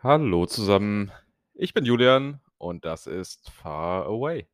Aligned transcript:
Hallo 0.00 0.46
zusammen, 0.46 1.10
ich 1.54 1.74
bin 1.74 1.84
Julian 1.84 2.40
und 2.56 2.84
das 2.84 3.08
ist 3.08 3.50
Far 3.50 4.06
Away. 4.06 4.46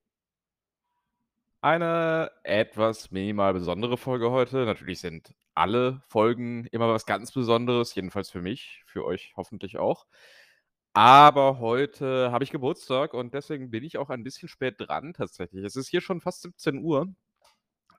Eine 1.63 2.31
etwas 2.43 3.11
minimal 3.11 3.55
besondere 3.55 3.97
Folge 3.97 4.31
heute. 4.31 4.65
Natürlich 4.67 5.01
sind 5.01 5.35
alle 5.55 6.03
Folgen 6.09 6.67
immer 6.73 6.89
was 6.89 7.07
ganz 7.07 7.33
Besonderes, 7.33 7.95
jedenfalls 7.95 8.31
für 8.31 8.43
mich, 8.43 8.83
für 8.87 9.05
euch 9.05 9.33
hoffentlich 9.37 9.79
auch. 9.79 10.07
Aber 10.95 11.59
heute 11.61 12.33
habe 12.33 12.45
ich 12.45 12.51
Geburtstag 12.51 13.15
und 13.15 13.35
deswegen 13.35 13.71
bin 13.71 13.85
ich 13.85 13.99
auch 13.99 14.11
ein 14.11 14.25
bisschen 14.25 14.49
spät 14.49 14.77
dran 14.79 15.15
tatsächlich. 15.15 15.65
Es 15.65 15.77
ist 15.77 15.89
hier 15.89 16.01
schon 16.01 16.21
fast 16.21 16.43
17:00, 16.43 17.15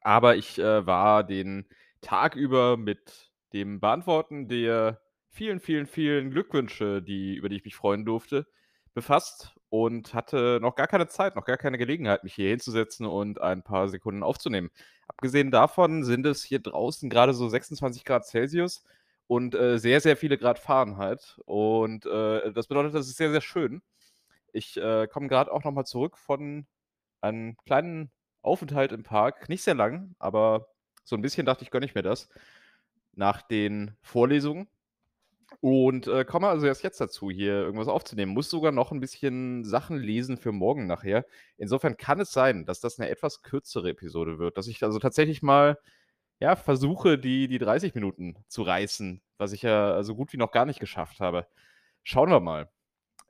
aber 0.02 0.36
ich, 0.38 0.60
äh, 0.60 0.86
war 0.88 1.24
den 1.26 1.68
Tag 2.02 2.36
über 2.36 2.78
mit 2.78 3.32
dem 3.54 3.80
Beantworten 3.82 4.48
der 4.50 5.02
vielen, 5.36 5.60
vielen, 5.60 5.86
vielen 5.88 6.32
Glückwünsche, 6.32 7.02
die 7.02 7.36
über 7.36 7.50
die 7.50 7.58
ich 7.58 7.66
mich 7.66 7.76
freuen 7.76 8.06
durfte, 8.06 8.48
befasst 8.94 9.56
und 9.70 10.14
hatte 10.14 10.60
noch 10.62 10.76
gar 10.76 10.88
keine 10.88 11.08
Zeit, 11.08 11.36
noch 11.36 11.46
gar 11.46 11.58
keine 11.58 11.78
Gelegenheit, 11.78 12.24
mich 12.24 12.34
hier 12.36 12.50
hinzusetzen 12.50 13.06
und 13.06 13.42
ein 13.42 13.64
paar 13.64 13.90
Sekunden 13.90 14.24
aufzunehmen. 14.24 14.72
Abgesehen 15.08 15.52
davon 15.52 16.04
sind 16.04 16.26
es 16.26 16.44
hier 16.44 16.60
draußen 16.60 17.10
grade 17.10 17.34
so 17.34 17.50
26 17.50 18.06
Grad 18.06 18.26
Celsius 18.26 18.84
und, 19.28 19.56
äh, 19.56 19.78
sehr, 19.80 20.02
sehr 20.02 20.18
viele 20.18 20.38
Grad 20.38 20.60
Fahrenheit 20.60 21.40
und, 21.46 22.06
äh, 22.06 22.52
das 22.54 22.68
bedeutet, 22.68 22.96
das 22.96 23.08
ist 23.08 23.18
sehr, 23.18 23.32
sehr 23.32 23.42
schön. 23.42 23.82
Ich, 24.54 24.78
äh, 24.78 25.08
komme 25.08 25.28
grad 25.28 25.50
auch 25.50 25.64
noch 25.64 25.72
mal 25.74 25.86
zurück 25.86 26.18
von 26.18 26.68
einem 27.22 27.58
kleinen 27.66 28.12
Aufenthalt 28.44 28.92
im 28.94 29.04
Park, 29.04 29.50
nicht 29.50 29.64
sehr 29.64 29.76
lang, 29.76 30.16
aber 30.20 30.70
so 31.06 31.16
'n 31.18 31.22
bisschen 31.22 31.46
dachte 31.46 31.64
ich, 31.64 31.72
gönne 31.72 31.86
ich 31.88 31.96
mir 31.96 32.04
das 32.04 32.30
nach 33.14 33.42
den 33.44 33.98
Vorlesungen 34.02 34.68
und, 35.62 36.08
äh, 36.08 36.26
komme 36.26 36.48
also 36.48 36.66
erst 36.68 36.84
jetzt 36.84 37.00
dazu, 37.02 37.30
hier 37.32 37.54
irgendwas 37.54 37.88
aufzunehmen. 37.88 38.34
Muss 38.34 38.50
sogar 38.50 38.72
noch 38.72 38.92
'n 38.92 39.00
bisschen 39.00 39.64
Sachen 39.64 39.98
lesen 39.98 40.38
für 40.38 40.52
morgen 40.52 40.88
nachher. 40.88 41.26
Insofern 41.58 41.98
kann 41.98 42.20
es 42.20 42.32
sein, 42.32 42.66
dass 42.66 42.80
das 42.80 42.98
'ne 42.98 43.10
etwas 43.10 43.42
kürzere 43.42 43.90
Episode 43.90 44.40
wird, 44.40 44.58
dass 44.58 44.68
ich 44.68 44.84
also 44.84 45.00
tatsächlich 45.00 45.42
mal, 45.42 45.78
ja, 46.40 46.56
versuche, 46.58 47.18
die 47.20 47.48
die 47.48 47.60
30 47.60 47.96
Minuten 47.96 48.38
zu 48.50 48.64
reißen, 48.64 49.22
was 49.38 49.54
ich 49.54 49.64
ja 49.64 50.04
so 50.04 50.16
gut 50.16 50.34
wie 50.34 50.38
noch 50.38 50.52
gar 50.52 50.66
nicht 50.66 50.80
geschafft 50.82 51.20
habe. 51.22 51.48
Schauen 52.04 52.30
wir 52.32 52.40
mal. 52.42 52.70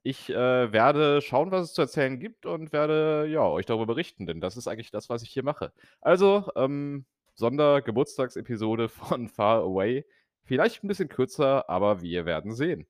Ich, 0.03 0.29
äh, 0.31 0.71
werde 0.73 1.21
schauen, 1.21 1.51
was 1.51 1.69
es 1.69 1.73
zu 1.75 1.81
erzählen 1.83 2.19
gibt 2.19 2.45
und 2.47 2.73
werde, 2.73 3.27
ja, 3.29 3.41
euch 3.43 3.65
darüber 3.67 3.87
berichten, 3.87 4.27
denn 4.27 4.41
das 4.41 4.57
ist 4.57 4.67
eigentlich 4.67 4.91
das, 4.91 5.09
was 5.09 5.23
ich 5.23 5.31
hier 5.31 5.43
mache. 5.43 5.73
Also, 6.01 6.49
ähm, 6.57 7.05
Sondergeburtstagsepisode 7.35 8.89
von 8.89 9.29
Far 9.29 9.61
Away. 9.63 10.05
Vielleicht 10.47 10.83
'n 10.83 10.87
bisschen 10.87 11.09
kürzer, 11.09 11.67
aber 11.69 12.01
wir 12.01 12.25
werden 12.27 12.53
sehen. 12.53 12.85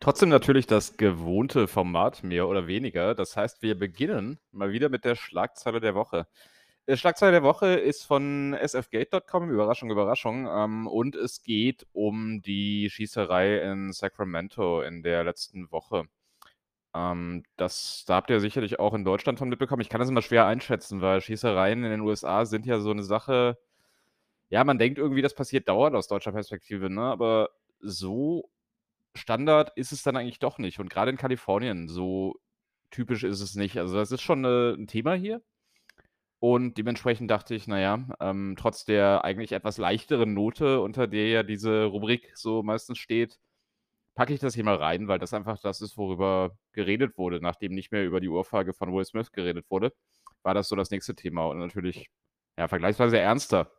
Trotzdem 0.00 0.28
natürlich 0.30 0.66
das 0.66 0.96
gewohnte 0.98 1.68
Format 1.68 2.24
mehr 2.24 2.48
oder 2.48 2.66
weniger. 2.68 3.14
Das 3.14 3.36
heißt, 3.36 3.62
wir 3.62 3.78
beginnen 3.78 4.38
mal 4.52 4.72
wieder 4.72 4.88
mit 4.90 5.04
der 5.04 5.16
Schlagzeile 5.16 5.80
der 5.80 5.94
Woche. 5.94 6.26
Äh, 6.86 6.96
Schlagzeile 6.96 7.32
der 7.32 7.42
Woche 7.44 7.74
ist 7.74 8.04
von 8.04 8.56
sfgate.com, 8.66 9.50
Überraschung, 9.50 9.90
Überraschung, 9.90 10.48
ähm, 10.48 10.86
und 10.88 11.16
es 11.16 11.42
geht 11.42 11.86
um 11.92 12.42
die 12.42 12.90
Schießerei 12.90 13.58
in 13.60 13.92
Sacramento 13.92 14.82
in 14.82 15.02
der 15.02 15.24
letzten 15.24 15.70
Woche. 15.72 16.04
Ähm, 16.94 17.44
das 17.56 18.04
da 18.06 18.16
habt 18.16 18.30
ihr 18.30 18.40
sicherlich 18.40 18.78
auch 18.80 18.94
in 18.94 19.04
Deutschland 19.04 19.38
von 19.40 19.48
mitbekommen. 19.50 19.82
Ich 19.82 19.90
kann 19.90 20.00
das 20.00 20.10
immer 20.10 20.22
schwer 20.22 20.46
einschätzen, 20.46 21.02
weil 21.02 21.20
Schießereien 21.22 21.84
in 21.84 21.90
den 21.90 22.00
USA 22.02 22.46
sind 22.46 22.66
ja 22.66 22.80
so 22.80 22.92
'ne 22.94 23.04
Sache 23.04 23.58
ja, 24.50 24.64
man 24.64 24.78
denkt 24.78 24.98
irgendwie, 24.98 25.22
das 25.22 25.34
passiert 25.34 25.68
dauernd 25.68 25.96
aus 25.96 26.08
deutscher 26.08 26.32
Perspektive, 26.32 26.90
ne, 26.90 27.02
aber 27.02 27.50
so 27.80 28.50
Standard 29.16 29.72
ist 29.76 29.92
es 29.92 30.02
dann 30.04 30.16
eigentlich 30.16 30.40
doch 30.40 30.58
nicht 30.58 30.80
und 30.80 30.90
grade 30.90 31.10
in 31.12 31.18
Kalifornien, 31.18 31.88
so 31.88 32.36
typisch 32.90 33.24
ist 33.24 33.40
es 33.42 33.56
nicht. 33.56 33.78
Also, 33.78 33.96
das 33.96 34.12
ist 34.12 34.22
schon, 34.22 34.44
äh, 34.46 34.74
'n 34.74 34.86
Thema 34.88 35.14
hier 35.14 35.42
und 36.40 36.78
dementsprechend 36.78 37.30
dachte 37.30 37.54
ich: 37.54 37.66
„Na 37.68 37.80
ja, 37.80 38.06
ähm, 38.20 38.54
trotz 38.58 38.84
der 38.84 39.24
eigentlich 39.24 39.52
etwas 39.52 39.78
leichteren 39.78 40.34
Note, 40.34 40.80
unter 40.80 41.06
der 41.06 41.28
ja 41.28 41.42
diese 41.42 41.84
Rubrik 41.84 42.32
so 42.36 42.62
meistens 42.62 42.98
steht, 42.98 43.38
packe 44.16 44.34
ich 44.34 44.40
das 44.40 44.54
hier 44.54 44.64
mal 44.64 44.76
rein“, 44.76 45.08
weil 45.08 45.18
das 45.20 45.34
einfach 45.34 45.58
das 45.60 45.80
ist, 45.82 45.98
worüber 45.98 46.58
geredet 46.72 47.18
wurde, 47.18 47.40
nachdem 47.42 47.74
nicht 47.74 47.92
mehr 47.92 48.04
über 48.06 48.20
die 48.20 48.28
Ohrfeige 48.30 48.74
von 48.74 48.92
Will 48.94 49.04
Smith 49.06 49.32
geredet 49.32 49.66
wurde, 49.70 49.92
war 50.44 50.54
das 50.54 50.68
so 50.68 50.76
das 50.76 50.90
nächste 50.90 51.14
Thema 51.16 51.46
und 51.46 51.58
natürlich, 51.60 52.08
ja, 52.58 52.68
vergleichsweise 52.68 53.18
ernster. 53.20 53.70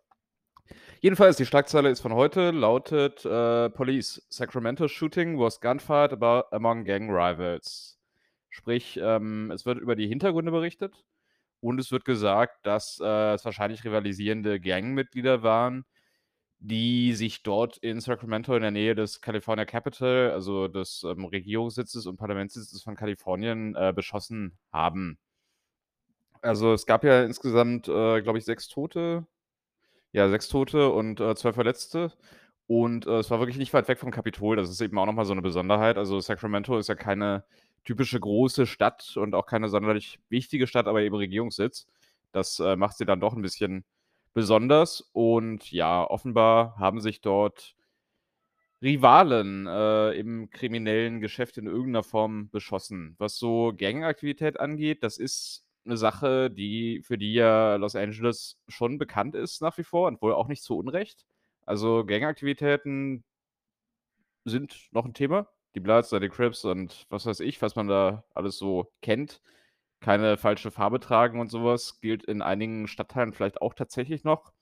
Jedenfalls, 1.04 1.38
die 1.38 1.46
Schlagzeile 1.46 1.90
ist 1.90 2.00
von 2.00 2.14
heute, 2.14 2.52
lautet, 2.52 3.26
äh: 3.26 3.70
„Police: 3.70 4.26
Sacramento 4.30 4.88
Shooting 4.88 5.38
was 5.38 5.60
gunfight 5.60 6.14
abo 6.14 6.44
among 6.52 6.86
gang 6.86 7.10
rivals.“ 7.10 7.98
Sprich, 8.50 8.98
ähm, 9.02 9.52
es 9.52 9.66
wird 9.66 9.80
über 9.80 9.96
die 9.96 10.08
Hintergründe 10.08 10.52
berichtet 10.52 11.04
und 11.62 11.80
es 11.80 11.92
wird 11.92 12.06
gesagt, 12.06 12.66
dass, 12.68 13.00
äh, 13.04 13.34
es 13.36 13.46
wahrscheinlich 13.46 13.84
rivalisierende 13.86 14.60
Gangmitglieder 14.62 15.44
waren, 15.44 15.86
die 16.60 17.14
sich 17.16 17.44
dort 17.44 17.78
in 17.80 18.02
Sacramento 18.02 18.56
in 18.56 18.64
der 18.64 18.72
Nähe 18.72 18.96
des 18.96 19.22
California 19.22 19.66
Capital, 19.66 20.32
also 20.32 20.68
des, 20.70 21.04
ähm, 21.06 21.26
Regierungssitzes 21.26 22.08
und 22.08 22.18
Parlamentssitzes 22.18 22.84
von 22.84 22.96
Kalifornien, 22.96 23.76
äh, 23.76 23.94
beschossen 23.96 24.58
haben. 24.74 25.18
Also, 26.44 26.74
es 26.74 26.86
gab 26.86 27.04
ja 27.04 27.24
insgesamt, 27.24 27.88
äh, 27.88 28.22
glaube 28.22 28.38
ich, 28.38 28.46
6 28.46 28.68
Tote. 28.68 29.26
Ja, 30.16 30.30
6 30.30 30.48
Tote 30.48 30.92
und, 30.94 31.20
äh, 31.20 31.36
2 31.36 31.52
Verletzte 31.52 32.14
und, 32.68 33.06
äh, 33.06 33.18
es 33.20 33.30
war 33.32 33.40
wirklich 33.40 33.58
nicht 33.58 33.74
weit 33.74 33.90
weg 33.90 34.00
vom 34.00 34.12
Kapitol. 34.12 34.56
Das 34.56 34.70
ist 34.70 34.80
eben 34.80 34.98
auch 34.98 35.06
noch 35.06 35.12
mal 35.12 35.26
so 35.26 35.34
'ne 35.34 35.42
Besonderheit. 35.42 35.98
Also, 35.98 36.22
Sacramento 36.22 36.78
ist 36.78 36.88
ja 36.88 36.96
keine 36.96 37.44
typische 37.84 38.18
große 38.18 38.66
Stadt 38.66 39.18
und 39.18 39.36
auch 39.36 39.46
keine 39.46 39.68
sonderlich 39.68 40.20
wichtige 40.30 40.68
Stadt, 40.68 40.88
aber 40.88 41.02
eben 41.02 41.16
Regierungssitz. 41.18 41.86
Das, 42.32 42.62
äh, 42.62 42.78
macht 42.78 42.96
sie 42.98 43.04
dann 43.06 43.20
doch 43.20 43.34
'n 43.36 43.42
bisschen 43.42 43.84
besonders 44.34 45.02
und 45.12 45.70
ja, 45.74 46.10
offenbar 46.10 46.78
haben 46.80 47.02
sich 47.02 47.20
dort 47.20 47.74
Rivalen, 48.82 49.68
äh, 49.68 50.12
im 50.20 50.50
kriminellen 50.50 51.22
Geschäft 51.22 51.58
in 51.58 51.66
irgend 51.66 51.92
'ner 51.94 52.04
Form 52.04 52.50
beschossen. 52.50 53.16
Was 53.20 53.38
so 53.38 53.74
Gangaktivität 53.76 54.60
angeht, 54.60 55.02
das 55.04 55.18
ist 55.18 55.65
'ne 55.86 55.98
Sache, 55.98 56.50
die 56.52 57.02
für 57.04 57.18
die 57.18 57.34
ja 57.34 57.76
Los 57.78 57.96
Angeles 57.96 58.58
schon 58.68 58.98
bekannt 58.98 59.36
ist 59.36 59.62
nach 59.62 59.78
wie 59.78 59.84
vor 59.84 60.08
und 60.08 60.22
wohl 60.22 60.34
auch 60.34 60.48
nicht 60.48 60.64
zu 60.64 60.78
Unrecht. 60.78 61.26
Also, 61.66 62.06
Gangaktivitäten 62.06 63.24
sind 64.48 64.88
noch 64.92 65.06
'n 65.06 65.14
Thema. 65.14 65.48
Die 65.74 65.80
Bloods 65.80 66.10
die 66.12 66.30
Crips 66.30 66.64
und 66.66 67.06
was 67.10 67.26
weiß 67.26 67.40
ich, 67.42 67.62
was 67.64 67.76
man 67.76 67.88
da 67.88 68.24
alles 68.34 68.58
so 68.58 68.92
kennt. 69.02 69.42
Keine 70.02 70.38
falsche 70.38 70.72
Farbe 70.72 71.00
tragen 71.00 71.40
und 71.40 71.50
so 71.52 71.66
was 71.66 72.00
gilt 72.02 72.24
in 72.26 72.42
einigen 72.44 72.88
Stadtteilen 72.88 73.34
vielleicht 73.34 73.62
auch 73.62 73.74
tatsächlich 73.74 74.24
noch. 74.24 74.54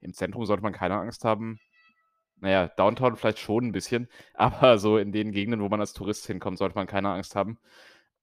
Im 0.00 0.14
Zentrum 0.14 0.46
sollte 0.46 0.62
man 0.64 0.72
keine 0.74 0.96
Angst 0.98 1.24
haben. 1.24 1.60
Na 2.40 2.50
ja, 2.50 2.68
Downtown 2.68 3.16
vielleicht 3.16 3.38
schon 3.40 3.66
'n 3.66 3.72
bisschen, 3.72 4.08
aber 4.34 4.78
so 4.78 4.98
in 4.98 5.12
den 5.12 5.32
Gegenden, 5.32 5.62
wo 5.62 5.68
man 5.70 5.80
als 5.80 5.94
Tourist 5.94 6.26
hinkommt, 6.26 6.58
sollte 6.58 6.76
man 6.76 6.86
keine 6.88 7.10
Angst 7.10 7.36
haben. 7.36 7.58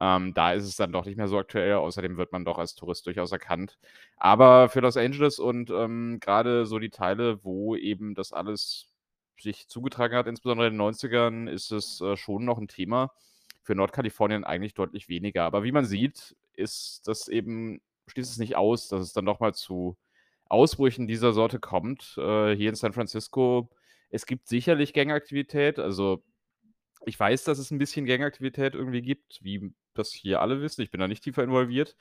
Ähm, 0.01 0.33
da 0.35 0.53
ist 0.53 0.65
es 0.65 0.77
dann 0.77 0.93
doch 0.93 1.05
nicht 1.05 1.17
mehr 1.17 1.29
so 1.29 1.39
aktuell. 1.39 1.75
Außerdem 1.75 2.17
wird 2.17 2.33
man 2.33 2.45
doch 2.45 2.59
als 2.59 2.75
Tourist 2.75 3.07
durchaus 3.07 3.31
erkannt. 3.33 3.79
Aber 4.17 4.69
für 4.69 4.81
Los 4.81 4.97
Angeles 4.97 5.39
und, 5.39 5.71
ähm, 5.71 6.19
grade 6.21 6.65
so 6.67 6.79
die 6.79 6.91
Teile, 6.91 7.43
wo 7.45 7.77
eben 7.77 8.15
das 8.15 8.33
alles 8.33 8.89
sich 9.39 9.67
zugetragen 9.69 10.17
hat, 10.17 10.27
insbesondere 10.27 10.67
in 10.69 10.73
den 10.75 10.79
90ern, 10.79 11.47
ist 11.49 11.71
es, 11.71 12.01
äh, 12.01 12.17
schon 12.17 12.45
noch 12.45 12.59
'n 12.59 12.69
Thema. 12.69 13.11
Für 13.63 13.75
Nordkalifornien 13.75 14.43
eigentlich 14.45 14.75
deutlich 14.75 15.09
weniger. 15.09 15.43
Aber 15.45 15.63
wie 15.63 15.73
man 15.73 15.85
sieht, 15.85 16.35
ist 16.55 17.03
das 17.07 17.29
eben 17.29 17.81
schließt 18.09 18.31
es 18.31 18.39
nicht 18.39 18.57
aus, 18.57 18.89
dass 18.89 19.01
es 19.03 19.13
dann 19.13 19.25
doch 19.25 19.39
mal 19.41 19.53
zu 19.55 19.97
Ausbrüchen 20.49 21.07
dieser 21.07 21.33
Sorte 21.33 21.59
kommt, 21.59 22.15
äh, 22.19 22.55
hier 22.55 22.69
in 22.69 22.75
San 22.75 22.93
Francisco. 22.93 23.69
Es 24.11 24.25
gibt 24.27 24.47
sicherlich 24.49 24.93
Gangaktivität. 24.93 25.79
Also, 25.79 26.23
ich 27.05 27.19
weiß, 27.19 27.45
dass 27.45 27.59
es 27.59 27.71
'n 27.71 27.79
bisschen 27.79 28.05
Gangaktivität 28.07 28.75
irgendwie 28.75 29.01
gibt, 29.03 29.39
wie 29.43 29.73
das 29.93 30.11
hier 30.11 30.41
alle 30.41 30.61
wissen. 30.61 30.81
Ich 30.81 30.91
bin 30.91 30.99
da 30.99 31.07
nicht 31.07 31.23
tiefer 31.23 31.43
involviert. 31.43 31.95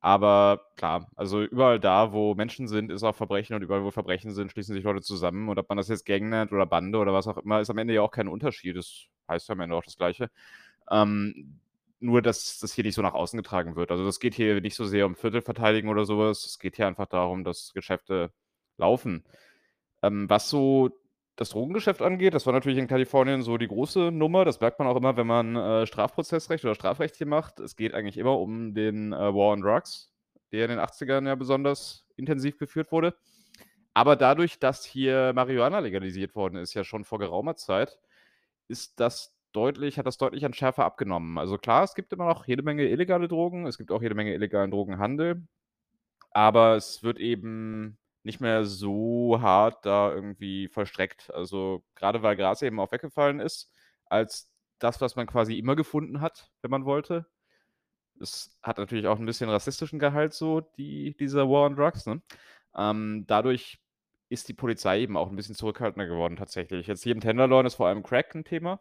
Aber 0.00 0.62
klar, 0.76 1.10
also 1.16 1.42
überall 1.42 1.80
da, 1.80 2.12
wo 2.12 2.34
Menschen 2.34 2.68
sind, 2.68 2.92
ist 2.92 3.02
auch 3.02 3.16
Verbrechen 3.16 3.56
und 3.56 3.62
überall, 3.62 3.82
wo 3.82 3.90
Verbrechen 3.90 4.32
sind, 4.32 4.52
schließen 4.52 4.74
sich 4.74 4.84
Leute 4.84 5.00
zusammen 5.02 5.48
und 5.48 5.58
ob 5.58 5.68
man 5.68 5.76
das 5.78 5.88
jetzt 5.88 6.06
Gang 6.06 6.28
nennt 6.30 6.52
oder 6.52 6.66
Bande 6.66 6.98
oder 6.98 7.12
was 7.12 7.26
auch 7.26 7.38
immer, 7.38 7.60
ist 7.60 7.70
am 7.70 7.78
Ende 7.78 7.94
ja 7.94 8.02
auch 8.02 8.12
kein 8.12 8.28
Unterschied. 8.28 8.76
Das 8.76 9.06
heißt 9.28 9.48
ja 9.48 9.54
am 9.54 9.60
Ende 9.60 9.74
auch 9.74 9.84
das 9.84 9.96
Gleiche. 9.96 10.30
Ähm, 10.90 11.60
nur, 12.00 12.22
dass 12.22 12.58
das 12.60 12.72
hier 12.74 12.84
nicht 12.84 12.94
so 12.94 13.02
nach 13.02 13.14
außen 13.14 13.36
getragen 13.36 13.76
wird. 13.76 13.90
Also, 13.90 14.04
das 14.04 14.20
geht 14.20 14.34
hier 14.34 14.60
nicht 14.60 14.76
so 14.76 14.84
sehr 14.86 15.06
um 15.06 15.16
Viertelverteidigen 15.16 15.90
oder 15.90 16.04
so 16.04 16.18
was. 16.18 16.44
Es 16.44 16.58
geht 16.58 16.76
hier 16.76 16.86
einfach 16.86 17.06
darum, 17.06 17.44
dass 17.44 17.72
Geschäfte 17.74 18.32
laufen. 18.78 19.24
Ähm, 20.02 20.30
was 20.30 20.48
so 20.50 20.90
das 21.38 21.50
Drogengeschäft 21.50 22.02
angeht, 22.02 22.34
das 22.34 22.46
war 22.46 22.52
natürlich 22.52 22.78
in 22.78 22.88
Kalifornien 22.88 23.42
so 23.42 23.58
die 23.58 23.68
große 23.68 24.10
Nummer. 24.10 24.44
Das 24.44 24.60
merkt 24.60 24.80
man 24.80 24.88
auch 24.88 24.96
immer, 24.96 25.16
wenn 25.16 25.26
man, 25.26 25.54
äh, 25.54 25.86
Strafprozessrecht 25.86 26.64
oder 26.64 26.74
Strafrecht 26.74 27.14
hier 27.14 27.28
macht. 27.28 27.60
Es 27.60 27.76
geht 27.76 27.94
eigentlich 27.94 28.18
immer 28.18 28.38
um 28.38 28.74
den, 28.74 29.12
äh, 29.12 29.16
War 29.16 29.52
on 29.52 29.60
Drugs, 29.60 30.12
der 30.50 30.64
in 30.64 30.70
den 30.70 30.80
80ern 30.80 31.28
ja 31.28 31.36
besonders 31.36 32.06
intensiv 32.16 32.58
geführt 32.58 32.90
wurde. 32.90 33.14
Aber 33.94 34.16
dadurch, 34.16 34.58
dass 34.58 34.84
hier 34.84 35.32
Marihuana 35.32 35.78
legalisiert 35.78 36.34
worden 36.34 36.56
ist, 36.56 36.74
ja 36.74 36.82
schon 36.82 37.04
vor 37.04 37.20
geraumer 37.20 37.54
Zeit, 37.56 38.00
ist 38.68 38.98
das 39.00 39.34
deutlich 39.52 39.98
hat 39.98 40.06
das 40.06 40.18
deutlich 40.18 40.44
an 40.44 40.52
Schärfe 40.54 40.84
abgenommen. 40.84 41.38
Also 41.38 41.56
klar, 41.58 41.84
es 41.84 41.94
gibt 41.94 42.12
immer 42.12 42.26
noch 42.26 42.46
jede 42.46 42.62
Menge 42.62 42.84
illegale 42.88 43.28
Drogen, 43.28 43.66
es 43.66 43.78
gibt 43.78 43.90
auch 43.92 44.02
jede 44.02 44.14
Menge 44.14 44.34
illegalen 44.34 44.70
Drogenhandel, 44.70 45.46
aber 46.32 46.76
es 46.76 47.02
wird 47.02 47.18
eben 47.18 47.98
nicht 48.22 48.40
mehr 48.40 48.64
so 48.64 49.40
hart 49.40 49.86
da 49.86 50.12
irgendwie 50.12 50.68
vollstreckt. 50.68 51.32
Also 51.34 51.84
gerade 51.94 52.22
weil 52.22 52.36
Gras 52.36 52.62
eben 52.62 52.80
auch 52.80 52.92
weggefallen 52.92 53.40
ist, 53.40 53.72
als 54.06 54.50
das, 54.78 55.00
was 55.00 55.16
man 55.16 55.26
quasi 55.26 55.58
immer 55.58 55.76
gefunden 55.76 56.20
hat, 56.20 56.50
wenn 56.62 56.70
man 56.70 56.84
wollte. 56.84 57.26
Es 58.20 58.58
hat 58.62 58.78
natürlich 58.78 59.06
auch 59.06 59.18
ein 59.18 59.26
bisschen 59.26 59.48
rassistischen 59.50 59.98
Gehalt 59.98 60.34
so, 60.34 60.60
die 60.60 61.16
dieser 61.16 61.48
War 61.48 61.66
on 61.66 61.76
Drugs, 61.76 62.06
ne? 62.06 62.22
Ähm, 62.76 63.24
dadurch 63.26 63.80
ist 64.28 64.48
die 64.48 64.54
Polizei 64.54 65.00
eben 65.00 65.16
auch 65.16 65.30
ein 65.30 65.36
bisschen 65.36 65.54
zurückhaltender 65.54 66.06
geworden 66.06 66.36
tatsächlich. 66.36 66.86
Jetzt 66.86 67.02
hier 67.02 67.14
im 67.14 67.20
Tenderloin 67.20 67.66
ist 67.66 67.76
vor 67.76 67.88
allem 67.88 68.02
Crack 68.02 68.34
ein 68.34 68.44
Thema, 68.44 68.80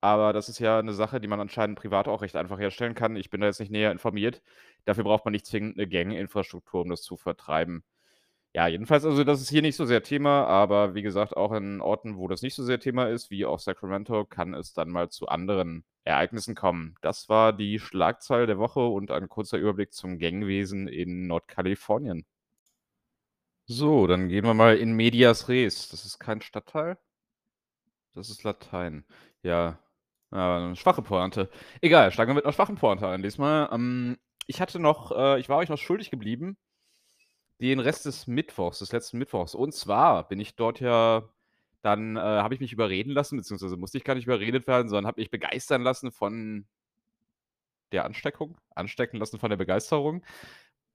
aber 0.00 0.32
das 0.32 0.48
ist 0.48 0.58
ja 0.58 0.78
eine 0.78 0.92
Sache, 0.94 1.20
die 1.20 1.28
man 1.28 1.40
anscheinend 1.40 1.78
privat 1.78 2.08
auch 2.08 2.22
recht 2.22 2.36
einfach 2.36 2.58
herstellen 2.58 2.94
kann. 2.94 3.16
Ich 3.16 3.30
bin 3.30 3.40
da 3.40 3.46
jetzt 3.46 3.60
nicht 3.60 3.72
näher 3.72 3.92
informiert. 3.92 4.42
Dafür 4.84 5.04
braucht 5.04 5.24
man 5.24 5.32
nicht 5.32 5.46
zwingend 5.46 5.78
eine 5.78 5.88
Gang-Infrastruktur, 5.88 6.82
um 6.82 6.90
das 6.90 7.02
zu 7.02 7.16
vertreiben. 7.16 7.84
Ja, 8.54 8.66
jedenfalls, 8.66 9.04
also 9.06 9.24
das 9.24 9.40
ist 9.40 9.48
hier 9.48 9.62
nicht 9.62 9.76
so 9.76 9.86
sehr 9.86 10.02
Thema, 10.02 10.44
aber 10.46 10.94
wie 10.94 11.00
gesagt, 11.00 11.34
auch 11.36 11.52
in 11.52 11.80
Orten, 11.80 12.18
wo 12.18 12.28
das 12.28 12.42
nicht 12.42 12.54
so 12.54 12.62
sehr 12.62 12.78
Thema 12.78 13.06
ist, 13.08 13.30
wie 13.30 13.46
auch 13.46 13.58
Sacramento, 13.58 14.26
kann 14.26 14.52
es 14.52 14.74
dann 14.74 14.90
mal 14.90 15.08
zu 15.08 15.26
anderen 15.28 15.84
Ereignissen 16.04 16.54
kommen. 16.54 16.94
Das 17.00 17.30
war 17.30 17.54
die 17.54 17.78
Schlagzeile 17.78 18.46
der 18.46 18.58
Woche 18.58 18.80
und 18.80 19.10
ein 19.10 19.28
kurzer 19.30 19.56
Überblick 19.56 19.94
zum 19.94 20.18
Gangwesen 20.18 20.86
in 20.86 21.26
Nordkalifornien. 21.28 22.26
So, 23.68 24.06
dann 24.06 24.28
gehen 24.28 24.44
wir 24.44 24.54
mal 24.54 24.76
in 24.76 24.92
medias 24.92 25.48
res. 25.48 25.88
Das 25.88 26.04
ist 26.04 26.18
kein 26.20 26.40
Stadtteil? 26.40 26.96
Das 28.16 28.28
ist 28.30 28.42
Latein. 28.44 29.04
Ja, 29.42 29.78
ja, 30.32 30.68
'ne 30.68 30.76
schwache 30.76 31.02
Pointe. 31.02 31.48
Egal, 31.80 32.10
steigen 32.12 32.30
wir 32.30 32.34
mit 32.34 32.44
einer 32.44 32.52
schwachen 32.52 32.76
Pointe 32.76 33.08
ein 33.08 33.22
diesmal. 33.22 33.68
Ähm, 33.72 34.18
ich 34.46 34.60
hatte 34.60 34.78
noch 34.78 35.12
äh, 35.12 35.40
ich 35.40 35.48
war 35.48 35.58
euch 35.58 35.68
noch 35.70 35.78
schuldig 35.78 36.10
geblieben 36.10 36.56
den 37.62 37.80
Rest 37.80 38.04
des 38.06 38.26
Mittwochs, 38.26 38.80
des 38.80 38.92
letzten 38.92 39.18
Mittwochs. 39.18 39.54
Und 39.54 39.72
zwar 39.72 40.28
bin 40.28 40.40
ich 40.40 40.56
dort 40.56 40.80
ja 40.80 41.28
dann 41.82 42.16
äh, 42.16 42.20
habe 42.20 42.54
ich 42.54 42.60
mich 42.60 42.72
überreden 42.72 43.10
lassen, 43.10 43.36
beziehungsweise 43.36 43.76
musste 43.76 43.98
ich 43.98 44.04
gar 44.04 44.14
nicht 44.14 44.26
überredet 44.26 44.66
werden, 44.66 44.88
sondern 44.88 45.06
habe 45.06 45.20
mich 45.20 45.30
begeistern 45.30 45.82
lassen 45.82 46.12
von 46.12 46.64
der 47.90 48.04
Ansteckung, 48.04 48.56
anstecken 48.74 49.18
lassen 49.18 49.38
von 49.38 49.50
der 49.50 49.56
Begeisterung 49.56 50.24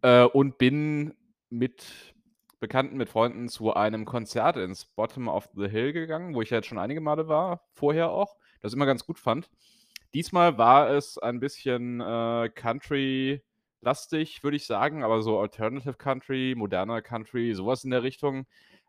äh, 0.01 0.23
und 0.23 0.57
bin 0.57 1.13
mit 1.49 2.15
Bekannten, 2.59 2.97
mit 2.97 3.09
Freunden 3.09 3.49
zu 3.49 3.73
einem 3.73 4.05
Konzert 4.05 4.57
ins 4.57 4.85
Bottom 4.85 5.27
of 5.27 5.49
the 5.55 5.67
Hill 5.67 5.93
gegangen, 5.93 6.33
wo 6.33 6.41
ich 6.41 6.49
ja 6.49 6.57
jetzt 6.57 6.67
schon 6.67 6.79
einige 6.79 7.01
Male 7.01 7.27
war, 7.27 7.67
vorher 7.73 8.09
auch, 8.09 8.37
das 8.61 8.73
immer 8.73 8.87
ganz 8.87 9.05
gut 9.05 9.19
fand. 9.19 9.49
Diesmal 10.13 10.57
war 10.57 10.89
es 10.89 11.17
ein 11.17 11.39
bisschen 11.39 11.99
äh, 11.99 12.49
Country 12.55 13.43
lastig, 13.81 14.43
würde 14.43 14.57
ich 14.57 14.65
sagen, 14.65 15.03
aber 15.03 15.21
so 15.21 15.39
Alternative 15.39 15.93
Country, 15.93 16.55
moderner 16.57 17.01
Country, 17.01 17.53
sowas 17.53 17.83
in 17.83 17.91
der 17.91 18.03
Richtung. 18.03 18.45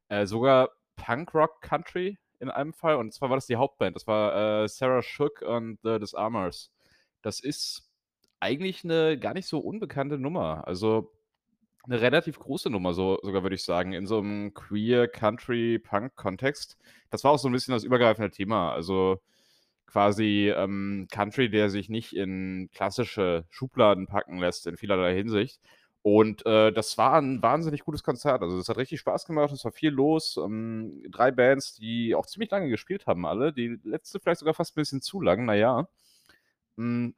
Äh, 0.08 0.26
sogar 0.26 0.70
Punk-Rock 0.96 1.60
Country 1.62 2.18
in 2.40 2.50
einem 2.50 2.72
Fall. 2.72 2.96
Und 2.96 3.12
zwar 3.12 3.30
war 3.30 3.36
das 3.36 3.46
die 3.46 3.56
Hauptband. 3.56 3.96
Das 3.96 4.06
war 4.06 4.62
äh, 4.62 4.68
Sarah 4.68 5.02
Shook 5.02 5.42
und 5.42 5.78
The 5.82 5.98
Disarmers. 5.98 6.70
Das 7.22 7.40
ist 7.40 7.90
eigentlich 8.40 8.84
eine 8.84 9.18
gar 9.18 9.34
nicht 9.34 9.46
so 9.48 9.58
unbekannte 9.58 10.18
Nummer. 10.18 10.66
Also 10.66 11.12
eine 11.84 12.00
relativ 12.00 12.38
große 12.38 12.70
Nummer, 12.70 12.92
so, 12.92 13.18
sogar 13.22 13.42
würde 13.42 13.54
ich 13.54 13.64
sagen, 13.64 13.92
in 13.92 14.06
so 14.06 14.18
einem 14.18 14.52
Queer 14.52 15.08
Country 15.08 15.78
Punk 15.78 16.14
Kontext. 16.16 16.76
Das 17.10 17.24
war 17.24 17.32
auch 17.32 17.38
so 17.38 17.48
ein 17.48 17.52
bisschen 17.52 17.72
das 17.72 17.84
übergreifende 17.84 18.30
Thema. 18.30 18.72
Also 18.72 19.20
quasi 19.88 20.52
ähm, 20.54 21.08
Country, 21.10 21.50
der 21.50 21.70
sich 21.70 21.88
nicht 21.88 22.14
in 22.14 22.70
klassische 22.72 23.46
Schubladen 23.50 24.06
packen 24.06 24.38
lässt 24.38 24.66
in 24.66 24.76
vielerlei 24.76 25.14
Hinsicht. 25.14 25.60
Und 26.02 26.46
äh, 26.46 26.72
das 26.72 26.96
war 26.96 27.14
ein 27.20 27.42
wahnsinnig 27.42 27.84
gutes 27.84 28.02
Konzert. 28.02 28.42
Also 28.42 28.58
es 28.58 28.68
hat 28.68 28.76
richtig 28.76 29.00
Spaß 29.00 29.26
gemacht, 29.26 29.52
es 29.52 29.64
war 29.64 29.72
viel 29.72 29.90
los. 29.90 30.36
Ähm, 30.36 31.02
drei 31.10 31.30
Bands, 31.32 31.74
die 31.74 32.14
auch 32.14 32.26
ziemlich 32.26 32.50
lange 32.50 32.68
gespielt 32.68 33.06
haben, 33.06 33.26
alle. 33.26 33.52
Die 33.52 33.78
letzte 33.82 34.20
vielleicht 34.20 34.40
sogar 34.40 34.54
fast 34.54 34.72
ein 34.74 34.80
bisschen 34.80 35.02
zu 35.02 35.20
lang, 35.20 35.44
naja. 35.44 35.88
Mm, 36.76 37.10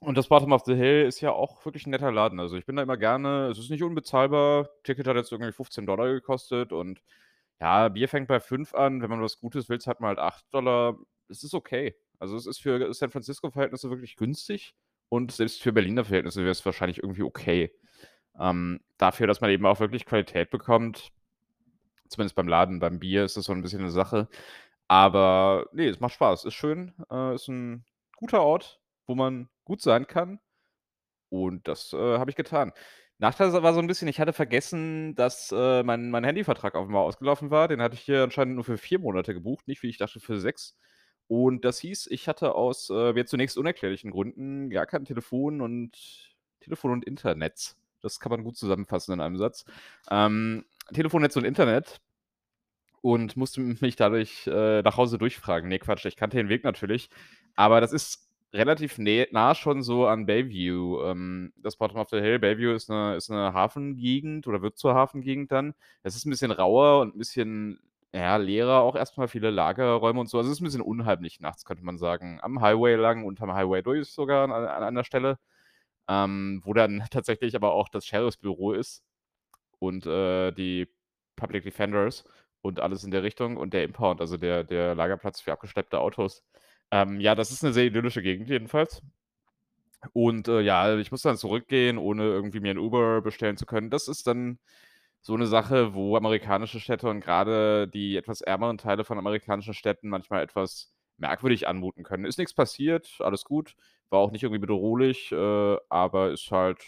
und 0.00 0.18
das 0.18 0.28
Bottom 0.28 0.52
of 0.52 0.64
the 0.66 0.74
Hill 0.74 1.04
ist 1.06 1.20
ja 1.20 1.32
auch 1.32 1.64
wirklich 1.64 1.86
ein 1.86 1.90
netter 1.90 2.12
Laden. 2.12 2.40
Also 2.40 2.56
ich 2.56 2.66
bin 2.66 2.76
da 2.76 2.82
immer 2.82 2.98
gerne, 2.98 3.48
es 3.48 3.58
ist 3.58 3.70
nicht 3.70 3.82
unbezahlbar. 3.82 4.68
Ticket 4.84 5.06
hat 5.06 5.16
jetzt 5.16 5.32
irgendwie 5.32 5.52
15 5.52 5.86
Dollar 5.86 6.08
gekostet 6.12 6.72
und 6.72 7.02
ja, 7.60 7.88
Bier 7.88 8.08
fängt 8.08 8.28
bei 8.28 8.40
5 8.40 8.74
an. 8.74 9.02
Wenn 9.02 9.10
man 9.10 9.22
was 9.22 9.38
Gutes 9.40 9.68
will, 9.68 9.78
hat 9.86 10.00
man 10.00 10.08
halt 10.08 10.18
8 10.18 10.44
Dollar. 10.52 10.98
Es 11.28 11.42
ist 11.44 11.54
okay. 11.54 11.96
Also 12.18 12.36
es 12.36 12.46
ist 12.46 12.58
für 12.58 12.92
San 12.94 13.10
Francisco-Verhältnisse 13.10 13.90
wirklich 13.90 14.16
günstig 14.16 14.74
und 15.08 15.32
selbst 15.32 15.62
für 15.62 15.72
Berliner 15.72 16.04
Verhältnisse 16.04 16.40
wäre 16.40 16.50
es 16.50 16.64
wahrscheinlich 16.64 16.98
irgendwie 17.02 17.22
okay. 17.22 17.72
Ähm, 18.38 18.80
dafür, 18.98 19.26
dass 19.26 19.40
man 19.40 19.50
eben 19.50 19.66
auch 19.66 19.80
wirklich 19.80 20.04
Qualität 20.04 20.50
bekommt, 20.50 21.12
zumindest 22.08 22.36
beim 22.36 22.48
Laden, 22.48 22.80
beim 22.80 22.98
Bier 22.98 23.24
ist 23.24 23.36
das 23.36 23.46
so 23.46 23.52
ein 23.52 23.62
bisschen 23.62 23.80
eine 23.80 23.90
Sache. 23.90 24.28
Aber 24.88 25.66
nee, 25.72 25.88
es 25.88 26.00
macht 26.00 26.14
Spaß, 26.14 26.44
ist 26.44 26.54
schön, 26.54 26.94
äh, 27.10 27.34
ist 27.34 27.48
ein 27.48 27.84
guter 28.16 28.42
Ort, 28.42 28.80
wo 29.06 29.14
man 29.14 29.48
gut 29.64 29.82
sein 29.82 30.06
kann. 30.06 30.40
Und 31.28 31.66
das 31.68 31.92
äh, 31.92 32.18
habe 32.18 32.30
ich 32.30 32.36
getan. 32.36 32.72
Nachteil 33.18 33.52
war 33.62 33.72
so 33.74 33.80
ein 33.80 33.86
bisschen, 33.86 34.08
ich 34.08 34.20
hatte 34.20 34.32
vergessen, 34.32 35.14
dass 35.14 35.50
äh, 35.50 35.82
mein, 35.82 36.10
mein 36.10 36.24
Handyvertrag 36.24 36.74
auf 36.74 36.86
einmal 36.86 37.02
ausgelaufen 37.02 37.50
war. 37.50 37.68
Den 37.68 37.80
hatte 37.80 37.94
ich 37.94 38.02
hier 38.02 38.22
anscheinend 38.22 38.54
nur 38.56 38.64
für 38.64 38.76
vier 38.76 38.98
Monate 38.98 39.32
gebucht, 39.32 39.66
nicht 39.68 39.82
wie 39.82 39.88
ich 39.88 39.98
dachte 39.98 40.20
für 40.20 40.38
sechs. 40.38 40.76
Und 41.28 41.64
das 41.64 41.78
hieß, 41.80 42.06
ich 42.08 42.28
hatte 42.28 42.54
aus 42.54 42.90
äh, 42.90 43.12
mir 43.12 43.26
zunächst 43.26 43.58
unerklärlichen 43.58 44.10
Gründen 44.12 44.70
gar 44.70 44.86
kein 44.86 45.04
Telefon 45.04 45.60
und 45.60 46.36
Telefon 46.60 46.92
und 46.92 47.04
Internet. 47.04 47.76
Das 48.00 48.20
kann 48.20 48.30
man 48.30 48.44
gut 48.44 48.56
zusammenfassen 48.56 49.12
in 49.14 49.20
einem 49.20 49.36
Satz. 49.36 49.64
Ähm, 50.10 50.64
Telefonnetz 50.92 51.36
und 51.36 51.44
Internet 51.44 52.00
und 53.00 53.36
musste 53.36 53.60
mich 53.80 53.96
dadurch 53.96 54.46
äh, 54.46 54.82
nach 54.82 54.96
Hause 54.96 55.18
durchfragen. 55.18 55.68
Nee, 55.68 55.78
Quatsch, 55.78 56.04
ich 56.06 56.16
kannte 56.16 56.36
den 56.36 56.48
Weg 56.48 56.64
natürlich. 56.64 57.10
Aber 57.56 57.80
das 57.80 57.92
ist 57.92 58.26
relativ 58.52 58.98
nah 58.98 59.54
schon 59.54 59.82
so 59.82 60.06
an 60.06 60.26
Bayview. 60.26 61.02
Ähm, 61.02 61.52
das 61.56 61.76
Bottom 61.76 61.98
of 61.98 62.08
the 62.10 62.20
Hill, 62.20 62.38
Bayview 62.38 62.72
ist 62.72 62.90
eine, 62.90 63.16
ist 63.16 63.30
eine 63.30 63.52
Hafengegend 63.52 64.46
oder 64.46 64.62
wird 64.62 64.78
zur 64.78 64.94
Hafengegend 64.94 65.52
dann. 65.52 65.74
Es 66.02 66.16
ist 66.16 66.26
ein 66.26 66.30
bisschen 66.30 66.50
rauer 66.50 67.00
und 67.00 67.14
ein 67.14 67.18
bisschen 67.18 67.80
ja, 68.14 68.36
leerer 68.36 68.80
auch 68.80 68.96
erstmal 68.96 69.28
viele 69.28 69.50
Lagerräume 69.50 70.20
und 70.20 70.28
so. 70.28 70.38
Also, 70.38 70.50
es 70.50 70.56
ist 70.58 70.60
ein 70.62 70.64
bisschen 70.64 70.80
unheimlich 70.82 71.40
nachts, 71.40 71.64
könnte 71.64 71.84
man 71.84 71.98
sagen. 71.98 72.40
Am 72.42 72.60
Highway 72.60 72.94
lang 72.96 73.24
und 73.24 73.40
am 73.42 73.52
Highway 73.54 73.82
durch 73.82 74.08
sogar 74.12 74.44
an 74.44 74.52
an 74.52 74.82
einer 74.84 75.04
Stelle, 75.04 75.38
ähm, 76.08 76.62
wo 76.64 76.74
dann 76.74 77.04
tatsächlich 77.10 77.56
aber 77.56 77.72
auch 77.74 77.88
das 77.90 78.06
Sheriffsbüro 78.06 78.72
ist 78.74 79.02
und, 79.78 80.06
äh, 80.06 80.52
die 80.52 80.88
Public 81.36 81.64
Defenders 81.64 82.24
und 82.62 82.80
alles 82.80 83.04
in 83.04 83.10
der 83.12 83.22
Richtung 83.22 83.56
und 83.56 83.74
der 83.74 83.84
Impound, 83.84 84.20
also 84.20 84.36
der 84.38 84.64
der 84.64 84.94
Lagerplatz 84.94 85.40
für 85.40 85.52
abgeschleppte 85.52 86.00
Autos. 86.00 86.44
Ähm, 86.92 87.20
ja, 87.20 87.34
das 87.34 87.50
ist 87.52 87.64
eine 87.64 87.72
sehr 87.74 87.86
idyllische 87.86 88.22
Gegend 88.22 88.48
jedenfalls. 88.48 89.02
Und, 90.12 90.48
äh, 90.48 90.60
ja, 90.60 90.96
ich 90.98 91.10
musste 91.10 91.28
dann 91.28 91.36
zurückgehen, 91.38 91.98
ohne 91.98 92.24
irgendwie 92.24 92.60
mir 92.60 92.70
ein 92.72 92.78
Uber 92.78 93.22
bestellen 93.22 93.56
zu 93.56 93.66
können. 93.66 93.90
Das 93.90 94.08
ist 94.08 94.26
dann 94.26 94.58
so 95.26 95.34
eine 95.34 95.48
Sache, 95.48 95.92
wo 95.92 96.16
amerikanische 96.16 96.78
Städte 96.78 97.08
und 97.08 97.18
gerade 97.20 97.88
die 97.88 98.16
etwas 98.16 98.42
ärmeren 98.42 98.78
Teile 98.78 99.02
von 99.02 99.18
amerikanischen 99.18 99.74
Städten 99.74 100.08
manchmal 100.08 100.40
etwas 100.40 100.94
merkwürdig 101.16 101.66
anmuten 101.66 102.04
können. 102.04 102.24
Ist 102.24 102.38
nichts 102.38 102.54
passiert, 102.54 103.16
alles 103.18 103.42
gut, 103.44 103.74
war 104.08 104.20
auch 104.20 104.30
nicht 104.30 104.44
irgendwie 104.44 104.60
bedrohlich, 104.60 105.32
äh, 105.32 105.76
aber 105.88 106.30
ist 106.30 106.48
halt 106.52 106.80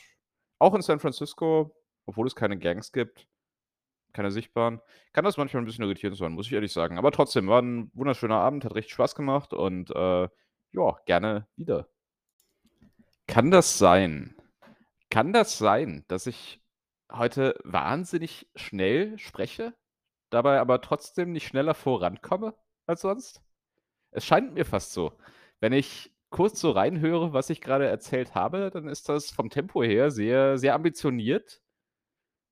auch 0.61 0.73
in 0.75 0.83
San 0.83 1.00
Francisco, 1.00 1.75
obwohl 2.07 2.28
es 2.28 2.37
keine 2.37 2.57
Gangs 2.59 2.92
gibt, 2.92 3.26
keine 4.12 4.30
sichtbaren, 4.30 4.80
kann 5.12 5.25
das 5.25 5.37
manchmal 5.37 5.64
ein 5.64 5.66
bisschen 5.66 5.83
irritierend 5.83 6.16
sein, 6.16 6.30
muss 6.30 6.47
ich 6.47 6.52
ehrlich 6.52 6.73
sagen. 6.73 6.97
Aber 6.97 7.11
trotzdem, 7.11 7.49
war 7.49 7.61
ein 7.61 7.90
wunderschöner 7.92 8.37
Abend, 8.37 8.64
hat 8.64 8.76
richtig 8.76 8.92
Spaß 8.92 9.16
gemacht 9.16 9.52
und, 9.52 9.90
äh, 9.90 10.28
ja, 10.73 10.97
gerne 11.07 11.49
wieder. 11.57 11.88
Kann 13.26 13.50
das 13.50 13.78
sein 13.78 14.37
kann 15.11 15.33
das 15.33 15.59
sein, 15.59 16.04
dass 16.09 16.26
ich 16.26 16.61
heute 17.12 17.59
wahnsinnig 17.65 18.49
schnell 18.55 19.19
spreche, 19.19 19.75
dabei 20.31 20.61
aber 20.61 20.81
trotzdem 20.81 21.33
nicht 21.33 21.47
schneller 21.49 21.75
vorankomme 21.75 22.55
als 22.87 23.03
sonst? 23.03 23.43
Es 24.11 24.25
scheint 24.25 24.55
mir 24.55 24.65
fast 24.65 24.93
so. 24.93 25.12
Wenn 25.61 25.73
ich 25.73 26.12
kurz 26.31 26.61
so 26.61 26.71
reinhöre, 26.71 27.33
was 27.33 27.50
ich 27.50 27.61
gerade 27.61 27.87
erzählt 27.87 28.35
habe, 28.35 28.71
dann 28.71 28.88
ist 28.88 29.09
das 29.09 29.31
vom 29.31 29.50
Tempo 29.50 29.83
her 29.83 30.11
sehr, 30.11 30.59
sehr 30.59 30.75
ambitioniert. 30.75 31.62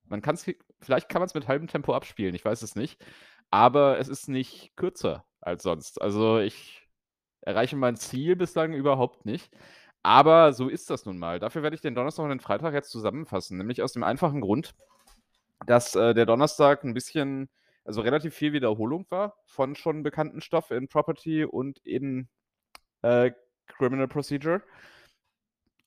Man 0.05 0.21
kann's 0.21 0.45
vielleicht 0.79 1.09
kann 1.09 1.21
man 1.21 1.27
es 1.27 1.33
mit 1.33 1.47
halbem 1.47 1.67
Tempo 1.67 1.93
abspielen, 1.93 2.35
ich 2.35 2.45
weiß 2.45 2.61
es 2.61 2.75
nicht, 2.75 3.03
aber 3.51 3.99
es 3.99 4.07
ist 4.07 4.29
nicht 4.29 4.75
kürzer 4.75 5.25
als 5.41 5.63
sonst. 5.63 6.01
Also, 6.01 6.39
ich 6.39 6.87
erreiche 7.41 7.75
mein 7.75 7.95
Ziel 7.95 8.35
bislang 8.35 8.73
überhaupt 8.73 9.25
nicht. 9.25 9.51
Aber 10.07 10.53
so 10.53 10.69
ist 10.69 10.89
das 10.89 11.05
nun 11.05 11.17
mal. 11.17 11.37
Dafür 11.37 11.63
werde 11.63 11.75
ich 11.75 11.81
den 11.81 11.93
Donnerstag 11.93 12.23
und 12.23 12.29
den 12.29 12.39
Freitag 12.39 12.73
jetzt 12.73 12.91
zusammenfassen, 12.91 13.57
nämlich 13.57 13.81
aus 13.81 13.91
dem 13.91 14.03
einfachen 14.03 14.39
Grund, 14.39 14.73
dass, 15.65 15.95
äh, 15.95 16.13
der 16.13 16.25
Donnerstag 16.25 16.85
ein 16.85 16.93
bisschen 16.93 17.49
also 17.83 17.99
relativ 17.99 18.33
viel 18.33 18.53
Wiederholung 18.53 19.05
war 19.09 19.35
von 19.47 19.75
schon 19.75 20.03
bekannten 20.03 20.39
Stoff 20.39 20.71
in 20.71 20.87
Property 20.87 21.43
und 21.43 21.79
in, 21.79 22.29
äh, 23.01 23.31
Criminal 23.67 24.07
Procedure. 24.07 24.61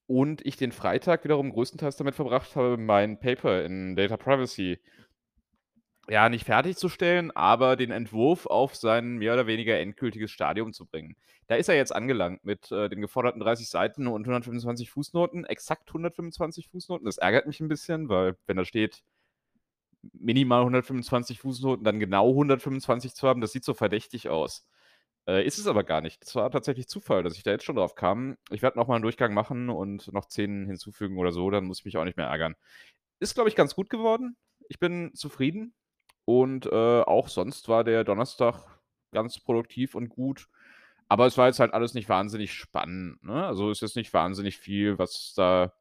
Und 0.07 0.45
ich 0.45 0.57
den 0.57 0.73
Freitag 0.73 1.25
wiederum 1.25 1.51
größtenteils 1.51 1.97
damit 1.97 2.15
verbracht 2.15 2.57
habe, 2.57 2.77
mein 2.77 3.21
Paper 3.21 3.65
in 3.65 3.97
Data 3.97 4.19
Privacy 4.19 4.81
ja, 6.11 6.29
nicht 6.29 6.45
fertigzustellen, 6.45 7.31
aber 7.31 7.77
den 7.77 7.93
Entwurf 7.93 8.47
auf 8.47 8.75
sein 8.75 9.19
mehr 9.19 9.33
oder 9.35 9.47
weniger 9.47 9.79
endgültiges 9.79 10.33
Stadium 10.33 10.73
zu 10.73 10.85
bringen. 10.85 11.15
Da 11.47 11.55
ist 11.55 11.69
er 11.69 11.77
jetzt 11.77 11.95
angelangt 11.95 12.45
mit 12.45 12.73
äh, 12.73 12.89
den 12.89 13.01
geforderten 13.01 13.41
30 13.41 13.69
Seiten 13.69 14.09
und 14.09 14.23
125 14.23 14.91
Fußnoten, 14.91 15.45
exakt 15.45 15.89
125 15.91 16.69
Fußnoten. 16.69 17.05
Das 17.05 17.19
ärgert 17.19 17.47
mich 17.47 17.61
ein 17.61 17.69
bisschen, 17.69 18.09
weil 18.09 18.37
wenn 18.47 18.57
da 18.57 18.65
steht 18.65 19.05
minimal 20.13 20.63
125 20.63 21.39
Fußnoten, 21.41 21.85
dann 21.85 22.01
genau 22.01 22.31
125 22.31 23.15
zu 23.15 23.29
haben, 23.29 23.41
das 23.41 23.53
sieht 23.53 23.65
so 23.65 23.75
verdächtig 23.75 24.29
aus. 24.29 24.67
Äh, 25.29 25.47
ist 25.47 25.59
es 25.59 25.69
aber 25.69 25.85
gar 25.85 26.01
nicht. 26.01 26.23
Das 26.23 26.35
war 26.35 26.51
tatsächlich 26.51 26.89
Zufall, 26.89 27.23
dass 27.23 27.37
ich 27.37 27.45
da 27.45 27.53
jetzt 27.53 27.65
schon 27.65 27.77
drauf 27.77 27.95
kam. 27.95 28.37
Ich 28.51 28.63
werde 28.63 28.79
nochmal 28.79 28.97
einen 28.97 29.05
Durchgang 29.05 29.33
machen 29.35 29.69
und 29.71 30.13
noch 30.13 30.27
10 30.27 30.67
hinzufügen 30.67 31.19
oder 31.19 31.31
so, 31.33 31.51
dann 31.51 31.67
muss 31.67 31.81
ich 31.81 31.85
mich 31.85 31.97
auch 31.99 32.05
nicht 32.05 32.17
mehr 32.17 32.27
ärgern. 32.27 32.57
Ist, 33.21 33.35
glaube 33.35 33.49
ich, 33.51 33.57
ganz 33.57 33.77
gut 33.77 33.91
geworden. 33.91 34.37
Ich 34.69 34.81
bin 34.81 35.15
zufrieden. 35.15 35.75
Und 36.31 36.67
äh, 36.67 37.01
auch 37.03 37.27
sonst 37.27 37.69
war 37.69 37.83
der 37.83 38.05
Donnerstag 38.05 38.55
ganz 39.11 39.41
produktiv 39.41 39.97
und 39.97 40.11
gut. 40.11 40.47
Aber 41.09 41.27
es 41.27 41.37
war 41.37 41.49
jetzt 41.49 41.59
halt 41.59 41.75
alles 41.75 41.93
nicht 41.95 42.09
wahnsinnig 42.09 42.53
spannend. 42.53 43.21
Ne? 43.25 43.45
Also 43.45 43.69
es 43.69 43.83
ist 43.83 43.97
nicht 43.97 44.15
wahnsinnig 44.15 44.57
viel, 44.57 44.97
was 44.97 45.35
da 45.35 45.73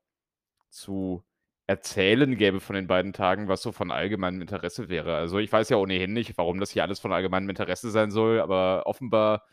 zu 0.72 1.24
erzählen 1.68 2.36
gäbe 2.36 2.60
von 2.62 2.76
den 2.76 2.88
beiden 2.88 3.14
Tagen, 3.14 3.48
was 3.48 3.62
so 3.62 3.72
von 3.72 3.92
allgemeinem 3.92 4.42
Interesse 4.42 4.90
wäre. 4.90 5.16
Also 5.18 5.38
ich 5.38 5.52
weiß 5.52 5.70
ja 5.70 5.78
ohnehin 5.78 6.14
nicht, 6.14 6.36
warum 6.40 6.60
das 6.60 6.72
hier 6.72 6.82
alles 6.82 7.00
von 7.00 7.14
allgemeinem 7.14 7.50
Interesse 7.50 7.92
sein 7.92 8.10
soll, 8.10 8.42
aber 8.42 8.88
offenbar 8.88 9.44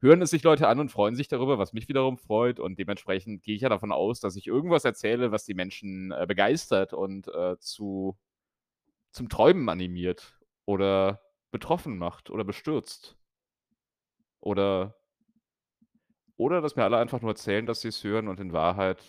hören 0.00 0.20
es 0.20 0.30
sich 0.30 0.42
Leute 0.42 0.66
an 0.66 0.80
und 0.80 0.90
freuen 0.90 1.14
sich 1.14 1.28
darüber, 1.28 1.58
was 1.58 1.72
mich 1.72 1.88
wiederum 1.88 2.18
freut. 2.18 2.58
Und 2.58 2.80
dementsprechend 2.80 3.44
gehe 3.44 3.54
ich 3.54 3.62
ja 3.62 3.68
davon 3.68 3.92
aus, 3.92 4.18
dass 4.18 4.34
ich 4.34 4.48
irgendwas 4.48 4.84
erzähle, 4.84 5.30
was 5.30 5.44
die 5.44 5.54
Menschen 5.54 6.10
äh, 6.10 6.26
begeistert 6.26 6.92
und 6.92 7.28
äh, 7.28 7.56
zu, 7.60 8.18
zum 9.12 9.28
Träumen 9.28 9.68
animiert 9.68 10.39
oder 10.70 11.20
betroffen 11.50 11.98
macht 11.98 12.30
oder 12.30 12.44
bestürzt. 12.44 13.16
Oder, 14.40 14.96
oder 16.36 16.60
dass 16.60 16.76
mir 16.76 16.84
alle 16.84 16.98
einfach 16.98 17.20
nur 17.20 17.32
erzählen, 17.32 17.66
dass 17.66 17.80
sie 17.80 17.88
es 17.88 18.04
hören 18.04 18.28
und 18.28 18.38
in 18.38 18.52
Wahrheit 18.52 19.02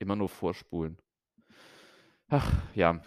immer 0.00 0.16
nur 0.16 0.28
vorspulen. 0.28 0.98
Ach, 2.28 2.52
ja. 2.74 3.00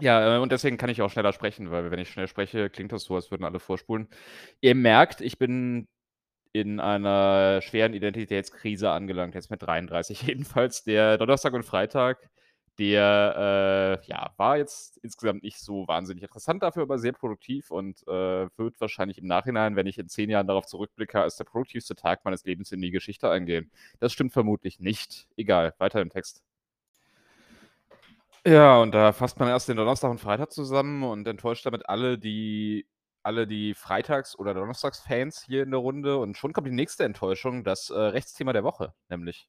Ja, 0.00 0.36
äh, 0.36 0.38
und 0.38 0.52
deswegen 0.52 0.76
kann 0.76 0.90
ich 0.90 1.02
auch 1.02 1.10
schneller 1.10 1.32
sprechen, 1.32 1.70
weil 1.70 1.90
wenn 1.90 1.98
ich 1.98 2.08
schnell 2.08 2.28
spreche, 2.28 2.70
klingt 2.70 2.92
das 2.92 3.04
so, 3.04 3.16
als 3.16 3.30
würden 3.30 3.44
alle 3.44 3.60
vorspulen. 3.60 4.08
Ihr 4.60 4.74
merkt, 4.74 5.20
ich 5.20 5.38
bin 5.38 5.88
in 6.52 6.78
einer 6.78 7.60
schweren 7.62 7.94
Identitätskrise 7.94 8.90
angelangt, 8.90 9.34
jetzt 9.34 9.50
mit 9.50 9.62
33 9.62 10.22
jedenfalls. 10.26 10.84
Der 10.84 11.18
Donnerstag 11.18 11.52
und 11.52 11.64
Freitag 11.64 12.30
der 12.78 14.00
äh, 14.02 14.06
ja, 14.06 14.32
war 14.36 14.56
jetzt 14.56 14.98
insgesamt 14.98 15.42
nicht 15.42 15.58
so 15.58 15.86
wahnsinnig 15.86 16.22
interessant, 16.22 16.62
dafür 16.62 16.82
aber 16.82 16.98
sehr 16.98 17.12
produktiv 17.12 17.70
und 17.70 18.02
äh, 18.08 18.48
wird 18.56 18.80
wahrscheinlich 18.80 19.18
im 19.18 19.26
Nachhinein, 19.26 19.76
wenn 19.76 19.86
ich 19.86 19.98
in 19.98 20.08
zehn 20.08 20.30
Jahren 20.30 20.46
darauf 20.46 20.66
zurückblicke, 20.66 21.20
als 21.20 21.36
der 21.36 21.44
produktivste 21.44 21.94
Tag 21.94 22.24
meines 22.24 22.44
Lebens 22.44 22.72
in 22.72 22.80
die 22.80 22.90
Geschichte 22.90 23.30
eingehen. 23.30 23.70
Das 24.00 24.12
stimmt 24.12 24.32
vermutlich 24.32 24.80
nicht. 24.80 25.28
Egal, 25.36 25.74
weiter 25.78 26.00
im 26.00 26.10
Text. 26.10 26.42
Ja, 28.46 28.78
und 28.78 28.92
da 28.92 29.12
fasst 29.12 29.38
man 29.38 29.48
erst 29.48 29.68
den 29.68 29.76
Donnerstag 29.76 30.10
und 30.10 30.20
Freitag 30.20 30.52
zusammen 30.52 31.02
und 31.02 31.26
enttäuscht 31.26 31.64
damit 31.64 31.88
alle, 31.88 32.18
die 32.18 32.86
alle 33.22 33.46
die 33.46 33.74
Freitags- 33.74 34.38
oder 34.38 34.52
Donnerstagsfans 34.52 35.42
hier 35.42 35.62
in 35.62 35.70
der 35.70 35.80
Runde. 35.80 36.18
Und 36.18 36.36
schon 36.36 36.52
kommt 36.52 36.66
die 36.66 36.72
nächste 36.72 37.04
Enttäuschung, 37.04 37.64
das 37.64 37.90
äh, 37.90 37.98
Rechtsthema 37.98 38.52
der 38.52 38.64
Woche, 38.64 38.92
nämlich. 39.08 39.48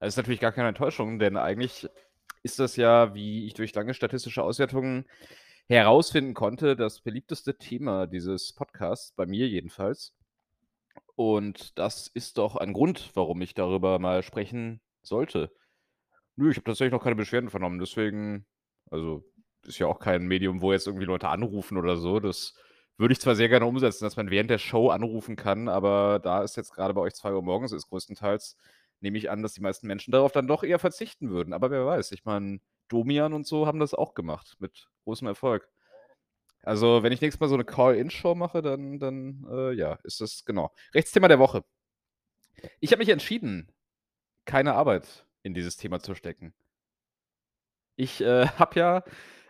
Das 0.00 0.08
ist 0.08 0.16
natürlich 0.18 0.40
gar 0.40 0.52
keine 0.52 0.68
Enttäuschung, 0.68 1.18
denn 1.18 1.38
eigentlich 1.38 1.88
ist 2.42 2.58
das 2.58 2.76
ja, 2.76 3.14
wie 3.14 3.46
ich 3.46 3.54
durch 3.54 3.74
lange 3.74 3.94
statistische 3.94 4.42
Auswertungen 4.42 5.06
herausfinden 5.68 6.34
konnte, 6.34 6.76
das 6.76 7.00
beliebteste 7.00 7.56
Thema 7.56 8.06
dieses 8.06 8.52
Podcasts, 8.52 9.12
bei 9.12 9.26
mir 9.26 9.48
jedenfalls. 9.48 10.14
Und 11.16 11.78
das 11.78 12.08
ist 12.08 12.38
doch 12.38 12.56
ein 12.56 12.72
Grund, 12.72 13.10
warum 13.14 13.40
ich 13.40 13.54
darüber 13.54 13.98
mal 13.98 14.22
sprechen 14.22 14.80
sollte. 15.02 15.52
Nö, 16.36 16.50
ich 16.50 16.56
habe 16.56 16.64
tatsächlich 16.64 16.92
noch 16.92 17.02
keine 17.02 17.16
Beschwerden 17.16 17.50
vernommen, 17.50 17.78
deswegen, 17.78 18.46
also 18.90 19.24
ist 19.62 19.78
ja 19.78 19.86
auch 19.86 20.00
kein 20.00 20.26
Medium, 20.26 20.60
wo 20.60 20.72
jetzt 20.72 20.86
irgendwie 20.86 21.06
Leute 21.06 21.28
anrufen 21.28 21.78
oder 21.78 21.96
so. 21.96 22.20
Das 22.20 22.54
würde 22.98 23.12
ich 23.12 23.20
zwar 23.20 23.34
sehr 23.34 23.48
gerne 23.48 23.66
umsetzen, 23.66 24.04
dass 24.04 24.16
man 24.16 24.30
während 24.30 24.50
der 24.50 24.58
Show 24.58 24.90
anrufen 24.90 25.36
kann, 25.36 25.68
aber 25.68 26.20
da 26.22 26.42
es 26.42 26.56
jetzt 26.56 26.72
gerade 26.74 26.94
bei 26.94 27.00
euch 27.00 27.14
2 27.14 27.32
Uhr 27.32 27.42
morgens 27.42 27.72
ist, 27.72 27.88
größtenteils, 27.88 28.56
nehme 29.00 29.18
ich 29.18 29.30
an, 29.30 29.42
dass 29.42 29.54
die 29.54 29.60
meisten 29.60 29.86
Menschen 29.86 30.12
darauf 30.12 30.32
dann 30.32 30.46
doch 30.46 30.62
eher 30.62 30.78
verzichten 30.78 31.30
würden. 31.30 31.52
Aber 31.52 31.70
wer 31.70 31.86
weiß, 31.86 32.12
ich 32.12 32.24
meine, 32.24 32.60
Domian 32.88 33.32
und 33.32 33.46
so 33.46 33.66
haben 33.66 33.80
das 33.80 33.94
auch 33.94 34.14
gemacht 34.14 34.56
mit 34.58 34.88
großem 35.04 35.26
Erfolg. 35.26 35.68
Also, 36.62 37.02
wenn 37.02 37.12
ich 37.12 37.20
nächstes 37.20 37.40
Mal 37.40 37.48
so 37.48 37.54
eine 37.54 37.64
Call-In-Show 37.64 38.34
mache, 38.34 38.62
dann, 38.62 38.98
dann 38.98 39.46
äh, 39.50 39.72
ja, 39.72 39.98
ist 40.02 40.20
das 40.20 40.44
genau. 40.44 40.72
Rechtsthema 40.94 41.28
der 41.28 41.38
Woche. 41.38 41.62
Ich 42.80 42.90
habe 42.92 43.00
mich 43.00 43.10
entschieden, 43.10 43.70
keine 44.46 44.74
Arbeit 44.74 45.26
in 45.42 45.54
dieses 45.54 45.76
Thema 45.76 46.00
zu 46.00 46.14
stecken. 46.14 46.54
Ich 47.96 48.20
äh, 48.20 48.46
habe 48.58 48.80
ja, 48.80 49.04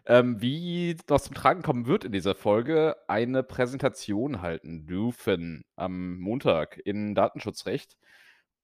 ähm, 0.07 0.41
wie 0.41 0.97
das 1.07 1.25
zum 1.25 1.35
Tragen 1.35 1.63
kommen 1.63 1.87
wird 1.87 2.05
in 2.05 2.13
dieser 2.13 2.35
Folge, 2.35 2.97
eine 3.09 3.43
Präsentation 3.43 4.43
halten 4.43 4.87
dürfen 4.87 5.65
am 5.77 6.19
Montag 6.19 6.81
in 6.85 7.15
Datenschutzrecht. 7.15 7.97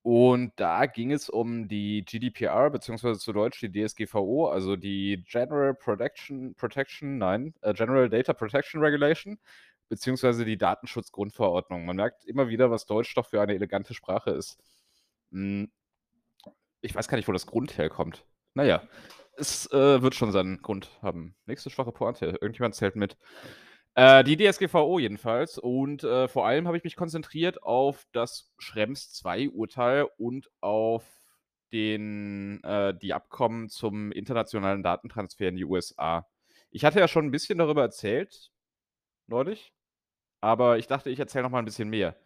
Und 0.03 0.53
da 0.57 0.87
ging 0.87 1.13
es 1.13 1.29
um 1.29 1.69
die 1.69 2.05
GDPR, 2.05 2.71
beziehungsweise 2.71 3.21
zu 3.21 3.33
Deutsch 3.33 3.61
die 3.61 3.71
DSGVO, 3.71 4.49
also 4.49 4.77
die 4.77 5.23
General 5.29 5.75
Protection, 5.75 6.55
Protection, 6.55 7.19
nein, 7.19 7.55
äh, 7.61 7.75
General 7.75 8.09
Data 8.09 8.33
Protection 8.33 8.81
Regulation, 8.83 9.39
beziehungsweise 9.91 10.47
die 10.47 10.57
Datenschutzgrundverordnung. 10.57 11.85
Man 11.85 11.97
merkt 11.97 12.25
immer 12.25 12.49
wieder, 12.49 12.71
was 12.71 12.87
Deutsch 12.87 13.15
doch 13.15 13.27
für 13.27 13.43
eine 13.43 13.55
elegante 13.55 13.93
Sprache 13.93 14.31
ist. 14.31 14.59
Hm, 15.33 15.71
ich 16.81 16.95
weiß 16.95 17.09
gar 17.09 17.17
nicht, 17.17 17.29
wo 17.29 17.33
das 17.33 17.47
Grund 17.47 17.77
herkommt. 17.77 18.25
Naja, 18.55 18.83
es 19.37 19.71
äh, 19.73 20.01
wird 20.03 20.15
schon 20.15 20.33
seinen 20.33 20.63
Grund 20.63 20.91
haben. 21.03 21.35
Nächste 21.47 21.71
schwache 21.71 21.93
Pointe. 21.93 22.39
Irgendjemand 22.41 22.75
zählt 22.75 22.97
mit. 22.97 23.19
Äh, 23.95 24.25
die 24.25 24.37
DSGVO 24.37 24.99
jedenfalls. 24.99 25.59
Und 25.59 26.05
äh, 26.05 26.29
vor 26.29 26.47
allem 26.47 26.67
habe 26.67 26.77
ich 26.77 26.85
mich 26.85 26.97
konzentriert 26.97 27.63
auf 27.63 28.07
das 28.13 28.53
Schrems 28.59 29.23
II-Urteil 29.25 30.09
und 30.17 30.51
auf 30.61 31.05
den, 31.73 32.63
äh, 32.65 32.95
die 32.95 33.15
Abkommen 33.15 33.69
zum 33.69 34.13
internationalen 34.13 34.83
Datentransfer 34.83 35.49
in 35.49 35.57
die 35.57 35.65
USA. 35.65 36.27
Ich 36.71 36.85
hatte 36.85 37.01
ja 37.01 37.09
schon 37.09 37.27
ein 37.27 37.31
bisschen 37.31 37.59
darüber 37.59 37.83
erzählt, 37.83 38.51
neulich, 39.27 39.73
aber 40.41 40.79
ich 40.79 40.87
dachte, 40.87 41.11
ich 41.11 41.19
erzähle 41.19 41.45
noch 41.45 41.51
mal 41.51 41.59
ein 41.61 41.65
bisschen 41.65 41.91
mehr. 41.91 42.17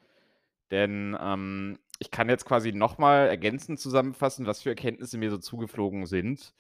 Denn 0.71 1.17
ähm, 1.21 1.79
ich 1.99 2.11
kann 2.11 2.29
jetzt 2.29 2.47
quasi 2.47 2.73
noch 2.73 2.99
mal 2.99 3.29
ergänzend 3.29 3.81
zusammenfassen, 3.81 4.47
was 4.47 4.63
für 4.63 4.71
Erkenntnisse 4.71 5.19
mir 5.19 5.31
so 5.31 5.39
zugeflogen 5.39 6.07
sind 6.07 6.55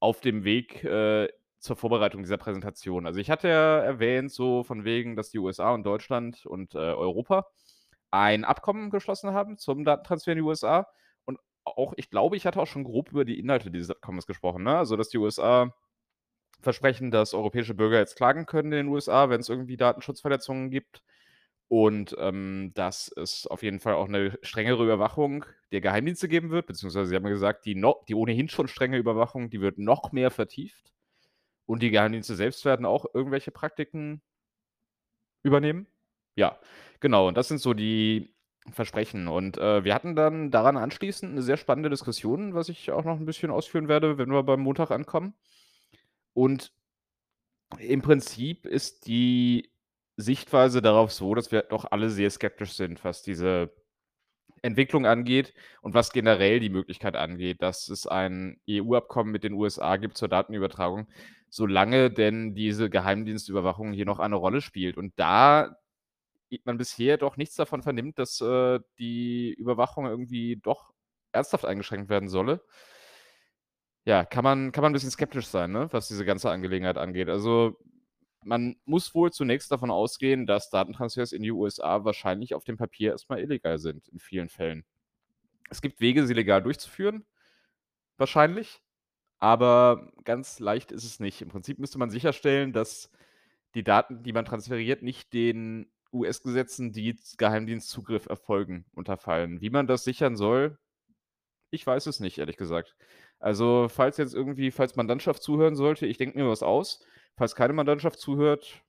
auf 0.00 0.20
dem 0.20 0.44
Weg 0.44 0.82
äh, 0.84 1.28
zur 1.60 1.76
Vorbereitung 1.76 2.22
dieser 2.22 2.38
Präsentation. 2.38 3.06
Also 3.06 3.20
ich 3.20 3.30
hatte 3.30 3.48
ja 3.48 3.78
erwähnt, 3.78 4.32
so 4.32 4.64
von 4.64 4.84
wegen, 4.84 5.14
dass 5.14 5.30
die 5.30 5.38
USA 5.38 5.72
und 5.74 5.84
Deutschland 5.84 6.46
und 6.46 6.74
äh, 6.74 6.78
Europa 6.78 7.46
ein 8.10 8.44
Abkommen 8.44 8.90
geschlossen 8.90 9.32
haben 9.32 9.58
zum 9.58 9.84
Datentransfer 9.84 10.32
in 10.32 10.38
die 10.38 10.42
USA. 10.42 10.88
Und 11.26 11.38
auch, 11.64 11.92
ich 11.96 12.10
glaube, 12.10 12.36
ich 12.36 12.46
hatte 12.46 12.60
auch 12.60 12.66
schon 12.66 12.84
grob 12.84 13.10
über 13.10 13.24
die 13.24 13.38
Inhalte 13.38 13.70
dieses 13.70 13.90
Abkommens 13.90 14.26
gesprochen. 14.26 14.64
Ne? 14.64 14.76
Also, 14.76 14.96
dass 14.96 15.10
die 15.10 15.18
USA 15.18 15.74
versprechen, 16.60 17.10
dass 17.10 17.34
europäische 17.34 17.74
Bürger 17.74 17.98
jetzt 17.98 18.16
klagen 18.16 18.46
können 18.46 18.72
in 18.72 18.86
den 18.86 18.88
USA, 18.88 19.28
wenn 19.28 19.40
es 19.40 19.48
irgendwie 19.48 19.76
Datenschutzverletzungen 19.76 20.70
gibt. 20.70 21.02
Und 21.68 22.16
ähm, 22.18 22.72
dass 22.74 23.12
es 23.16 23.46
auf 23.46 23.62
jeden 23.62 23.78
Fall 23.78 23.94
auch 23.94 24.08
eine 24.08 24.36
strengere 24.42 24.82
Überwachung 24.82 25.44
der 25.70 25.80
Geheimdienste 25.80 26.26
geben 26.26 26.50
wird, 26.50 26.66
beziehungsweise 26.66 27.08
sie 27.08 27.14
haben 27.14 27.24
gesagt, 27.24 27.64
die, 27.64 27.76
no 27.76 28.02
die 28.08 28.16
ohnehin 28.16 28.48
schon 28.48 28.66
strenge 28.66 28.98
Überwachung, 28.98 29.50
die 29.50 29.60
wird 29.60 29.78
noch 29.78 30.10
mehr 30.10 30.32
vertieft. 30.32 30.92
Und 31.70 31.84
die 31.84 31.92
Geheimdienste 31.92 32.34
selbst 32.34 32.64
werden 32.64 32.84
auch 32.84 33.06
irgendwelche 33.14 33.52
Praktiken 33.52 34.22
übernehmen? 35.44 35.86
Ja, 36.34 36.58
genau. 36.98 37.28
Und 37.28 37.36
das 37.36 37.46
sind 37.46 37.60
so 37.60 37.74
die 37.74 38.34
Versprechen. 38.72 39.28
Und 39.28 39.56
äh, 39.56 39.84
wir 39.84 39.94
hatten 39.94 40.16
dann 40.16 40.50
daran 40.50 40.76
anschließend 40.76 41.30
eine 41.30 41.42
sehr 41.42 41.56
spannende 41.56 41.88
Diskussion, 41.88 42.54
was 42.54 42.70
ich 42.70 42.90
auch 42.90 43.04
noch 43.04 43.20
ein 43.20 43.24
bisschen 43.24 43.52
ausführen 43.52 43.86
werde, 43.86 44.18
wenn 44.18 44.32
wir 44.32 44.42
beim 44.42 44.58
Montag 44.58 44.90
ankommen. 44.90 45.34
Und 46.32 46.72
im 47.78 48.02
Prinzip 48.02 48.66
ist 48.66 49.06
die 49.06 49.70
Sichtweise 50.16 50.82
darauf 50.82 51.12
so, 51.12 51.36
dass 51.36 51.52
wir 51.52 51.62
doch 51.62 51.84
alle 51.92 52.10
sehr 52.10 52.30
skeptisch 52.30 52.72
sind, 52.72 53.04
was 53.04 53.22
diese 53.22 53.72
Entwicklung 54.62 55.06
angeht 55.06 55.54
und 55.82 55.94
was 55.94 56.10
generell 56.10 56.58
die 56.58 56.68
Möglichkeit 56.68 57.14
angeht, 57.14 57.62
dass 57.62 57.88
es 57.88 58.08
ein 58.08 58.60
EU-Abkommen 58.68 59.30
mit 59.30 59.44
den 59.44 59.52
USA 59.52 59.98
gibt 59.98 60.18
zur 60.18 60.28
Datenübertragung, 60.28 61.06
solange 61.50 62.10
denn 62.10 62.54
diese 62.54 62.90
Geheimdienstüberwachung 62.90 63.92
hier 63.92 64.06
noch 64.06 64.20
eine 64.20 64.36
Rolle 64.36 64.62
spielt. 64.62 64.98
Und 64.98 65.14
da 65.18 65.76
man 66.64 66.78
bisher 66.78 67.18
doch 67.18 67.36
nichts 67.38 67.56
davon 67.56 67.82
vernimmt, 67.82 68.18
dass, 68.18 68.40
äh, 68.40 68.80
die 68.98 69.54
Überwachung 69.54 70.06
irgendwie 70.06 70.56
doch 70.62 70.92
ernsthaft 71.32 71.64
eingeschränkt 71.66 72.10
werden 72.10 72.28
solle. 72.30 72.62
Ja, 74.06 74.24
kann 74.24 74.44
man 74.44 74.72
kann 74.72 74.82
man 74.82 74.92
'n 74.92 74.94
bisschen 74.94 75.10
skeptisch 75.10 75.46
sein, 75.46 75.72
ne, 75.72 75.88
was 75.92 76.08
diese 76.08 76.24
ganze 76.24 76.50
Angelegenheit 76.50 76.96
angeht. 76.96 77.28
Also, 77.28 77.76
man 78.44 78.76
muss 78.86 79.14
wohl 79.14 79.30
zunächst 79.32 79.70
davon 79.72 79.90
ausgehen, 79.90 80.46
dass 80.46 80.70
Datentransfers 80.70 81.32
in 81.32 81.42
die 81.42 81.52
USA 81.52 82.04
wahrscheinlich 82.04 82.54
auf 82.54 82.64
dem 82.64 82.76
Papier 82.78 83.12
erst 83.12 83.28
mal 83.30 83.40
illegal 83.40 83.78
sind 83.78 84.08
in 84.08 84.18
vielen 84.18 84.48
Fällen. 84.48 84.84
Es 85.70 85.82
gibt 85.82 86.00
Wege, 86.00 86.26
sie 86.26 86.34
legal 86.34 86.62
durchzuführen, 86.62 87.26
wahrscheinlich, 88.18 88.82
aber 89.40 90.12
ganz 90.24 90.60
leicht 90.60 90.92
ist 90.92 91.04
es 91.04 91.20
nicht. 91.20 91.42
Im 91.42 91.48
Prinzip 91.48 91.78
müsste 91.78 91.98
man 91.98 92.10
sicherstellen, 92.10 92.72
dass 92.72 93.10
die 93.74 93.84
Daten, 93.84 94.22
die 94.22 94.32
man 94.32 94.44
transferiert, 94.44 95.02
nicht 95.02 95.32
den 95.32 95.90
US-Gesetzen, 96.12 96.92
die 96.92 97.16
Geheimdienstzugriff 97.38 98.26
erfolgen, 98.26 98.84
unterfallen. 98.94 99.60
Wie 99.60 99.70
man 99.70 99.86
das 99.86 100.04
sichern 100.04 100.36
soll, 100.36 100.78
ich 101.70 101.86
weiß 101.86 102.06
es 102.06 102.20
nicht, 102.20 102.38
ehrlich 102.38 102.56
gesagt. 102.56 102.96
Also, 103.38 103.88
falls 103.88 104.16
jetzt 104.18 104.34
irgendwie 104.34 104.70
falls 104.70 104.96
Mandantschaft 104.96 105.42
zuhören 105.42 105.76
sollte, 105.76 106.06
ich 106.06 106.18
denke 106.18 106.38
mir 106.38 106.48
was 106.48 106.62
aus. 106.62 107.04
Falls 107.36 107.54
keine 107.54 107.72
Mandantschaft 107.72 108.18
zuhört 108.18 108.82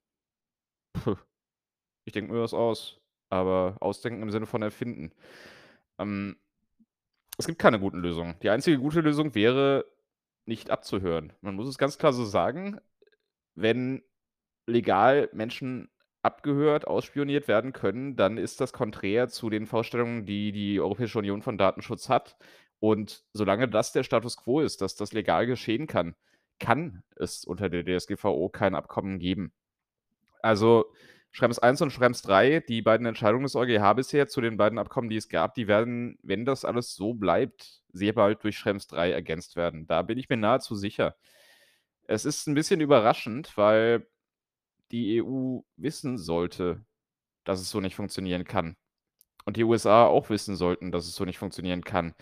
ich 2.05 2.13
denke 2.13 2.33
mir 2.33 2.41
was 2.41 2.53
aus, 2.53 2.99
aber 3.29 3.77
ausdenken 3.79 4.21
im 4.23 4.31
Sinne 4.31 4.45
von 4.45 4.61
erfinden. 4.61 5.11
Ähm, 5.99 6.37
es 7.37 7.47
gibt 7.47 7.59
keine 7.59 7.79
guten 7.79 7.99
Lösungen. 7.99 8.35
Die 8.41 8.49
einzige 8.49 8.77
gute 8.77 9.01
Lösung 9.01 9.33
wäre, 9.35 9.85
nicht 10.45 10.69
abzuhören. 10.69 11.33
Man 11.41 11.55
muss 11.55 11.67
es 11.67 11.77
ganz 11.77 11.97
klar 11.97 12.13
so 12.13 12.25
sagen, 12.25 12.79
wenn 13.55 14.03
legal 14.67 15.29
Menschen 15.33 15.89
abgehört, 16.23 16.85
ausspioniert 16.87 17.47
werden 17.47 17.73
können, 17.73 18.15
dann 18.15 18.37
ist 18.37 18.61
das 18.61 18.73
konträr 18.73 19.27
zu 19.27 19.49
den 19.49 19.65
Vorstellungen, 19.65 20.25
die 20.25 20.51
die 20.51 20.79
Europäische 20.79 21.19
Union 21.19 21.41
von 21.41 21.57
Datenschutz 21.57 22.09
hat. 22.09 22.37
Und 22.79 23.23
solange 23.33 23.67
das 23.67 23.91
der 23.91 24.03
Status 24.03 24.37
quo 24.37 24.61
ist, 24.61 24.81
dass 24.81 24.95
das 24.95 25.13
legal 25.13 25.45
geschehen 25.45 25.87
kann, 25.87 26.15
kann 26.59 27.03
es 27.15 27.43
unter 27.43 27.69
der 27.69 27.83
DSGVO 27.83 28.49
kein 28.49 28.75
Abkommen 28.75 29.19
geben. 29.19 29.51
Also, 30.41 30.85
Schrems 31.31 31.59
I 31.63 31.81
und 31.81 31.91
Schrems 31.91 32.27
III, 32.27 32.61
die 32.67 32.81
beiden 32.81 33.05
Entscheidungen 33.05 33.43
des 33.43 33.55
EuGH 33.55 33.93
bisher 33.95 34.27
zu 34.27 34.41
den 34.41 34.57
beiden 34.57 34.77
Abkommen, 34.77 35.09
die 35.09 35.15
es 35.15 35.29
gab, 35.29 35.55
die 35.55 35.67
werden, 35.67 36.19
wenn 36.23 36.45
das 36.45 36.65
alles 36.65 36.93
so 36.93 37.13
bleibt, 37.13 37.80
sehr 37.93 38.13
bald 38.13 38.43
durch 38.43 38.57
Schrems 38.57 38.87
III 38.87 39.11
ergänzt 39.13 39.55
werden. 39.55 39.87
Da 39.87 40.01
bin 40.03 40.17
ich 40.17 40.29
mir 40.29 40.37
nahezu 40.37 40.75
sicher. 40.75 41.15
Es 42.07 42.25
ist 42.25 42.47
'n 42.47 42.55
bisschen 42.55 42.81
überraschend, 42.81 43.57
weil 43.57 44.07
die 44.91 45.15
EU 45.17 45.63
wissen 45.77 46.17
sollte, 46.17 46.85
dass 47.45 47.61
es 47.61 47.69
so 47.71 47.81
nicht 47.81 47.95
funktionieren 47.95 48.45
kann. 48.45 48.77
Und 49.45 49.57
die 49.57 49.63
USA 49.65 50.05
auch 50.07 50.29
wissen 50.29 50.55
sollten, 50.55 50.91
dass 50.91 51.07
es 51.07 51.15
so 51.15 51.25
nicht 51.25 51.39
funktionieren 51.39 51.83
kann. 51.83 52.15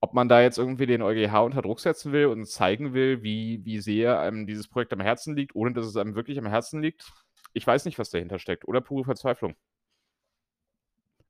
Ob 0.00 0.14
man 0.14 0.28
da 0.28 0.42
jetzt 0.42 0.58
irgendwie 0.58 0.86
den 0.86 1.02
EuGH 1.02 1.44
unter 1.44 1.62
Druck 1.62 1.80
setzen 1.80 2.12
will 2.12 2.26
und 2.26 2.46
zeigen 2.46 2.94
will, 2.94 3.22
wie 3.24 3.64
wie 3.64 3.80
sehr 3.80 4.20
einem 4.20 4.46
dieses 4.46 4.68
Projekt 4.68 4.92
am 4.94 5.00
Herzen 5.00 5.36
liegt, 5.36 5.54
ohne 5.56 5.72
dass 5.74 5.86
es 5.86 5.96
einem 5.96 6.14
wirklich 6.16 6.38
am 6.38 6.46
Herzen 6.46 6.82
liegt, 6.82 7.12
ich 7.54 7.66
weiß 7.66 7.84
nicht, 7.86 7.98
was 7.98 8.10
dahinter 8.10 8.38
steckt 8.40 8.68
oder 8.68 8.80
pure 8.82 9.04
Verzweiflung. 9.04 9.56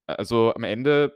Also, 0.09 0.53
am 0.55 0.65
Ende 0.65 1.15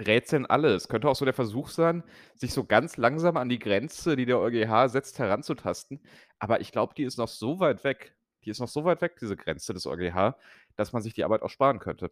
rätseln 0.00 0.46
alle. 0.46 0.74
Es 0.74 0.88
könnte 0.88 1.08
auch 1.08 1.16
so 1.16 1.24
der 1.24 1.34
Versuch 1.34 1.68
sein, 1.68 2.02
sich 2.34 2.52
so 2.52 2.64
ganz 2.64 2.96
langsam 2.96 3.36
an 3.36 3.48
die 3.48 3.58
Grenze, 3.58 4.16
die 4.16 4.26
der 4.26 4.40
EuGH 4.40 4.88
setzt, 4.88 5.18
heranzutasten. 5.18 6.00
Aber 6.38 6.60
ich 6.60 6.72
glaube, 6.72 6.94
die 6.96 7.04
ist 7.04 7.18
noch 7.18 7.28
so 7.28 7.60
weit 7.60 7.84
weg 7.84 8.14
die 8.44 8.50
ist 8.50 8.58
noch 8.60 8.68
so 8.68 8.84
weit 8.84 9.02
weg, 9.02 9.16
diese 9.20 9.36
Grenze 9.36 9.74
des 9.74 9.86
EuGH, 9.86 10.34
dass 10.76 10.94
man 10.94 11.02
sich 11.02 11.12
die 11.12 11.24
Arbeit 11.24 11.42
auch 11.42 11.50
sparen 11.50 11.78
könnte. 11.78 12.10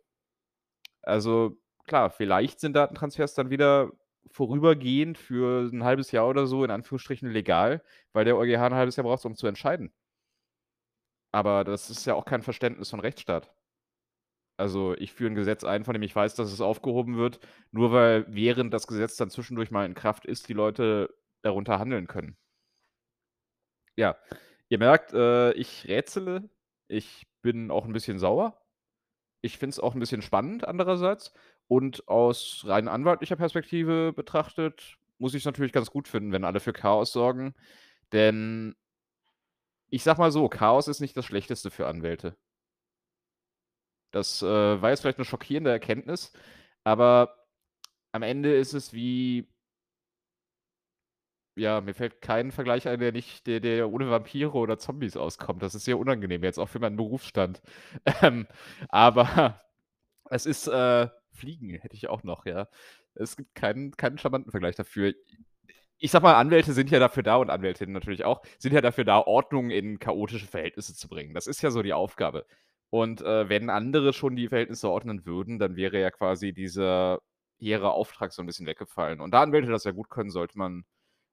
Also, 1.03 1.57
klar, 1.87 2.11
vielleicht 2.11 2.61
sind 2.61 2.75
Datentransfers 2.75 3.35
dann 3.35 3.51
wieder 3.51 3.93
vorübergehend 4.31 5.17
für 5.19 5.71
'n 5.73 5.85
halbes 5.85 6.13
Jahr 6.13 6.29
oder 6.29 6.47
so 6.47 6.65
in 6.65 6.71
Anführungsstrichen 6.71 7.31
legal, 7.31 7.83
weil 8.13 8.25
der 8.25 8.37
EuGH 8.37 8.67
'n 8.67 8.75
halbes 8.75 8.97
Jahr 8.97 9.05
braucht, 9.05 9.25
um 9.25 9.37
zu 9.37 9.47
entscheiden. 9.47 9.93
Aber 11.35 11.65
das 11.65 11.89
ist 11.91 12.05
ja 12.07 12.15
auch 12.15 12.25
kein 12.27 12.43
Verständnis 12.43 12.91
von 12.91 13.01
Rechtsstaat. 13.01 13.51
Also, 14.61 14.95
ich 14.99 15.13
führe 15.13 15.31
'n 15.31 15.37
Gesetz 15.37 15.63
ein, 15.63 15.85
von 15.85 15.95
dem 15.95 16.03
ich 16.03 16.17
weiß, 16.17 16.35
dass 16.35 16.53
es 16.53 16.61
aufgehoben 16.61 17.17
wird, 17.17 17.39
nur 17.71 17.93
weil 17.93 18.27
während 18.29 18.75
das 18.75 18.89
Gesetz 18.89 19.15
dann 19.17 19.31
zwischendurch 19.31 19.71
mal 19.71 19.87
in 19.87 19.95
Kraft 19.95 20.27
ist, 20.27 20.49
die 20.49 20.53
Leute 20.53 21.15
darunter 21.43 21.79
handeln 21.79 22.09
können. 22.09 22.37
Ja, 23.99 24.17
ihr 24.69 24.79
merkt, 24.79 25.13
äh, 25.13 25.51
ich 25.55 25.89
rätsele. 25.89 26.49
Ich 26.87 27.27
bin 27.43 27.71
auch 27.73 27.85
'n 27.85 27.93
bisschen 27.93 28.21
sauer. 28.21 28.63
Ich 29.43 29.59
finde 29.59 29.73
es 29.73 29.81
auch 29.81 29.95
'n 29.95 30.01
bisschen 30.01 30.23
spannend 30.23 30.67
andererseits. 30.69 31.33
Und 31.69 32.09
aus 32.09 32.65
rein 32.67 32.89
anwaltlicher 32.89 33.37
Perspektive 33.37 34.13
betrachtet, 34.15 34.99
muss 35.19 35.35
ich's 35.35 35.47
natürlich 35.47 35.73
ganz 35.73 35.91
gut 35.91 36.09
finden, 36.09 36.33
wenn 36.33 36.45
alle 36.45 36.61
für 36.61 36.73
Chaos 36.75 37.13
sorgen, 37.13 37.55
denn 38.13 38.75
ich 39.93 40.03
sage 40.03 40.21
mal 40.21 40.31
so, 40.31 40.49
Chaos 40.49 40.87
ist 40.89 41.01
nicht 41.01 41.17
das 41.17 41.25
Schlechteste 41.25 41.71
für 41.71 41.87
Anwälte. 41.87 42.37
Das, 44.15 44.43
äh, 44.43 44.47
war 44.83 44.91
jetzt 44.91 45.01
vielleicht 45.01 45.19
'ne 45.19 45.25
schockierende 45.25 45.71
Erkenntnis, 45.71 46.33
aber 46.85 47.35
am 48.13 48.23
Ende 48.23 48.55
ist 48.57 48.75
es 48.75 48.93
wie 48.95 49.49
ja, 51.59 51.81
mir 51.81 51.93
fällt 51.95 52.23
kein 52.23 52.53
Vergleich 52.53 52.87
ein, 52.89 53.01
der 53.01 53.13
nicht 53.13 53.47
der 53.47 53.59
der 53.61 53.91
ohne 53.91 54.09
Vampire 54.11 54.53
oder 54.53 54.79
Zombies 54.79 55.17
auskommt. 55.17 55.63
Das 55.63 55.75
ist 55.75 55.85
sehr 55.85 55.99
unangenehm 55.99 56.45
jetzt 56.45 56.59
auch 56.59 56.69
für 56.69 56.79
meinen 56.79 56.97
Berufsstand. 56.97 57.61
Ähm, 58.23 58.47
aber 58.89 59.61
es 60.31 60.47
ist, 60.47 60.69
äh 60.69 61.09
Fliegen 61.33 61.71
hätte 61.71 61.97
ich 61.97 62.09
auch 62.09 62.25
noch, 62.25 62.47
ja. 62.47 62.69
Es 63.15 63.37
gibt 63.37 63.55
keinen 63.57 63.93
keinen 63.97 64.19
charmanten 64.19 64.51
Vergleich 64.53 64.77
dafür. 64.77 65.15
Ich 65.99 66.11
sage 66.13 66.25
mal, 66.25 66.35
Anwälte 66.37 66.73
sind 66.75 66.91
ja 66.91 67.01
dafür 67.01 67.23
da 67.25 67.37
und 67.37 67.51
Anwältinnen 67.51 67.93
natürlich 67.95 68.25
auch, 68.25 68.43
sind 68.59 68.73
ja 68.75 68.81
dafür 68.83 69.05
da, 69.05 69.21
Ordnung 69.21 69.71
in 69.71 69.99
chaotische 70.01 70.47
Verhältnisse 70.49 70.95
zu 70.97 71.09
bringen. 71.09 71.35
Das 71.35 71.47
ist 71.49 71.63
ja 71.63 71.71
so 71.73 71.83
die 71.83 71.93
Aufgabe. 71.95 72.47
Und, 72.93 73.21
äh, 73.23 73.49
wenn 73.49 73.69
andere 73.71 74.13
schon 74.15 74.37
die 74.37 74.49
Verhältnisse 74.49 74.89
ordnen 74.91 75.27
würden, 75.27 75.59
dann 75.59 75.77
wäre 75.77 76.01
ja 76.01 76.11
quasi 76.11 76.53
dieser 76.55 77.21
hehre 77.59 77.91
Auftrag 77.93 78.33
so 78.33 78.43
'n 78.43 78.47
bisschen 78.47 78.67
weggefallen. 78.67 79.21
Und 79.21 79.33
da 79.35 79.43
Anwälte 79.43 79.71
das 79.71 79.85
ja 79.85 79.91
gut 79.93 80.09
können, 80.11 80.31
sollte 80.31 80.57
man 80.59 80.85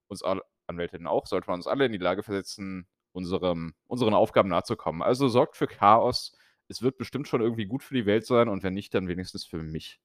uns 0.09 0.23
alle 0.23 0.43
Anwältinnen 0.67 1.07
auch, 1.07 1.27
sollte 1.27 1.47
man 1.49 1.57
uns 1.59 1.67
alle 1.67 1.85
in 1.85 1.91
die 1.93 1.97
Lage 1.99 2.23
versetzen, 2.23 2.87
unserem 3.13 3.75
unseren 3.87 4.13
Aufgaben 4.15 4.49
nachzukommen. 4.49 5.01
Also, 5.03 5.29
sorgt 5.29 5.57
für 5.57 5.67
Chaos. 5.67 6.37
Es 6.69 6.81
wird 6.83 6.97
bestimmt 6.97 7.27
schon 7.29 7.41
irgendwie 7.41 7.65
gut 7.67 7.83
für 7.83 7.95
die 7.95 8.05
Welt 8.07 8.25
sein 8.25 8.49
und 8.49 8.63
wenn 8.63 8.73
nicht, 8.75 8.93
dann 8.95 9.07
wenigstens 9.09 9.45
für 9.45 9.59
mich. 9.63 9.97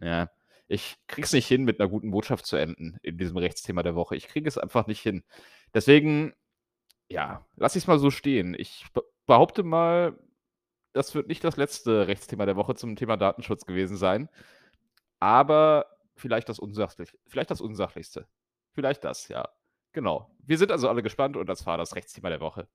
Ja, 0.00 0.30
ich 0.68 0.96
kriege 1.06 1.24
es 1.26 1.32
nicht 1.32 1.46
hin, 1.46 1.64
mit 1.64 1.78
'ner 1.78 1.88
guten 1.88 2.10
Botschaft 2.10 2.46
zu 2.46 2.56
enden 2.56 2.96
in 3.02 3.18
diesem 3.18 3.36
Rechtsthema 3.36 3.82
der 3.82 3.94
Woche. 3.94 4.16
Ich 4.16 4.26
kriege 4.28 4.48
es 4.48 4.58
einfach 4.58 4.86
nicht 4.86 5.00
hin. 5.00 5.22
Deswegen, 5.74 6.32
ja, 7.08 7.46
lasse 7.56 7.78
ich's 7.78 7.88
mal 7.88 7.98
so 8.00 8.10
stehen. 8.10 8.54
Ich 8.58 8.86
behaupte 9.26 9.62
mal, 9.62 10.18
das 10.92 11.14
wird 11.14 11.28
nicht 11.28 11.44
das 11.44 11.56
letzte 11.56 12.06
Rechtsthema 12.08 12.46
der 12.46 12.56
Woche 12.56 12.74
zum 12.74 12.96
Thema 12.96 13.16
Datenschutz 13.16 13.64
gewesen 13.66 13.96
sein, 13.96 14.28
aber 15.20 15.86
vielleicht 16.16 16.48
das 16.48 16.58
unsachlich 16.58 17.10
vielleicht 17.26 17.50
das 17.50 17.60
unsachlichste. 17.60 18.26
Vielleicht 18.72 19.04
das, 19.04 19.28
ja. 19.28 19.48
Genau. 19.92 20.30
Wir 20.44 20.58
sind 20.58 20.72
also 20.72 20.88
alle 20.88 21.02
gespannt 21.02 21.36
und 21.36 21.46
das 21.48 21.66
war 21.66 21.76
das 21.78 21.94
Rechtsthema 21.94 22.30
der 22.30 22.40
Woche. 22.40 22.68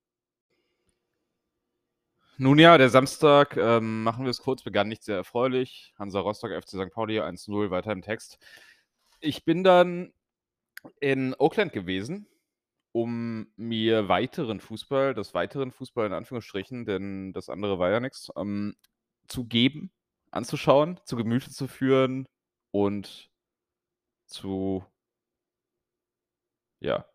Nun 2.40 2.60
ja, 2.60 2.78
der 2.78 2.90
Samstag, 2.90 3.58
ähm, 3.58 4.04
machen 4.04 4.24
wir 4.26 4.30
es 4.30 4.44
kurz, 4.44 4.62
begann 4.62 4.88
nicht 4.88 5.04
sehr 5.04 5.16
erfreulich. 5.18 5.94
Hansa 5.98 6.20
Rostock, 6.20 6.52
FC 6.52 6.70
Sankt 6.70 6.94
Pauli 6.94 7.20
1:0, 7.20 7.72
weiter 7.72 7.92
im 7.92 8.04
Text. 8.04 8.38
Ich 9.20 9.44
bin 9.44 9.64
dann 9.64 10.14
in 11.00 11.34
Oakland 11.40 11.74
gewesen, 11.74 12.28
um 13.02 13.48
mir 13.58 14.08
weiteren 14.10 14.60
Fußball 14.60 15.14
das 15.14 15.34
weiteren 15.36 15.72
Fußball 15.72 16.08
in 16.08 16.14
Anführungsstrichen, 16.14 16.86
denn 16.86 17.34
das 17.34 17.50
andere 17.50 17.80
war 17.80 17.92
ja 17.92 18.00
nix, 18.00 18.30
ähm, 18.38 18.76
zu 19.28 19.46
geben, 19.46 19.92
anzuschauen, 20.32 21.00
zu 21.06 21.16
Gemüte 21.18 21.52
zu 21.52 21.68
führen 21.68 22.28
und 22.72 23.30
zu 24.28 24.84
ja, 26.82 27.06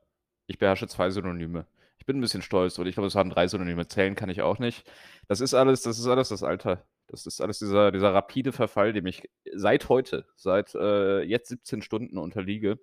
ich 0.46 0.58
beherrsche 0.58 0.88
2 0.88 1.10
Synonyme. 1.10 1.66
Ich 1.98 2.06
bin 2.06 2.16
'n 2.18 2.20
bisschen 2.20 2.42
stolz 2.42 2.78
und 2.78 2.86
ich 2.86 2.94
glaube, 2.94 3.06
es 3.08 3.14
waren 3.14 3.30
3 3.30 3.46
Synonyme. 3.46 3.86
Zählen 3.88 4.14
kann 4.16 4.28
ich 4.30 4.42
auch 4.42 4.58
nicht. 4.58 4.90
Das 5.28 5.40
ist 5.40 5.54
alles 5.54 5.82
das 5.82 5.98
ist 5.98 6.06
alles 6.06 6.30
das 6.30 6.42
Alter. 6.42 6.86
Das 7.08 7.26
ist 7.26 7.40
alles 7.40 7.58
dieser 7.60 7.92
dieser 7.92 8.12
rapide 8.14 8.52
Verfall, 8.52 8.92
dem 8.92 9.06
ich 9.06 9.28
seit 9.54 9.88
heute, 9.88 10.26
seit, 10.36 10.74
äh, 10.74 11.22
jetzt 11.22 11.48
17 11.48 11.82
Stunden 11.82 12.18
unterliege, 12.18 12.78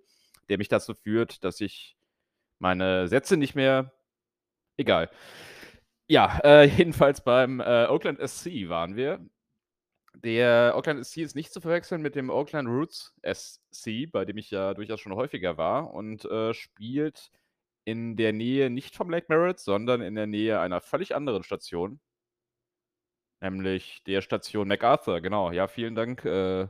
der 0.50 0.58
mich 0.58 0.70
dazu 0.70 0.94
führt, 0.96 1.44
dass 1.44 1.60
ich 1.62 1.98
meine 2.60 3.08
Sätze 3.08 3.38
nicht 3.38 3.56
mehr 3.56 3.94
egal. 4.78 5.10
Ja, 6.08 6.40
äh, 6.44 6.64
jedenfalls 6.66 7.22
beim, 7.24 7.60
äh, 7.60 7.86
Oakland 7.88 8.20
SC 8.20 8.68
waren 8.70 8.96
wir. 8.96 9.20
Der 10.16 10.74
Oakland 10.76 11.06
SC 11.06 11.18
ist 11.24 11.36
nicht 11.36 11.54
zu 11.54 11.62
verwechseln 11.62 12.02
mit 12.02 12.16
dem 12.16 12.30
Oakland 12.30 12.68
Roots 12.68 13.14
SC, 13.24 14.08
bei 14.12 14.26
dem 14.26 14.38
ich 14.38 14.52
ja 14.52 14.74
durchaus 14.74 15.00
schon 15.02 15.16
häufiger 15.16 15.58
war 15.58 15.94
und, 15.94 16.26
äh, 16.26 16.54
spielt 16.54 17.32
in 17.86 18.18
der 18.18 18.34
Nähe 18.34 18.70
nicht 18.70 18.96
vom 18.96 19.10
Lake 19.10 19.28
Merritt, 19.30 19.60
sondern 19.60 20.02
in 20.02 20.16
der 20.16 20.28
Nähe 20.28 20.60
einer 20.60 20.82
völlig 20.82 21.16
anderen 21.16 21.44
Station. 21.44 22.00
nämlich 23.42 24.02
der 24.06 24.22
Station 24.22 24.68
MacArthur, 24.68 25.22
genau. 25.22 25.52
Ja, 25.52 25.68
vielen 25.68 25.96
Dank, 25.96 26.24
äh 26.26 26.68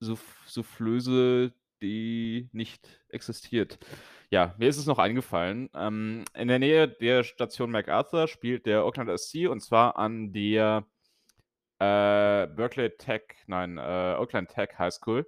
Souff 0.00 0.42
Soufflöse, 0.46 1.52
die 1.82 2.48
nicht 2.52 3.02
existiert. 3.08 3.78
Ja, 4.30 4.54
mir 4.58 4.68
ist 4.68 4.78
es 4.78 4.86
noch 4.86 4.98
eingefallen. 4.98 5.70
Ähm, 5.74 6.24
in 6.34 6.48
der 6.48 6.58
Nähe 6.58 6.88
der 6.88 7.24
Station 7.24 7.70
MacArthur 7.70 8.28
spielt 8.28 8.66
der 8.66 8.84
Oakland 8.86 9.10
SC 9.10 9.46
und 9.48 9.60
zwar 9.60 9.96
an 9.98 10.32
der, 10.32 10.86
äh, 11.80 12.46
Berkeley 12.48 12.90
Tech 12.98 13.22
nein, 13.48 13.78
äh, 13.78 14.16
Oakland 14.18 14.50
Tech 14.50 14.70
High 14.78 14.94
School, 14.94 15.26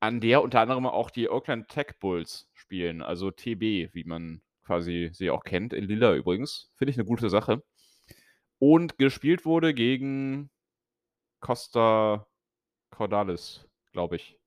an 0.00 0.20
der 0.20 0.42
unter 0.42 0.60
anderem 0.60 0.86
auch 0.86 1.10
die 1.10 1.28
Oakland 1.30 1.68
Tech 1.68 1.98
Bulls 2.00 2.50
spielen, 2.54 3.02
also 3.02 3.30
TB, 3.32 3.90
wie 3.94 4.04
man 4.04 4.42
quasi 4.64 5.10
sie 5.12 5.30
auch 5.30 5.44
kennt, 5.44 5.72
in 5.74 5.84
lila 5.86 6.14
übrigens. 6.14 6.70
Finde 6.76 6.90
ich 6.92 6.96
'ne 6.98 7.04
gute 7.06 7.30
Sache. 7.30 7.62
Und 8.60 8.98
gespielt 8.98 9.44
wurde 9.46 9.74
gegen 9.74 10.50
Costa 11.40 12.26
Cordalis, 12.90 13.68
glaube 13.92 14.16
ich. 14.16 14.38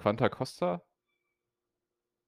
Quanta 0.00 0.28
Costa? 0.30 0.82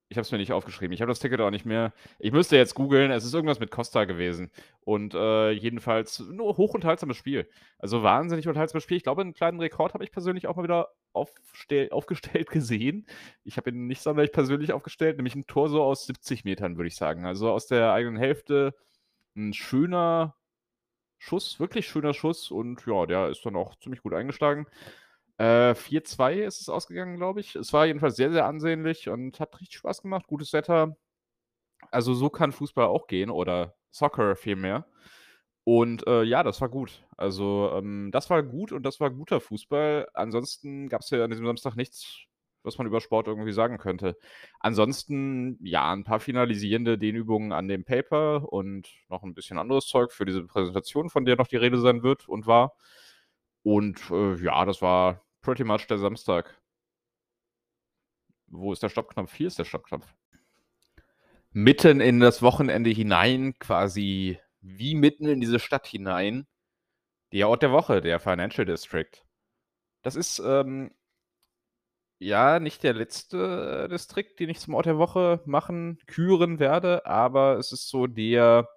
Ich 0.09 0.17
habe 0.17 0.21
es 0.25 0.31
mir 0.31 0.37
nicht 0.37 0.51
aufgeschrieben. 0.51 0.93
Ich 0.93 1.01
habe 1.01 1.09
das 1.09 1.17
Ticket 1.17 1.41
auch 1.41 1.49
nicht 1.49 1.65
mehr. 1.65 1.91
Ich 2.19 2.31
müsste 2.31 2.55
jetzt 2.55 2.75
googeln. 2.75 3.09
Es 3.09 3.25
ist 3.25 3.33
irgendwas 3.33 3.59
mit 3.59 3.71
Costa 3.71 4.05
gewesen. 4.05 4.51
Und 4.81 5.15
äh, 5.15 5.49
jedenfalls 5.49 6.19
nur 6.19 6.55
hochunterhaltsames 6.57 7.17
Spiel. 7.17 7.49
Also 7.79 8.03
wahnsinnig 8.03 8.47
unterhaltsames 8.47 8.83
Spiel. 8.83 8.97
Ich 8.97 9.03
glaube, 9.03 9.21
einen 9.21 9.33
kleinen 9.33 9.59
Rekord 9.59 9.95
habe 9.95 10.03
ich 10.03 10.11
persönlich 10.11 10.45
auch 10.45 10.55
mal 10.55 10.63
wieder 10.63 10.89
aufgestellt 11.13 11.91
gesehen. 12.51 13.07
Ich 13.43 13.57
habe 13.57 13.71
ihn 13.71 13.87
nicht 13.87 14.03
sonderlich 14.03 14.31
persönlich 14.31 14.71
aufgestellt, 14.71 15.17
nämlich 15.17 15.33
ein 15.33 15.47
Tor 15.47 15.67
so 15.67 15.81
aus 15.81 16.05
70 16.05 16.43
Metern, 16.43 16.77
würde 16.77 16.89
ich 16.89 16.95
sagen. 16.95 17.25
Also 17.25 17.49
aus 17.51 17.65
der 17.65 17.91
eigenen 17.93 18.17
Hälfte. 18.17 18.75
Ein 19.35 19.53
schöner 19.53 20.35
Schuss, 21.17 21.59
wirklich 21.59 21.87
schöner 21.87 22.13
Schuss. 22.13 22.51
Und 22.51 22.85
ja, 22.85 23.07
der 23.07 23.29
ist 23.29 23.43
dann 23.47 23.55
auch 23.55 23.73
ziemlich 23.79 24.03
gut 24.03 24.13
eingeschlagen. 24.13 24.67
Äh, 25.39 25.73
4:2 25.75 26.35
ist 26.35 26.61
es 26.61 26.69
ausgegangen, 26.69 27.17
glaube 27.17 27.39
ich. 27.39 27.55
Es 27.55 27.73
war 27.73 27.85
jedenfalls 27.87 28.15
sehr, 28.15 28.31
sehr 28.31 28.45
ansehnlich 28.45 29.09
und 29.09 29.39
hat 29.39 29.59
richtig 29.59 29.77
Spaß 29.79 30.01
gemacht. 30.03 30.27
Gutes 30.27 30.53
Wetter. 30.53 30.95
Also, 31.91 32.13
so 32.15 32.29
kann 32.29 32.51
Fußball 32.53 32.87
auch 32.87 33.07
gehen 33.07 33.29
oder 33.31 33.75
Soccer 33.91 34.35
vielmehr. 34.37 34.87
Und, 35.65 36.07
äh, 36.07 36.23
ja, 36.23 36.43
das 36.43 36.61
war 36.61 36.69
gut. 36.69 37.05
Also, 37.17 37.71
ähm, 37.75 38.09
das 38.13 38.29
war 38.29 38.43
gut 38.43 38.71
und 38.73 38.83
das 38.83 38.99
war 39.01 39.11
guter 39.11 39.41
Fußball. 39.41 40.07
Ansonsten 40.15 40.89
gab's 40.89 41.09
ja 41.11 41.23
an 41.23 41.31
diesem 41.31 41.45
Samstag 41.47 41.75
nichts, 41.77 42.25
was 42.63 42.77
man 42.79 42.87
über 42.87 43.01
Sport 43.01 43.27
irgendwie 43.27 43.53
sagen 43.53 43.77
könnte. 43.79 44.17
Ansonsten, 44.61 45.59
ja, 45.63 45.93
'n 45.93 46.03
paar 46.05 46.19
finalisierende 46.21 46.97
Dehnübungen 46.99 47.53
an 47.53 47.67
dem 47.69 47.85
Paper 47.85 48.51
und 48.53 48.89
noch 49.09 49.23
'n 49.23 49.33
bisschen 49.35 49.59
anderes 49.59 49.87
Zeug 49.87 50.11
für 50.13 50.25
diese 50.25 50.43
Präsentation, 50.45 51.09
von 51.09 51.25
der 51.25 51.37
noch 51.37 51.47
die 51.47 51.57
Rede 51.57 51.79
sein 51.79 52.03
wird 52.03 52.29
und 52.29 52.47
war. 52.47 52.75
Und, 53.63 54.11
äh, 54.11 54.35
ja, 54.43 54.65
das 54.65 54.81
war 54.81 55.25
pretty 55.41 55.63
much 55.63 55.87
der 55.87 55.97
Samstag. 55.97 56.61
Wo 58.47 58.71
ist 58.71 58.83
der 58.83 58.89
Stoppknopf? 58.89 59.33
Hier 59.33 59.47
ist 59.47 59.59
der 59.59 59.65
Stoppknopf. 59.65 60.13
Mitten 61.51 62.01
in 62.01 62.19
das 62.19 62.41
Wochenende 62.41 62.89
hinein, 62.89 63.57
quasi 63.59 64.39
wie 64.61 64.95
mitten 64.95 65.27
in 65.27 65.41
diese 65.41 65.59
Stadt 65.59 65.87
hinein, 65.87 66.47
der 67.31 67.49
Ort 67.49 67.63
der 67.63 67.71
Woche, 67.71 68.01
der 68.01 68.19
Financial 68.19 68.65
District. 68.65 69.11
Das 70.03 70.15
ist, 70.15 70.39
ähm 70.39 70.91
ja, 72.19 72.59
nicht 72.59 72.83
der 72.83 72.93
letzte 72.93 73.87
Distrikt, 73.89 74.39
den 74.39 74.49
ich 74.49 74.59
zum 74.59 74.73
Ort 74.75 74.85
der 74.85 74.97
Woche 74.97 75.41
machen 75.45 75.99
küren 76.07 76.59
werde, 76.59 77.05
aber 77.05 77.57
es 77.57 77.71
ist 77.71 77.89
so 77.89 78.07
der 78.07 78.69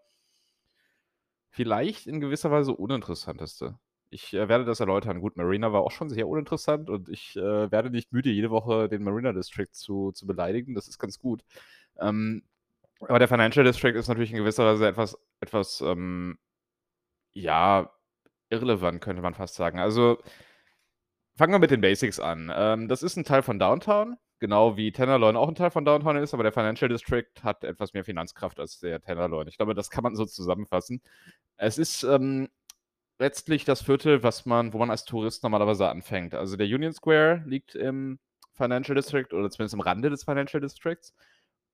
vielleicht 1.50 2.06
in 2.06 2.20
gewisser 2.20 2.50
Weise 2.50 2.72
uninteressanteste. 2.72 3.78
Ich, 4.12 4.32
äh, 4.34 4.48
werde 4.48 4.64
das 4.64 4.80
erläutern. 4.80 5.20
Gut, 5.20 5.36
Marina 5.36 5.72
war 5.72 5.82
auch 5.82 5.90
schon 5.90 6.08
sehr 6.08 6.28
uninteressant 6.28 6.90
und 6.90 7.08
ich, 7.08 7.36
äh, 7.36 7.70
werde 7.70 7.90
nicht 7.90 8.12
müde, 8.12 8.30
jede 8.30 8.50
Woche 8.50 8.88
den 8.88 9.02
Marina 9.02 9.32
District 9.32 9.68
zu 9.72 10.12
zu 10.12 10.26
beleidigen. 10.26 10.74
Das 10.74 10.86
ist 10.88 10.98
ganz 10.98 11.18
gut. 11.18 11.42
Ähm, 12.00 12.44
aber 13.00 13.18
der 13.20 13.28
Financial 13.28 13.64
District 13.64 13.94
ist 13.98 14.08
natürlich 14.08 14.32
in 14.32 14.38
gewisser 14.38 14.64
Weise 14.66 14.88
etwas 14.88 15.18
etwas, 15.40 15.80
ähm, 15.82 16.38
ja, 17.34 17.90
irrelevant, 18.50 19.02
könnte 19.02 19.22
man 19.22 19.34
fast 19.34 19.56
sagen. 19.56 19.80
Also 19.80 20.18
fangen 21.38 21.52
wir 21.52 21.58
mit 21.58 21.70
den 21.70 21.80
Basics 21.82 22.18
an. 22.18 22.50
Ähm, 22.54 22.88
das 22.88 23.02
ist 23.02 23.16
'n 23.18 23.24
Teil 23.24 23.42
von 23.42 23.58
Downtown, 23.58 24.16
genau 24.38 24.76
wie 24.78 24.90
Tenderloin 24.92 25.36
auch 25.36 25.48
'n 25.48 25.54
Teil 25.54 25.70
von 25.70 25.84
Downtown 25.84 26.16
ist, 26.16 26.32
aber 26.34 26.42
der 26.42 26.52
Financial 26.52 26.88
District 26.88 27.26
hat 27.42 27.62
etwas 27.64 27.92
mehr 27.92 28.04
Finanzkraft 28.04 28.58
als 28.58 28.80
der 28.80 29.00
Tenderloin. 29.02 29.46
Ich 29.48 29.56
glaube, 29.58 29.74
das 29.74 29.90
kann 29.90 30.02
man 30.02 30.16
so 30.16 30.24
zusammenfassen. 30.24 31.02
Es 31.58 31.78
ist, 31.78 32.04
ähm, 32.04 32.48
letztlich 33.18 33.64
das 33.64 33.82
Viertel, 33.82 34.22
was 34.22 34.46
man 34.46 34.72
wo 34.72 34.78
man 34.78 34.90
als 34.90 35.04
Tourist 35.04 35.42
normalerweise 35.42 35.88
anfängt. 35.88 36.34
Also, 36.34 36.56
der 36.56 36.66
Union 36.66 36.92
Square 36.92 37.44
liegt 37.46 37.74
im 37.74 38.18
Financial 38.54 38.94
District 38.94 39.32
oder 39.32 39.50
zumindest 39.50 39.74
am 39.74 39.80
Rande 39.80 40.10
des 40.10 40.24
Financial 40.24 40.60
Districts. 40.60 41.14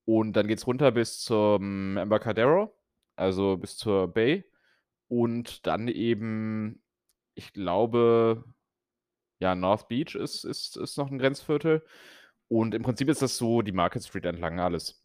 Und 0.04 0.34
dann 0.34 0.48
geht's 0.48 0.66
runter 0.66 0.92
bis 0.92 1.20
zum 1.20 1.96
Embarcadero, 1.96 2.74
also 3.16 3.56
bis 3.56 3.76
zur 3.76 4.08
Bay. 4.12 4.44
Und 5.08 5.66
dann 5.66 5.88
eben, 5.88 6.82
ich 7.34 7.52
glaube 7.52 8.44
ja, 9.40 9.54
North 9.54 9.88
Beach 9.88 10.14
ist 10.14 10.44
ist 10.44 10.76
ist 10.76 10.96
noch 10.98 11.10
'n 11.10 11.18
Grenzviertel. 11.18 11.84
Und 12.48 12.74
im 12.74 12.82
Prinzip 12.82 13.08
ist 13.08 13.22
das 13.22 13.36
so 13.38 13.62
die 13.62 13.72
Market 13.72 14.04
Street 14.04 14.26
entlang 14.26 14.60
alles. 14.60 15.02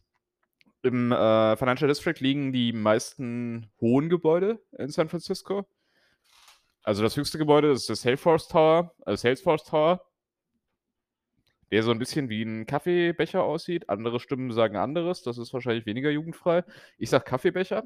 Im, 0.82 1.12
äh, 1.12 1.56
Financial 1.56 1.88
District 1.88 2.20
liegen 2.20 2.52
die 2.52 2.72
meisten 2.72 3.70
hohen 3.80 4.08
Gebäude 4.10 4.60
in 4.78 4.90
San 4.90 5.08
Francisco. 5.08 5.66
Also, 6.88 7.02
das 7.02 7.18
höchste 7.18 7.36
Gebäude 7.36 7.70
ist 7.70 7.86
der 7.90 7.96
Salesforce 7.96 8.48
Tower 8.48 8.94
äh, 9.04 9.14
Salesforce 9.14 9.62
Tower. 9.64 10.00
Der 11.70 11.82
so 11.82 11.90
'n 11.90 11.98
bisschen 11.98 12.30
wie 12.30 12.40
'n 12.42 12.64
Kaffeebecher 12.64 13.42
aussieht. 13.42 13.90
Andere 13.90 14.20
Stimmen 14.20 14.50
sagen 14.52 14.76
anderes. 14.76 15.22
Das 15.22 15.36
ist 15.36 15.52
wahrscheinlich 15.52 15.84
weniger 15.84 16.08
jugendfrei. 16.10 16.64
Ich 16.96 17.10
sage 17.10 17.24
Kaffeebecher. 17.24 17.82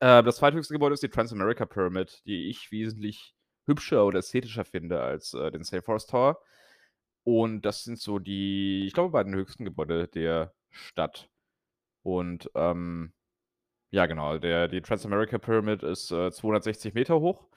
Äh, 0.00 0.22
das 0.22 0.36
zweithöchste 0.36 0.74
Gebäude 0.74 0.94
ist 0.94 1.02
die 1.02 1.08
Transamerica 1.08 1.64
Pyramid, 1.66 2.22
die 2.26 2.50
ich 2.50 2.70
wesentlich 2.70 3.34
hübscher 3.66 4.04
oder 4.04 4.18
ästhetischer 4.18 4.64
finde 4.66 5.00
als, 5.00 5.32
äh, 5.34 5.50
den 5.50 5.64
Salesforce 5.64 6.06
Tower. 6.06 6.38
Und 7.24 7.62
das 7.62 7.84
sind 7.84 7.98
so 7.98 8.18
die, 8.18 8.84
ich 8.86 8.92
glaube, 8.94 9.10
beiden 9.12 9.34
höchsten 9.34 9.64
Gebäude 9.64 10.08
der 10.08 10.54
Stadt. 10.70 11.30
Und, 12.02 12.50
ähm, 12.54 13.12
ja 13.90 14.06
genau, 14.06 14.38
der 14.38 14.68
die 14.68 14.82
Transamerica 14.82 15.38
Pyramid 15.38 15.82
ist, 15.84 16.10
äh, 16.12 16.30
260 16.32 16.94
Meter 16.94 17.20
hoch 17.20 17.48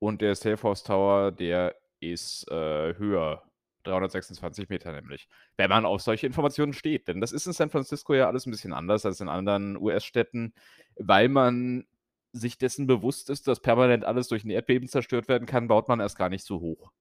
und 0.00 0.20
der 0.22 0.34
Salesforce 0.34 0.84
Tower, 0.84 1.32
der 1.32 1.76
ist, 2.00 2.48
äh, 2.50 2.94
höher, 2.98 3.42
326 3.84 4.68
Meter 4.68 4.92
nämlich. 4.92 5.28
Wenn 5.56 5.70
man 5.70 5.86
auf 5.86 6.02
solche 6.02 6.26
Informationen 6.26 6.72
steht, 6.74 7.08
denn 7.08 7.20
das 7.20 7.32
ist 7.32 7.46
in 7.46 7.52
San 7.52 7.70
Francisco 7.70 8.14
ja 8.14 8.26
alles 8.28 8.46
'n 8.46 8.50
bisschen 8.50 8.72
anders 8.74 9.06
als 9.06 9.20
in 9.20 9.28
anderen 9.28 9.76
US-Städten, 9.78 10.52
weil 10.96 11.28
man 11.28 11.86
sich 12.32 12.58
dessen 12.58 12.86
bewusst 12.86 13.30
ist, 13.30 13.48
dass 13.48 13.60
permanent 13.60 14.04
alles 14.04 14.28
durch 14.28 14.44
'n 14.44 14.50
Erdbeben 14.50 14.88
zerstört 14.88 15.28
werden 15.28 15.46
kann, 15.46 15.68
baut 15.68 15.88
man 15.88 16.00
erst 16.00 16.18
gar 16.18 16.28
nicht 16.28 16.44
so 16.44 16.60
hoch. 16.60 16.92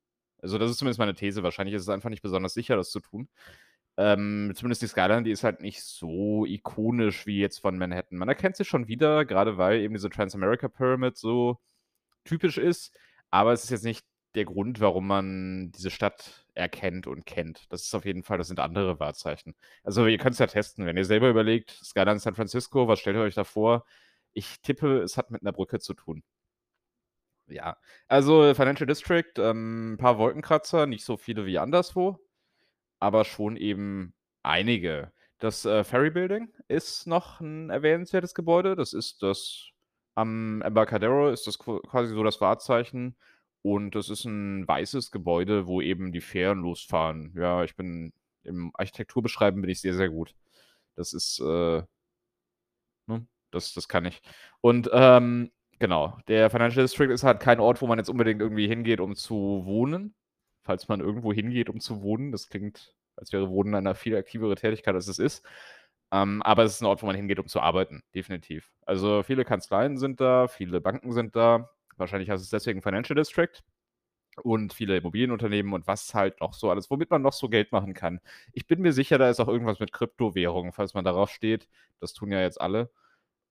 Also, 0.42 0.58
das 0.60 0.72
ist 0.72 0.78
zumindest 0.80 1.00
meine 1.00 1.16
These. 1.16 1.44
Wahrscheinlich 1.44 1.76
ist 1.76 1.84
es 1.84 1.90
einfach 1.90 2.10
nicht 2.12 2.22
besonders 2.24 2.54
sicher, 2.54 2.76
das 2.78 2.92
zu 2.92 3.00
tun. 3.02 3.28
Ähm, 3.98 4.54
zumindest 4.56 4.82
die 4.84 4.88
Skyline, 4.88 5.24
die 5.24 5.32
ist 5.32 5.44
halt 5.44 5.62
nicht 5.62 5.84
so 5.84 6.46
ikonisch 6.46 7.26
wie 7.28 7.40
jetzt 7.40 7.60
von 7.60 7.78
Manhattan. 7.80 8.18
Man 8.20 8.30
erkennt 8.30 8.56
sie 8.58 8.66
schon 8.66 8.88
wieder, 8.88 9.26
grade 9.26 9.58
weil 9.58 9.82
eben 9.82 9.96
diese 9.96 10.10
Transamerica 10.12 10.68
Pyramid 10.70 11.18
so 11.18 11.60
typisch 12.28 12.58
ist, 12.60 12.96
aber 13.32 13.54
es 13.54 13.64
ist 13.66 13.72
jetzt 13.72 13.86
nicht 13.86 14.06
der 14.36 14.46
Grund, 14.46 14.82
warum 14.82 15.08
man 15.08 15.72
diese 15.74 15.92
Stadt 15.92 16.46
erkennt 16.56 17.08
und 17.08 17.26
kennt. 17.26 17.66
Das 17.72 17.84
ist 17.84 17.96
auf 17.96 18.06
jeden 18.06 18.24
Fall 18.24 18.38
das 18.40 18.48
sind 18.50 18.60
andere 18.62 19.00
Wahrzeichen. 19.00 19.56
Also, 19.84 20.08
ihr 20.08 20.20
könnt's 20.20 20.40
ja 20.40 20.48
testen, 20.48 20.86
wenn 20.86 20.98
ihr 20.98 21.06
selber 21.06 21.30
überlegt, 21.30 21.72
Skyline 21.84 22.20
San 22.20 22.36
Francisco, 22.36 22.88
was 22.88 23.00
stellt 23.00 23.18
ihr 23.18 23.24
euch 23.24 23.36
da 23.36 23.46
vor? 23.46 23.86
Ich 24.34 24.62
tippe, 24.62 25.02
es 25.02 25.18
hat 25.18 25.32
mit 25.32 25.44
'ner 25.44 25.54
Brücke 25.54 25.80
zu 25.80 25.94
tun. 25.96 26.22
Ja, 27.50 27.78
also, 28.10 28.54
Financial 28.54 28.86
District, 28.86 29.32
ähm, 29.38 29.94
'n 29.94 29.98
paar 29.98 30.18
Wolkenkratzer, 30.18 30.86
nicht 30.86 31.06
so 31.06 31.16
viele 31.16 31.46
wie 31.46 31.58
anderswo, 31.60 32.20
aber 33.00 33.26
schon 33.26 33.58
eben 33.58 34.14
einige. 34.44 35.14
Das, 35.40 35.66
äh, 35.66 35.84
Ferry 35.84 36.12
Building 36.12 36.50
ist 36.68 37.08
noch 37.08 37.42
'n 37.42 37.70
erwähnenswertes 37.72 38.36
Gebäude. 38.36 38.76
Das 38.76 38.94
ist 38.94 39.24
das 39.24 39.72
am 40.18 40.62
Embarcadero 40.64 41.30
ist 41.32 41.48
das 41.48 41.60
qu 41.60 41.80
quasi 41.82 42.14
so 42.16 42.24
das 42.24 42.42
Wahrzeichen 42.42 43.16
und 43.64 43.96
das 43.96 44.10
ist 44.10 44.26
'n 44.26 44.68
weißes 44.68 45.12
Gebäude, 45.12 45.68
wo 45.68 45.82
eben 45.82 46.12
die 46.14 46.22
Fähren 46.22 46.60
losfahren. 46.62 47.34
Ja, 47.38 47.64
ich 47.64 47.76
bin 47.78 48.14
im 48.44 48.72
Architekturbeschreiben 48.76 49.62
bin 49.62 49.70
ich 49.72 49.82
sehr, 49.82 49.96
sehr 49.96 50.10
gut. 50.10 50.36
Das 50.96 51.14
ist, 51.14 51.40
äh 51.42 51.84
ne, 53.08 53.26
das 53.52 53.74
das 53.74 53.88
kann 53.88 54.06
ich. 54.06 54.22
Und, 54.62 54.90
ähm, 54.94 55.52
genau, 55.80 56.18
der 56.28 56.50
Financial 56.50 56.84
District 56.84 57.10
ist 57.12 57.24
halt 57.24 57.40
kein 57.40 57.60
Ort, 57.60 57.82
wo 57.82 57.88
man 57.88 57.98
jetzt 57.98 58.10
unbedingt 58.10 58.42
irgendwie 58.42 58.68
hingeht, 58.68 59.00
um 59.00 59.16
zu 59.16 59.62
wohnen. 59.66 60.16
Falls 60.64 60.88
man 60.90 61.00
irgendwo 61.00 61.32
hingeht, 61.34 61.70
um 61.70 61.80
zu 61.80 62.02
wohnen. 62.02 62.32
Das 62.34 62.50
klingt, 62.50 62.94
als 63.16 63.32
wäre 63.32 63.50
Wohnen 63.50 63.74
eine 63.76 63.96
viel 63.96 64.16
aktivere 64.18 64.56
Tätigkeit, 64.56 64.96
als 64.96 65.08
es 65.08 65.18
ist. 65.20 65.46
Ähm, 66.12 66.42
aber 66.44 66.64
es 66.64 66.74
ist 66.76 66.82
'n 66.82 66.86
Ort, 66.88 67.02
wo 67.04 67.08
man 67.08 67.16
hingeht, 67.16 67.40
um 67.40 67.48
zu 67.48 67.60
arbeiten, 67.62 68.02
definitiv. 68.16 68.72
Also, 68.86 69.24
viele 69.24 69.46
Kanzleien 69.46 69.98
sind 69.98 70.22
da, 70.22 70.48
viele 70.48 70.82
Banken 70.82 71.12
sind 71.14 71.36
da, 71.36 71.70
Wahrscheinlich 72.00 72.30
heißt 72.30 72.44
es 72.44 72.52
deswegen 72.52 72.84
Financial 72.84 73.16
District 73.16 73.50
und 74.44 74.74
viele 74.74 74.98
Immobilienunternehmen 74.98 75.74
und 75.74 75.88
was 75.88 76.14
halt 76.14 76.40
noch 76.42 76.54
so 76.54 76.70
alles, 76.70 76.92
womit 76.92 77.10
man 77.10 77.22
noch 77.24 77.34
so 77.34 77.50
Geld 77.50 77.72
machen 77.72 77.94
kann. 77.96 78.20
Ich 78.54 78.68
bin 78.68 78.82
mir 78.82 78.94
sicher, 78.94 79.18
da 79.18 79.30
ist 79.30 79.40
auch 79.40 79.48
irgendwas 79.48 79.80
mit 79.80 79.92
Kryptowährungen, 79.92 80.74
falls 80.74 80.94
man 80.94 81.04
darauf 81.06 81.32
steht. 81.32 81.68
Das 82.00 82.14
tun 82.14 82.32
ja 82.32 82.42
jetzt 82.42 82.62
alle. 82.62 82.92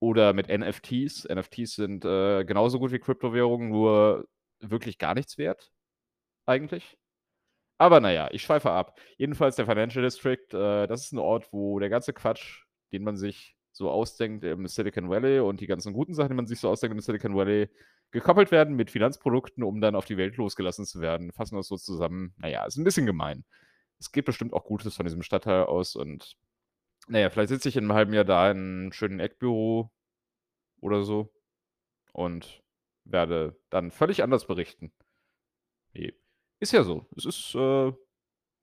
Oder 0.01 0.33
mit 0.35 0.49
NFTs. 0.51 1.25
NFTs 1.27 1.77
sind 1.77 2.05
äh, 2.05 2.45
genauso 2.45 2.79
gut 2.81 2.93
wie 2.93 3.01
Kryptowährungen, 3.01 3.71
nur 3.71 4.29
wirklich 4.61 4.99
gar 4.99 5.15
nichts 5.15 5.39
wert. 5.39 5.73
Eigentlich. 6.47 6.99
Aber 7.79 8.01
naja, 8.01 8.29
ich 8.33 8.43
schweife 8.43 8.71
ab. 8.71 8.99
Jedenfalls 9.19 9.57
der 9.57 9.67
Financial 9.67 10.03
District, 10.03 10.53
äh, 10.53 10.87
das 10.87 11.05
ist 11.05 11.13
ein 11.13 11.19
Ort, 11.19 11.53
wo 11.53 11.79
der 11.79 11.91
ganze 11.91 12.13
Quatsch, 12.13 12.65
den 12.93 13.03
man 13.05 13.17
sich 13.17 13.57
so 13.73 13.91
ausdenkt 13.91 14.43
im 14.45 14.67
Silicon 14.67 15.11
Valley 15.11 15.41
und 15.41 15.61
die 15.61 15.67
ganzen 15.67 15.93
guten 15.93 16.15
Sachen, 16.15 16.31
die 16.31 16.37
man 16.37 16.47
sich 16.47 16.61
so 16.61 16.71
ausdenkt 16.71 16.95
im 16.95 17.01
Silicon 17.01 17.37
Valley, 17.37 17.69
gekoppelt 18.11 18.51
werden 18.51 18.75
mit 18.77 18.91
Finanzprodukten, 18.91 19.63
um 19.63 19.81
dann 19.81 19.95
auf 19.95 20.07
die 20.07 20.17
Welt 20.17 20.37
losgelassen 20.37 20.87
zu 20.87 21.01
werden. 21.01 21.33
Fassen 21.33 21.55
wir 21.55 21.59
das 21.59 21.69
so 21.69 21.77
zusammen. 21.77 22.35
Naja, 22.39 22.65
ist 22.65 22.79
ein 22.79 22.85
bisschen 22.85 23.05
gemein. 23.05 23.45
Es 23.99 24.13
geht 24.13 24.25
bestimmt 24.25 24.55
auch 24.55 24.65
Gutes 24.65 24.95
von 24.95 25.05
diesem 25.05 25.23
Stadtteil 25.23 25.65
aus 25.65 25.97
und 25.97 26.37
naja, 27.09 27.31
vielleicht 27.31 27.51
sitze 27.51 27.69
ich 27.69 27.77
in 27.77 27.85
einem 27.85 27.93
halben 27.93 28.15
Jahr 28.15 28.25
da 28.25 28.51
in 28.51 28.57
einem 28.57 28.93
schönen 28.93 29.21
Eckbüro 29.21 29.93
oder 30.81 31.05
so 31.05 31.33
und 32.13 32.63
werde 33.05 33.59
dann 33.71 33.91
völlig 33.91 34.23
anders 34.23 34.47
berichten. 34.47 34.93
Nee. 35.93 36.15
Ist 36.61 36.73
ja 36.73 36.85
so. 36.85 37.07
Es 37.17 37.25
ist 37.25 37.55
äh, 37.55 37.93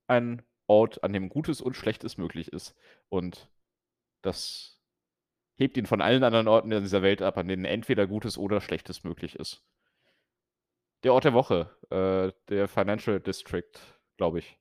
ein 0.07 0.41
Ort, 0.67 1.03
an 1.03 1.13
dem 1.13 1.29
Gutes 1.29 1.61
und 1.61 1.75
Schlechtes 1.75 2.17
möglich 2.17 2.51
ist. 2.51 2.75
Und 3.09 3.49
das 4.21 4.81
hebt 5.55 5.77
ihn 5.77 5.85
von 5.85 6.01
allen 6.01 6.23
anderen 6.23 6.47
Orten 6.47 6.71
in 6.71 6.81
dieser 6.81 7.01
Welt 7.01 7.21
ab, 7.21 7.37
an 7.37 7.47
denen 7.47 7.65
entweder 7.65 8.07
Gutes 8.07 8.37
oder 8.37 8.61
Schlechtes 8.61 9.03
möglich 9.03 9.35
ist. 9.35 9.63
Der 11.03 11.13
Ort 11.13 11.25
der 11.25 11.33
Woche, 11.33 11.69
äh, 11.89 12.31
der 12.49 12.67
Financial 12.67 13.19
District, 13.19 13.71
glaube 14.17 14.39
ich. 14.39 14.57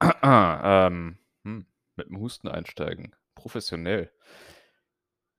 ähm, 0.22 1.18
hm, 1.44 1.66
mit 1.96 2.08
dem 2.08 2.18
Husten 2.18 2.48
einsteigen. 2.48 3.14
Professionell. 3.34 4.10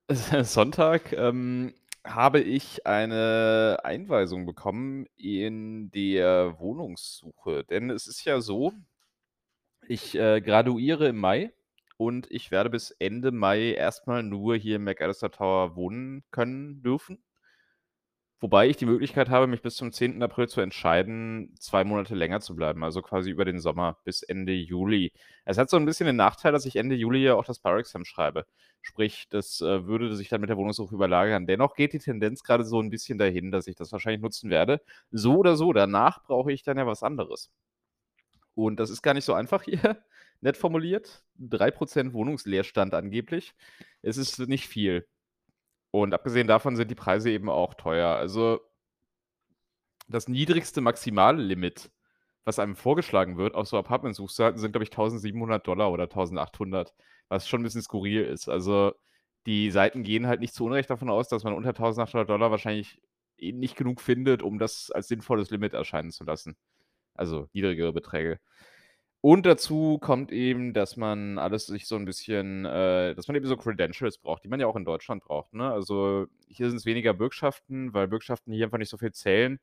Sonntag 0.43 1.13
ähm, 1.13 1.74
habe 2.05 2.39
ich 2.41 2.85
eine 2.85 3.79
Einweisung 3.83 4.45
bekommen 4.45 5.05
in 5.15 5.91
der 5.91 6.59
Wohnungssuche. 6.59 7.63
Denn 7.65 7.89
es 7.89 8.07
ist 8.07 8.25
ja 8.25 8.41
so, 8.41 8.73
ich 9.88 10.15
äh, 10.15 10.41
graduiere 10.41 11.09
im 11.09 11.17
Mai 11.17 11.51
und 11.97 12.29
ich 12.31 12.51
werde 12.51 12.69
bis 12.69 12.91
Ende 12.91 13.31
Mai 13.31 13.73
erstmal 13.73 14.23
nur 14.23 14.55
hier 14.55 14.77
im 14.77 14.83
McAllister 14.85 15.31
Tower 15.31 15.75
wohnen 15.75 16.23
können 16.31 16.81
dürfen. 16.81 17.23
Wobei 18.41 18.69
ich 18.69 18.78
die 18.78 18.86
Möglichkeit 18.86 19.30
habe, 19.30 19.47
mich 19.47 19.62
bis 19.62 19.75
zum 19.75 19.91
10. 19.91 20.23
April 20.23 20.47
zu 20.47 20.62
entscheiden, 20.62 21.54
zwei 21.60 21.84
Monate 21.84 22.15
länger 22.15 22.39
zu 22.39 22.56
bleiben, 22.56 22.86
also 22.86 23.02
quasi 23.02 23.30
über 23.30 23.43
den 23.43 23.60
Sommer 23.60 23.97
bis 24.06 24.23
Ende 24.23 24.54
Juli. 24.54 25.12
Es 25.43 25.58
hat 25.58 25.69
so 25.69 25.75
ein 25.75 25.86
bisschen 25.86 26.06
den 26.08 26.15
Nachteil, 26.15 26.54
dass 26.54 26.65
ich 26.65 26.78
Ende 26.78 26.95
Juli 26.95 27.21
ja 27.23 27.36
auch 27.36 27.43
das 27.43 27.60
Bar-Exam 27.60 28.06
schreibe. 28.06 28.45
Sprich, 28.82 29.28
das 29.30 29.60
äh, 29.60 29.86
würde 29.88 30.15
sich 30.15 30.30
dann 30.30 30.39
mit 30.39 30.49
der 30.49 30.56
Wohnungssuche 30.56 30.95
überlagern. 30.95 31.47
Dennoch 31.47 31.75
geht 31.75 31.91
die 31.91 31.99
Tendenz 31.99 32.43
gerade 32.43 32.63
so 32.63 32.82
ein 32.82 32.89
bisschen 32.89 33.17
dahin, 33.17 33.52
dass 33.52 33.67
ich 33.67 33.75
das 33.75 33.91
wahrscheinlich 33.91 34.21
nutzen 34.21 34.49
werde. 34.49 34.82
So 35.12 35.36
oder 35.38 35.58
so, 35.58 35.73
danach 35.73 36.23
brauche 36.23 36.54
ich 36.54 36.63
dann 36.63 36.78
ja 36.78 36.88
was 36.88 37.04
anderes. 37.04 37.52
Und 38.56 38.80
das 38.80 38.89
ist 38.89 39.02
gar 39.02 39.13
nicht 39.13 39.25
so 39.25 39.34
einfach 39.34 39.63
hier, 39.63 40.04
nett 40.41 40.58
formuliert. 40.58 41.23
3% 41.39 42.13
Wohnungsleerstand 42.13 42.93
angeblich. 42.93 43.54
Es 44.02 44.17
ist 44.17 44.39
nicht 44.39 44.67
viel. 44.67 45.08
Und 45.91 46.13
abgesehen 46.13 46.47
davon 46.47 46.75
sind 46.75 46.91
die 46.91 46.95
Preise 46.95 47.32
eben 47.32 47.49
auch 47.49 47.73
teuer. 47.73 48.15
Also 48.15 48.62
das 50.08 50.28
niedrigste 50.28 50.82
maximale 50.82 51.41
Limit, 51.41 51.91
was 52.45 52.60
einem 52.60 52.75
vorgeschlagen 52.75 53.38
wird 53.38 53.56
auf 53.56 53.67
so 53.67 53.78
Apartment-Suchseiten, 53.78 54.60
sind, 54.60 54.71
glaube 54.71 54.84
ich, 54.84 54.91
1700 54.91 55.65
Dollar 55.65 55.91
oder 55.91 56.04
1800, 56.04 56.93
was 57.28 57.47
schon 57.47 57.62
ein 57.62 57.63
bisschen 57.63 57.82
skurril 57.82 58.23
ist. 58.23 58.49
Also 58.49 58.93
die 59.45 59.71
Seiten 59.71 60.04
gehen 60.04 60.28
halt 60.28 60.41
nicht 60.41 60.54
zu 60.54 60.65
Unrecht 60.65 60.89
davon 60.89 61.10
aus, 61.10 61.28
dass 61.28 61.43
man 61.43 61.54
unter 61.54 61.69
1800 61.69 62.30
Dollar 62.30 62.52
wahrscheinlich 62.52 63.02
eh 63.38 63.52
nicht 63.52 63.75
genug 63.75 64.02
findet, 64.02 64.41
um 64.43 64.60
das 64.60 64.91
als 64.91 65.08
sinnvolles 65.08 65.49
Limit 65.49 65.73
erscheinen 65.73 66.12
zu 66.12 66.23
lassen. 66.23 66.58
Also 67.13 67.47
niedrigere 67.54 67.93
Beträge. 67.93 68.39
Und 69.21 69.45
dazu 69.45 69.97
kommt 69.99 70.32
eben, 70.32 70.73
dass 70.73 70.95
man 70.95 71.38
alles 71.39 71.65
sich 71.67 71.88
so 71.88 71.95
ein 71.97 72.05
bisschen 72.05 72.63
äh, 72.65 73.13
dass 73.15 73.27
man 73.27 73.36
eben 73.36 73.45
so 73.45 73.58
Credentials 73.58 74.17
braucht, 74.17 74.45
die 74.45 74.47
man 74.47 74.62
ja 74.62 74.67
auch 74.67 74.77
in 74.77 74.86
Deutschland 74.86 75.23
braucht, 75.23 75.53
ne? 75.53 75.69
Also, 75.71 76.27
hier 76.47 76.69
sind 76.69 76.77
es 76.77 76.86
weniger 76.86 77.13
Bürgschaften, 77.13 77.93
weil 77.93 78.08
Bürgschaften 78.08 78.53
hier 78.53 78.65
einfach 78.65 78.77
nicht 78.77 78.89
so 78.89 78.97
viel 78.97 79.12
zählen. 79.12 79.60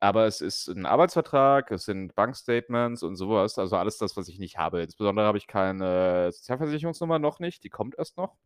Aber 0.00 0.26
es 0.26 0.40
ist 0.40 0.68
ein 0.68 0.86
Arbeitsvertrag, 0.86 1.70
es 1.72 1.84
sind 1.84 2.14
Bankstatements 2.16 3.02
und 3.04 3.16
sowas. 3.16 3.58
also 3.58 3.76
alles 3.76 3.98
das, 3.98 4.16
was 4.16 4.28
ich 4.28 4.38
nicht 4.40 4.58
habe. 4.58 4.82
Insbesondere 4.82 5.26
habe 5.26 5.38
ich 5.38 5.46
keine 5.46 6.32
Sozialversicherungsnummer 6.32 7.18
noch 7.20 7.38
nicht, 7.40 7.64
die 7.64 7.70
kommt 7.70 7.96
erst 7.98 8.16
noch. 8.16 8.36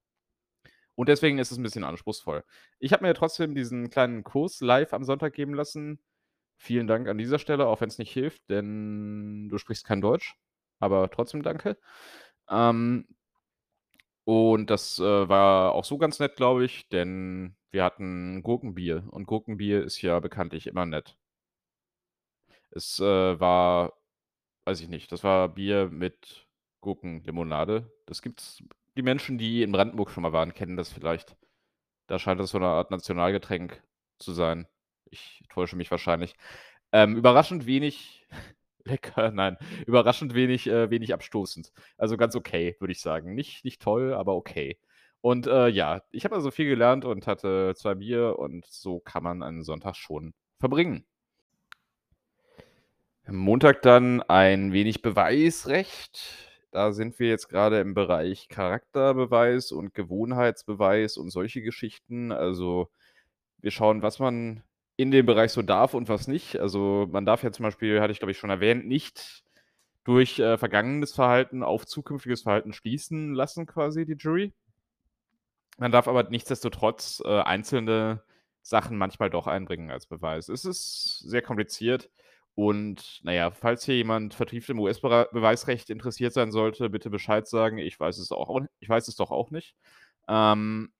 Und 0.95 1.09
deswegen 1.09 1.39
ist 1.39 1.53
es 1.53 1.59
ein 1.59 1.63
bisschen 1.63 1.85
anspruchsvoll. 1.85 2.45
Ich 2.79 2.93
habe 2.93 3.05
mir 3.05 3.15
trotzdem 3.15 3.55
diesen 3.55 3.91
kleinen 3.91 4.25
Kurs 4.25 4.61
live 4.61 4.93
am 4.93 5.05
Sonntag 5.05 5.35
geben 5.35 5.55
lassen 5.55 6.01
Vielen 6.59 6.87
Dank 6.87 7.09
an 7.09 7.19
dieser 7.19 7.39
Stelle, 7.39 7.67
auch 7.67 7.81
wenn 7.81 7.89
es 7.89 7.99
nicht 7.99 8.13
hilft, 8.13 8.49
denn 8.51 9.49
du 9.49 9.59
sprichst 9.59 9.85
kein 9.87 10.01
Deutsch, 10.01 10.37
aber 10.81 11.11
trotzdem 11.11 11.43
danke. 11.43 11.77
Ähm, 12.51 13.07
und 14.25 14.71
das, 14.71 14.99
äh, 14.99 15.29
war 15.29 15.73
auch 15.73 15.85
so 15.85 15.99
ganz 15.99 16.19
nett, 16.19 16.37
glaube 16.37 16.65
ich, 16.65 16.89
denn 16.89 17.57
wir 17.71 17.85
hatten 17.85 18.43
Gurkenbier 18.43 19.05
und 19.11 19.27
Gurkenbier 19.27 19.85
ist 19.85 20.03
ja 20.03 20.19
bekanntlich 20.21 20.67
immer 20.67 20.87
nett. 20.87 21.17
Es, 22.71 23.01
äh, 23.01 23.41
war 23.41 23.93
weiß 24.67 24.81
ich 24.83 24.89
nicht, 24.89 25.13
das 25.13 25.25
war 25.25 25.49
Bier 25.51 25.89
mit 25.91 26.47
Gurkenlimonade. 26.83 27.93
Das 28.07 28.23
gibt's 28.23 28.63
die 28.97 29.03
Menschen, 29.03 29.39
die 29.39 29.63
in 29.63 29.73
Brandenburg 29.73 30.11
schon 30.11 30.23
mal 30.25 30.33
waren, 30.33 30.55
kennen 30.55 30.77
das 30.77 30.93
vielleicht. 30.93 31.37
Da 32.09 32.19
scheint 32.19 32.41
das 32.41 32.51
so 32.51 32.59
eine 32.59 32.69
Art 32.69 32.91
Nationalgetränk 32.93 33.83
zu 34.19 34.33
sein. 34.33 34.67
Ich 35.11 35.43
täusche 35.49 35.77
mich 35.77 35.91
wahrscheinlich. 35.91 36.35
Ähm, 36.93 37.17
überraschend 37.17 37.67
wenig 37.67 38.27
lecker, 38.85 39.31
nein, 39.31 39.57
überraschend 39.87 40.35
wenig, 40.35 40.67
äh, 40.69 40.91
wenig 40.91 41.13
abstoßend. 41.15 41.73
Also 41.99 42.17
ganz 42.17 42.37
okay, 42.37 42.77
würde 42.81 42.93
ich 42.93 43.01
sagen. 43.01 43.35
Nicht, 43.35 43.65
nicht 43.65 43.83
toll, 43.83 44.15
aber 44.15 44.35
okay. 44.35 44.79
Und 45.21 45.47
äh, 45.47 45.69
ja, 45.69 46.03
ich 46.13 46.25
habe 46.25 46.37
also 46.37 46.51
viel 46.51 46.69
gelernt 46.69 47.05
und 47.05 47.27
hatte 47.27 47.75
zwei 47.77 47.97
Bier 47.97 48.39
und 48.39 48.65
so 48.67 49.01
kann 49.01 49.23
man 49.25 49.43
einen 49.43 49.65
Sonntag 49.65 49.97
schon 49.97 50.35
verbringen. 50.59 51.05
Montag 53.29 53.83
dann 53.83 54.23
ein 54.23 54.73
wenig 54.73 55.03
Beweisrecht. 55.03 56.21
Da 56.71 56.93
sind 56.93 57.19
wir 57.19 57.29
jetzt 57.29 57.49
gerade 57.49 57.81
im 57.81 57.95
Bereich 57.95 58.49
Charakterbeweis 58.49 59.73
und 59.73 59.95
Gewohnheitsbeweis 59.95 61.17
und 61.17 61.31
solche 61.31 61.61
Geschichten. 61.61 62.31
Also 62.31 62.89
wir 63.59 63.73
schauen, 63.73 64.03
was 64.03 64.21
man 64.21 64.63
in 64.97 65.11
dem 65.11 65.27
Bereich 65.27 65.53
so 65.53 65.63
darf 65.63 65.95
und 65.95 66.09
was 66.09 66.27
nicht. 66.29 66.59
Also 66.59 67.07
man 67.11 67.27
darf 67.27 67.43
ja 67.43 67.53
zum 67.53 67.65
Beispiel, 67.65 68.01
hatte 68.01 68.13
ich 68.13 68.19
glaube 68.19 68.33
ich 68.33 68.39
schon 68.39 68.51
erwähnt, 68.51 68.87
nicht 68.87 69.45
durch 70.05 70.39
äh, 70.39 70.57
vergangenes 70.57 71.13
Verhalten 71.13 71.63
auf 71.63 71.87
zukünftiges 71.87 72.43
Verhalten 72.43 72.73
schließen 72.73 73.35
lassen, 73.35 73.67
quasi 73.67 74.07
die 74.07 74.17
Jury. 74.19 74.53
Man 75.79 75.93
darf 75.93 76.09
aber 76.09 76.23
nichtsdestotrotz 76.25 77.23
äh, 77.25 77.41
einzelne 77.41 78.23
Sachen 78.63 78.97
manchmal 78.97 79.31
doch 79.31 79.47
einbringen 79.47 79.91
als 79.91 80.07
Beweis. 80.07 80.49
Es 80.49 80.65
ist 80.65 81.19
sehr 81.21 81.43
kompliziert 81.43 82.11
und 82.55 83.21
naja, 83.23 83.51
falls 83.51 83.85
hier 83.85 83.97
jemand 83.97 84.33
vertieft 84.33 84.71
im 84.71 84.81
US-Beweisrecht 84.81 85.91
interessiert 85.91 86.33
sein 86.33 86.51
sollte, 86.51 86.89
bitte 86.89 87.11
Bescheid 87.11 87.47
sagen. 87.47 87.79
Ich 87.79 88.01
weiß 88.01 88.17
es 88.19 88.33
auch, 88.33 88.61
ich 88.81 88.89
weiß 88.89 89.09
es 89.09 89.17
doch 89.17 89.31
auch 89.31 89.51
nicht. 89.51 89.75
Ähm, 90.27 90.91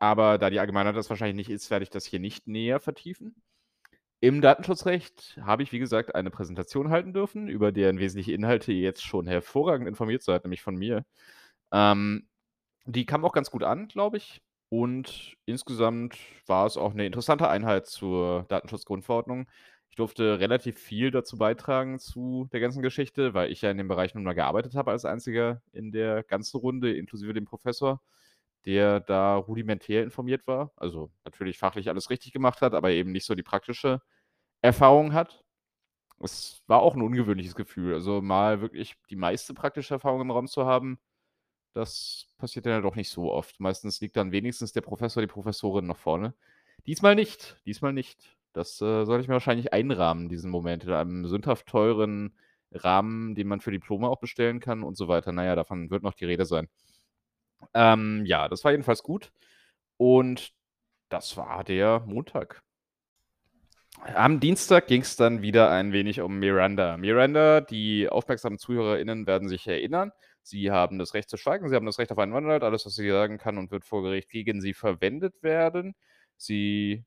aber 0.00 0.38
da 0.38 0.50
die 0.50 0.58
Allgemeinheit 0.58 0.96
das 0.96 1.10
wahrscheinlich 1.10 1.36
nicht 1.36 1.50
ist, 1.54 1.70
werde 1.70 1.84
ich 1.84 1.90
das 1.90 2.06
hier 2.06 2.20
nicht 2.20 2.48
näher 2.48 2.80
vertiefen. 2.80 3.36
Im 4.20 4.40
Datenschutzrecht 4.42 5.38
habe 5.42 5.62
ich, 5.62 5.72
wie 5.72 5.78
gesagt, 5.78 6.14
eine 6.14 6.30
Präsentation 6.30 6.90
halten 6.90 7.12
dürfen, 7.14 7.48
über 7.48 7.72
deren 7.72 7.98
wesentliche 7.98 8.32
Inhalte 8.32 8.72
ihr 8.72 8.82
jetzt 8.82 9.04
schon 9.04 9.26
hervorragend 9.26 9.88
informiert 9.88 10.22
seid, 10.22 10.44
nämlich 10.44 10.62
von 10.62 10.76
mir. 10.76 11.04
Ähm, 11.72 12.28
die 12.86 13.06
kam 13.06 13.24
auch 13.24 13.32
ganz 13.32 13.50
gut 13.50 13.62
an, 13.62 13.88
glaube 13.88 14.18
ich. 14.18 14.42
Und 14.70 15.36
insgesamt 15.46 16.16
war 16.46 16.66
es 16.66 16.76
auch 16.76 16.92
eine 16.92 17.06
interessante 17.06 17.48
Einheit 17.48 17.86
zur 17.86 18.44
Datenschutzgrundverordnung. 18.48 19.48
Ich 19.90 19.96
durfte 19.96 20.38
relativ 20.40 20.78
viel 20.78 21.10
dazu 21.10 21.36
beitragen 21.38 21.98
zu 21.98 22.48
der 22.52 22.60
ganzen 22.60 22.82
Geschichte, 22.82 23.34
weil 23.34 23.50
ich 23.50 23.62
ja 23.62 23.70
in 23.70 23.78
dem 23.78 23.88
Bereich 23.88 24.14
nun 24.14 24.24
mal 24.24 24.34
gearbeitet 24.34 24.74
habe 24.74 24.92
als 24.92 25.04
einziger 25.04 25.62
in 25.72 25.92
der 25.92 26.22
ganzen 26.22 26.58
Runde, 26.58 26.94
inklusive 26.96 27.32
dem 27.34 27.44
Professor 27.46 28.00
der 28.66 29.00
da 29.00 29.36
rudimentär 29.36 30.02
informiert 30.02 30.46
war. 30.46 30.72
Also 30.76 31.10
natürlich 31.24 31.58
fachlich 31.58 31.88
alles 31.88 32.10
richtig 32.10 32.32
gemacht 32.32 32.60
hat, 32.62 32.74
aber 32.74 32.90
eben 32.90 33.12
nicht 33.12 33.26
so 33.26 33.34
die 33.34 33.42
praktische 33.42 34.02
Erfahrung 34.62 35.12
hat. 35.14 35.44
Es 36.20 36.62
war 36.66 36.82
auch 36.82 36.94
ein 36.96 37.02
ungewöhnliches 37.02 37.54
Gefühl. 37.54 37.94
Also 37.94 38.22
mal 38.22 38.60
wirklich 38.60 38.96
die 39.10 39.16
meiste 39.16 39.54
praktische 39.54 39.94
Erfahrung 39.94 40.20
im 40.22 40.30
Raum 40.30 40.48
zu 40.48 40.66
haben, 40.66 41.00
das 41.74 42.26
passiert 42.38 42.66
dann 42.66 42.72
ja 42.74 42.80
doch 42.80 42.96
nicht 42.96 43.10
so 43.10 43.32
oft. 43.32 43.60
Meistens 43.60 44.00
liegt 44.00 44.16
dann 44.16 44.32
wenigstens 44.32 44.72
der 44.72 44.80
Professor, 44.82 45.22
die 45.22 45.26
Professorin 45.28 45.86
noch 45.86 45.98
vorne. 45.98 46.34
Diesmal 46.86 47.14
nicht, 47.14 47.60
diesmal 47.66 47.92
nicht. 47.92 48.36
Das, 48.52 48.80
äh, 48.80 49.04
sollte 49.04 49.22
ich 49.22 49.28
mir 49.28 49.34
wahrscheinlich 49.34 49.72
einrahmen, 49.72 50.28
diesen 50.28 50.50
Moment, 50.50 50.84
in 50.84 50.92
einem 50.92 51.26
sündhaft 51.26 51.66
teuren 51.66 52.36
Rahmen, 52.72 53.34
den 53.34 53.46
man 53.48 53.60
für 53.60 53.70
Diplome 53.70 54.08
auch 54.08 54.18
bestellen 54.20 54.60
kann 54.60 54.82
und 54.82 54.96
so 54.96 55.08
weiter. 55.08 55.32
Na 55.32 55.44
ja, 55.44 55.54
davon 55.56 55.90
wird 55.90 56.02
noch 56.02 56.14
die 56.14 56.24
Rede 56.24 56.44
sein. 56.46 56.68
Ähm, 57.74 58.24
ja, 58.26 58.48
das 58.48 58.64
war 58.64 58.72
jedenfalls 58.72 59.02
gut 59.02 59.32
und 59.96 60.52
das 61.08 61.36
war 61.36 61.64
der 61.64 62.00
Montag. 62.06 62.62
Am 64.14 64.40
Dienstag 64.40 64.86
ging's 64.86 65.16
dann 65.16 65.42
wieder 65.42 65.70
ein 65.70 65.92
wenig 65.92 66.20
um 66.20 66.38
Miranda. 66.38 66.96
Miranda, 66.96 67.60
die 67.60 68.08
aufmerksamen 68.08 68.58
ZuhörerInnen 68.58 69.26
werden 69.26 69.48
sich 69.48 69.66
erinnern, 69.66 70.12
sie 70.42 70.70
haben 70.70 70.98
das 70.98 71.12
Recht 71.14 71.28
zu 71.28 71.36
schweigen, 71.36 71.68
sie 71.68 71.74
haben 71.76 71.86
das 71.86 71.98
Recht 71.98 72.10
auf 72.12 72.18
einen 72.18 72.34
Anwalt. 72.34 72.62
Alles, 72.62 72.86
was 72.86 72.94
sie 72.94 73.10
sagen 73.10 73.36
kann 73.38 73.58
und 73.58 73.70
wird 73.70 73.84
vor 73.84 74.02
Gericht 74.02 74.30
gegen 74.30 74.60
sie 74.62 74.74
verwendet 74.74 75.42
werden. 75.42 75.94
Sie 76.36 77.04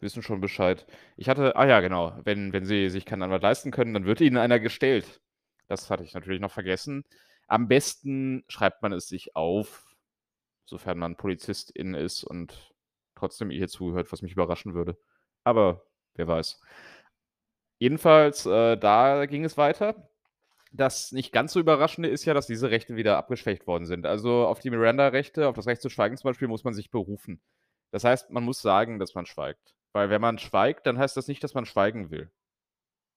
wissen 0.00 0.22
schon 0.22 0.40
Bescheid. 0.40 0.86
Ich 1.16 1.28
hatte 1.28 1.56
ah 1.56 1.66
ja, 1.66 1.80
genau, 1.80 2.14
wenn 2.24 2.52
wenn 2.52 2.64
sie 2.66 2.88
sich 2.90 3.04
keinen 3.04 3.22
Anwalt 3.22 3.42
leisten 3.42 3.70
können, 3.70 3.94
dann 3.94 4.04
wird 4.04 4.20
ihnen 4.20 4.36
einer 4.36 4.60
gestellt. 4.60 5.20
Das 5.68 5.90
hatte 5.90 6.04
ich 6.04 6.14
natürlich 6.14 6.40
noch 6.40 6.52
vergessen. 6.52 7.04
Am 7.52 7.68
besten 7.68 8.44
schreibt 8.48 8.80
man 8.80 8.94
es 8.94 9.08
sich 9.08 9.36
auf, 9.36 9.94
sofern 10.64 10.98
man 10.98 11.18
Polizistin 11.18 11.92
ist 11.92 12.24
und 12.24 12.72
trotzdem 13.14 13.50
ihr 13.50 13.68
zuhört, 13.68 14.10
was 14.10 14.22
mich 14.22 14.32
überraschen 14.32 14.72
würde. 14.72 14.96
Aber 15.44 15.84
wer 16.14 16.26
weiß. 16.26 16.62
Jedenfalls, 17.78 18.46
äh, 18.46 18.78
da 18.78 19.26
ging 19.26 19.44
es 19.44 19.58
weiter. 19.58 20.08
Das 20.72 21.12
nicht 21.12 21.30
ganz 21.30 21.52
so 21.52 21.60
Überraschende 21.60 22.08
ist 22.08 22.24
ja, 22.24 22.32
dass 22.32 22.46
diese 22.46 22.70
Rechte 22.70 22.96
wieder 22.96 23.18
abgeschwächt 23.18 23.66
worden 23.66 23.84
sind. 23.84 24.06
Also, 24.06 24.46
auf 24.46 24.60
die 24.60 24.70
Miranda-Rechte, 24.70 25.46
auf 25.46 25.54
das 25.54 25.66
Recht 25.66 25.82
zu 25.82 25.90
schweigen 25.90 26.16
zum 26.16 26.30
Beispiel, 26.30 26.48
muss 26.48 26.64
man 26.64 26.72
sich 26.72 26.90
berufen. 26.90 27.42
Das 27.90 28.04
heißt, 28.04 28.30
man 28.30 28.44
muss 28.44 28.62
sagen, 28.62 28.98
dass 28.98 29.14
man 29.14 29.26
schweigt. 29.26 29.74
Weil 29.92 30.08
wenn 30.08 30.22
man 30.22 30.38
schweigt, 30.38 30.86
dann 30.86 30.96
heißt 30.96 31.18
das 31.18 31.28
nicht, 31.28 31.44
dass 31.44 31.52
man 31.52 31.66
schweigen 31.66 32.10
will. 32.10 32.30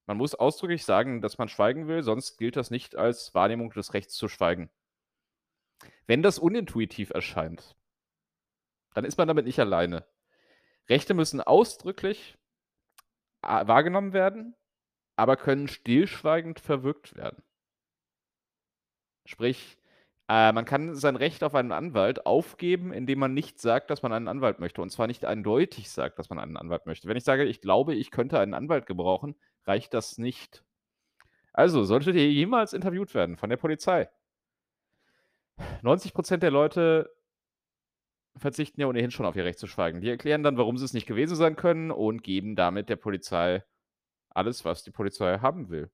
Man 0.07 0.17
muss 0.17 0.35
ausdrücklich 0.35 0.85
sagen, 0.85 1.21
dass 1.21 1.37
man 1.37 1.49
schweigen 1.49 1.87
will, 1.87 2.03
sonst 2.03 2.37
gilt 2.37 2.55
das 2.55 2.69
nicht 2.69 2.95
als 2.95 3.33
Wahrnehmung 3.33 3.71
des 3.71 3.93
Rechts 3.93 4.15
zu 4.15 4.27
schweigen. 4.27 4.69
Wenn 6.07 6.21
das 6.21 6.39
unintuitiv 6.39 7.09
erscheint, 7.09 7.75
dann 8.93 9.05
ist 9.05 9.17
man 9.17 9.27
damit 9.27 9.45
nicht 9.45 9.59
alleine. 9.59 10.05
Rechte 10.89 11.13
müssen 11.13 11.41
ausdrücklich 11.41 12.37
a 13.41 13.67
wahrgenommen 13.67 14.13
werden, 14.13 14.55
aber 15.15 15.37
können 15.37 15.67
stillschweigend 15.67 16.59
verwirkt 16.59 17.15
werden. 17.15 17.43
Sprich, 19.25 19.77
äh, 20.27 20.51
man 20.51 20.65
kann 20.65 20.95
sein 20.95 21.15
Recht 21.15 21.43
auf 21.43 21.55
einen 21.55 21.71
Anwalt 21.71 22.25
aufgeben, 22.25 22.93
indem 22.93 23.19
man 23.19 23.33
nicht 23.33 23.59
sagt, 23.59 23.89
dass 23.89 24.01
man 24.03 24.13
einen 24.13 24.27
Anwalt 24.27 24.59
möchte. 24.59 24.81
Und 24.81 24.91
zwar 24.91 25.07
nicht 25.07 25.25
eindeutig 25.25 25.89
sagt, 25.89 26.19
dass 26.19 26.29
man 26.29 26.39
einen 26.39 26.57
Anwalt 26.57 26.85
möchte. 26.85 27.07
Wenn 27.07 27.17
ich 27.17 27.23
sage: 27.23 27.43
„Ich 27.45 27.61
glaube, 27.61 27.95
ich 27.95 28.11
könnte 28.11 28.39
einen 28.39 28.53
Anwalt 28.53 28.85
gebrauchen“, 28.85 29.35
reicht 29.65 29.93
das 29.93 30.17
nicht. 30.17 30.63
Also, 31.53 31.83
solltet 31.83 32.15
ihr 32.15 32.31
jemals 32.31 32.73
interviewt 32.73 33.13
werden 33.13 33.37
von 33.37 33.49
der 33.49 33.57
Polizei 33.57 34.09
90% 35.83 36.37
der 36.37 36.51
Leute 36.51 37.09
verzichten 38.37 38.81
ja 38.81 38.87
ohnehin 38.87 39.11
schon 39.11 39.25
auf 39.25 39.35
ihr 39.35 39.45
Recht 39.45 39.59
zu 39.59 39.67
schweigen. 39.67 40.01
Die 40.01 40.09
erklären 40.09 40.43
dann, 40.43 40.57
warum 40.57 40.77
sie 40.77 40.85
es 40.85 40.93
nicht 40.93 41.07
gewesen 41.07 41.35
sein 41.35 41.55
können 41.55 41.91
und 41.91 42.23
geben 42.23 42.55
damit 42.55 42.89
der 42.89 42.97
Polizei 42.97 43.63
alles, 44.29 44.65
was 44.65 44.83
die 44.83 44.91
Polizei 44.91 45.39
haben 45.39 45.69
will. 45.69 45.89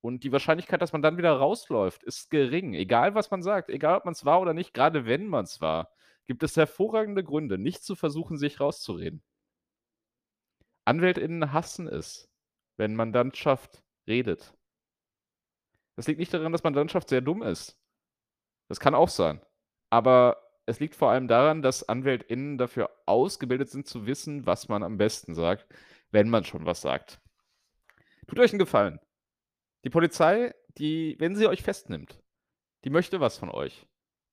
Und 0.00 0.24
die 0.24 0.32
Wahrscheinlichkeit, 0.32 0.82
dass 0.82 0.92
man 0.92 1.02
dann 1.02 1.16
wieder 1.18 1.32
rausläuft, 1.32 2.02
ist 2.02 2.30
gering. 2.30 2.74
Egal, 2.74 3.14
was 3.14 3.30
man 3.30 3.42
sagt, 3.42 3.70
egal, 3.70 3.96
ob 3.96 4.04
man 4.04 4.12
es 4.12 4.24
war 4.24 4.40
oder 4.40 4.54
nicht, 4.54 4.74
gerade 4.74 5.06
wenn 5.06 5.26
man 5.28 5.44
es 5.44 5.60
war, 5.60 5.90
gibt 6.26 6.42
es 6.42 6.56
hervorragende 6.56 7.24
Gründe, 7.24 7.58
nicht 7.58 7.82
zu 7.82 7.94
versuchen, 7.96 8.38
sich 8.38 8.60
rauszureden. 8.60 9.22
AnwältInnen 10.86 11.52
hassen 11.52 11.88
es, 11.88 12.30
wenn 12.76 12.94
Mandantschaft 12.96 13.82
redet. 14.06 14.54
Das 15.96 16.06
liegt 16.06 16.18
nicht 16.18 16.34
daran, 16.34 16.52
dass 16.52 16.64
Mandantschaft 16.64 17.08
sehr 17.08 17.20
dumm 17.20 17.42
ist. 17.42 17.78
Das 18.68 18.80
kann 18.80 18.94
auch 18.94 19.08
sein. 19.08 19.40
Aber 19.90 20.42
es 20.66 20.80
liegt 20.80 20.96
vor 20.96 21.10
allem 21.10 21.28
daran, 21.28 21.62
dass 21.62 21.88
AnwältInnen 21.88 22.58
dafür 22.58 22.90
ausgebildet 23.06 23.68
sind, 23.68 23.86
zu 23.86 24.06
wissen, 24.06 24.46
was 24.46 24.68
man 24.68 24.82
am 24.82 24.96
besten 24.96 25.34
sagt, 25.34 25.66
wenn 26.10 26.30
man 26.30 26.44
schon 26.44 26.66
was 26.66 26.80
sagt. 26.80 27.20
Tut 28.26 28.38
euch 28.38 28.52
'n 28.52 28.58
Gefallen. 28.58 28.98
Die 29.84 29.90
Polizei, 29.90 30.54
die 30.78 31.16
wenn 31.18 31.36
sie 31.36 31.46
euch 31.46 31.62
festnimmt, 31.62 32.22
die 32.84 32.90
möchte 32.90 33.20
was 33.20 33.38
von 33.38 33.50
euch. 33.50 33.86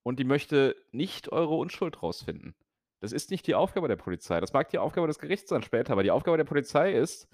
Und 0.04 0.20
die 0.20 0.24
möchte 0.24 0.76
nicht 0.92 1.32
eure 1.32 1.56
Unschuld 1.56 2.02
rausfinden. 2.02 2.56
Das 3.02 3.12
ist 3.12 3.32
nicht 3.32 3.46
die 3.48 3.56
Aufgabe 3.56 3.88
der 3.88 3.98
Polizei. 3.98 4.40
Das 4.40 4.54
mag 4.54 4.70
die 4.70 4.80
Aufgabe 4.80 5.08
des 5.08 5.20
Gerichts 5.20 5.50
sein 5.50 5.64
später, 5.64 5.94
aber 5.94 6.04
die 6.04 6.12
Aufgabe 6.12 6.38
der 6.38 6.46
Polizei 6.46 6.94
ist 6.94 7.28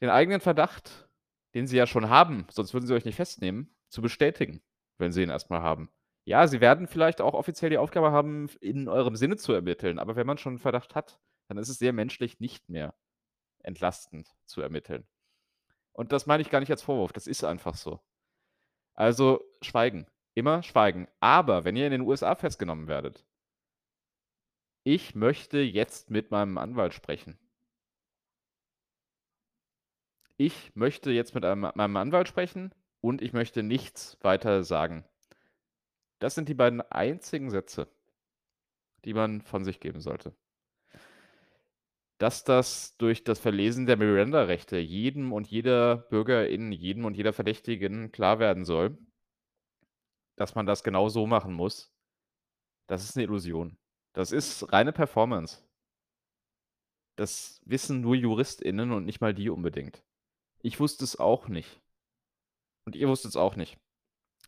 den 0.00 0.10
eigenen 0.10 0.40
Verdacht, 0.40 1.08
den 1.54 1.66
sie 1.66 1.76
ja 1.76 1.86
schon 1.86 2.08
haben, 2.10 2.46
sonst 2.50 2.74
würden 2.74 2.86
sie 2.86 2.94
euch 2.94 3.04
nicht 3.04 3.16
festnehmen, 3.16 3.74
zu 3.88 4.02
bestätigen, 4.02 4.62
wenn 4.98 5.12
sie 5.12 5.22
ihn 5.22 5.30
erst 5.30 5.50
mal 5.50 5.62
haben. 5.62 5.90
Ja, 6.26 6.46
sie 6.46 6.60
werden 6.60 6.86
vielleicht 6.86 7.20
auch 7.20 7.34
offiziell 7.34 7.70
die 7.70 7.78
Aufgabe 7.78 8.12
haben, 8.12 8.48
in 8.60 8.88
eurem 8.88 9.16
Sinne 9.16 9.36
zu 9.36 9.52
ermitteln, 9.52 9.98
aber 9.98 10.16
wenn 10.16 10.26
man 10.26 10.38
schon 10.38 10.54
'n 10.56 10.58
Verdacht 10.58 10.94
hat, 10.94 11.20
dann 11.48 11.58
ist 11.58 11.68
es 11.68 11.78
sehr 11.78 11.92
menschlich 11.92 12.40
nicht 12.40 12.68
mehr 12.68 12.94
entlastend 13.64 14.28
zu 14.46 14.62
ermitteln. 14.62 15.06
Und 15.92 16.12
das 16.12 16.26
meine 16.26 16.42
ich 16.42 16.50
gar 16.50 16.60
nicht 16.60 16.70
als 16.72 16.82
Vorwurf, 16.82 17.12
das 17.12 17.26
ist 17.28 17.44
einfach 17.44 17.76
so. 17.76 18.00
Also, 18.94 19.40
schweigen, 19.62 20.06
immer 20.34 20.62
schweigen. 20.62 21.08
Aber 21.20 21.64
wenn 21.64 21.76
ihr 21.76 21.86
in 21.86 21.92
den 21.92 22.02
USA 22.02 22.34
festgenommen 22.36 22.88
werdet 22.88 23.24
ich 24.86 25.14
möchte 25.14 25.58
jetzt 25.58 26.10
mit 26.10 26.30
meinem 26.30 26.56
Anwalt 26.56 26.94
sprechen. 26.94 27.36
Ich 30.42 30.74
möchte 30.74 31.10
jetzt 31.10 31.34
mit 31.34 31.44
einem 31.44 31.70
meinem 31.74 31.96
Anwalt 31.98 32.26
sprechen 32.26 32.74
und 33.02 33.20
ich 33.20 33.34
möchte 33.34 33.62
nichts 33.62 34.16
weiter 34.22 34.64
sagen. 34.64 35.04
Das 36.18 36.34
sind 36.34 36.48
die 36.48 36.54
beiden 36.54 36.80
einzigen 36.80 37.50
Sätze, 37.50 37.88
die 39.04 39.14
man 39.14 39.40
von 39.42 39.64
sich 39.64 39.80
geben 39.80 40.00
sollte. 40.00 40.34
Dass 42.20 42.44
das 42.44 42.98
durch 42.98 43.24
das 43.24 43.38
Verlesen 43.38 43.86
der 43.86 43.96
Miranda-Rechte 43.96 44.76
jedem 44.76 45.32
und 45.32 45.46
jeder 45.46 45.96
Bürgerin, 45.96 46.70
jedem 46.70 47.06
und 47.06 47.16
jeder 47.16 47.32
Verdächtigen 47.32 48.12
klar 48.12 48.38
werden 48.38 48.66
soll 48.66 48.98
dass 50.38 50.54
man 50.54 50.66
das 50.66 50.82
genau 50.82 51.08
so 51.08 51.26
machen 51.26 51.52
muss, 51.54 51.92
das 52.86 53.04
ist 53.04 53.16
'ne 53.16 53.24
Illusion. 53.24 53.78
Das 54.14 54.32
ist 54.32 54.72
reine 54.72 54.92
Performance. 54.92 55.62
Das 57.18 57.60
wissen 57.64 58.00
nur 58.00 58.14
JuristInnen 58.14 58.92
und 58.92 59.04
nicht 59.04 59.20
mal 59.20 59.34
die 59.34 59.50
unbedingt. 59.50 60.02
Ich 60.62 60.80
wusste 60.80 61.04
es 61.04 61.18
auch 61.18 61.48
nicht. 61.48 61.80
Und 62.86 62.96
ihr 62.96 63.08
wusstet's 63.08 63.36
auch 63.36 63.56
nicht. 63.56 63.78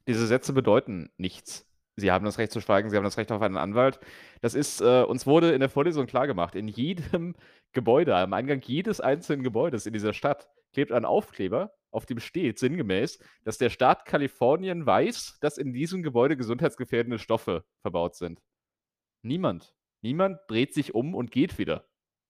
Diese 0.07 0.27
Sätze 0.27 0.53
bedeuten 0.53 1.11
nichts. 1.17 1.69
Sie 1.97 2.11
haben 2.11 2.25
das 2.25 2.39
Recht 2.39 2.53
zu 2.53 2.61
schweigen, 2.61 2.89
sie 2.89 2.97
haben 2.97 3.05
das 3.05 3.19
Recht 3.19 3.31
auf 3.31 3.43
einen 3.43 3.59
Anwalt. 3.59 4.01
Das 4.41 4.55
ist 4.55 4.81
äh, 4.81 5.03
uns 5.03 5.27
wurde 5.27 5.53
in 5.53 5.61
der 5.61 5.69
Vorlesung 5.69 6.07
klargemacht, 6.07 6.55
in 6.55 6.67
jedem 6.69 7.35
Gebäude, 7.73 8.17
am 8.17 8.33
Eingang 8.33 8.63
jedes 8.63 9.01
einzelnen 9.01 9.43
Gebäudes 9.43 9.87
in 9.87 9.93
dieser 9.93 10.13
Stadt 10.13 10.49
klebt 10.73 10.91
ein 10.91 11.05
Aufkleber, 11.05 11.75
auf 11.91 12.07
dem 12.07 12.19
steht 12.19 12.59
sinngemäß, 12.59 13.19
dass 13.45 13.59
der 13.59 13.69
Staat 13.69 14.07
Kalifornien 14.07 14.87
weiß, 14.87 15.39
dass 15.41 15.59
in 15.59 15.75
diesem 15.75 16.03
Gebäude 16.03 16.37
gesundheitsgefährdende 16.37 17.19
Stoffe 17.19 17.65
verbaut 17.83 18.17
sind. 18.17 18.41
Niemand. 19.23 19.75
Niemand 20.01 20.41
dreht 20.49 20.73
sich 20.73 20.95
um 20.95 21.15
und 21.15 21.31
geht 21.31 21.59
wieder, 21.59 21.87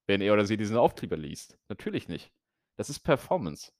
wenn 0.09 0.21
er 0.21 0.35
oder 0.35 0.45
sie 0.45 0.57
diesen 0.57 0.77
Aufkleber 0.77 1.17
liest. 1.17 1.57
Natürlich 1.69 2.09
nicht. 2.09 2.33
Das 2.77 2.91
ist 2.91 3.01
Performance. 3.01 3.73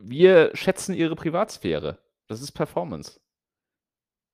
Wir 0.00 0.50
schätzen 0.54 0.94
ihre 0.94 1.16
Privatsphäre. 1.16 1.98
Das 2.26 2.42
ist 2.42 2.52
Performance. 2.52 3.20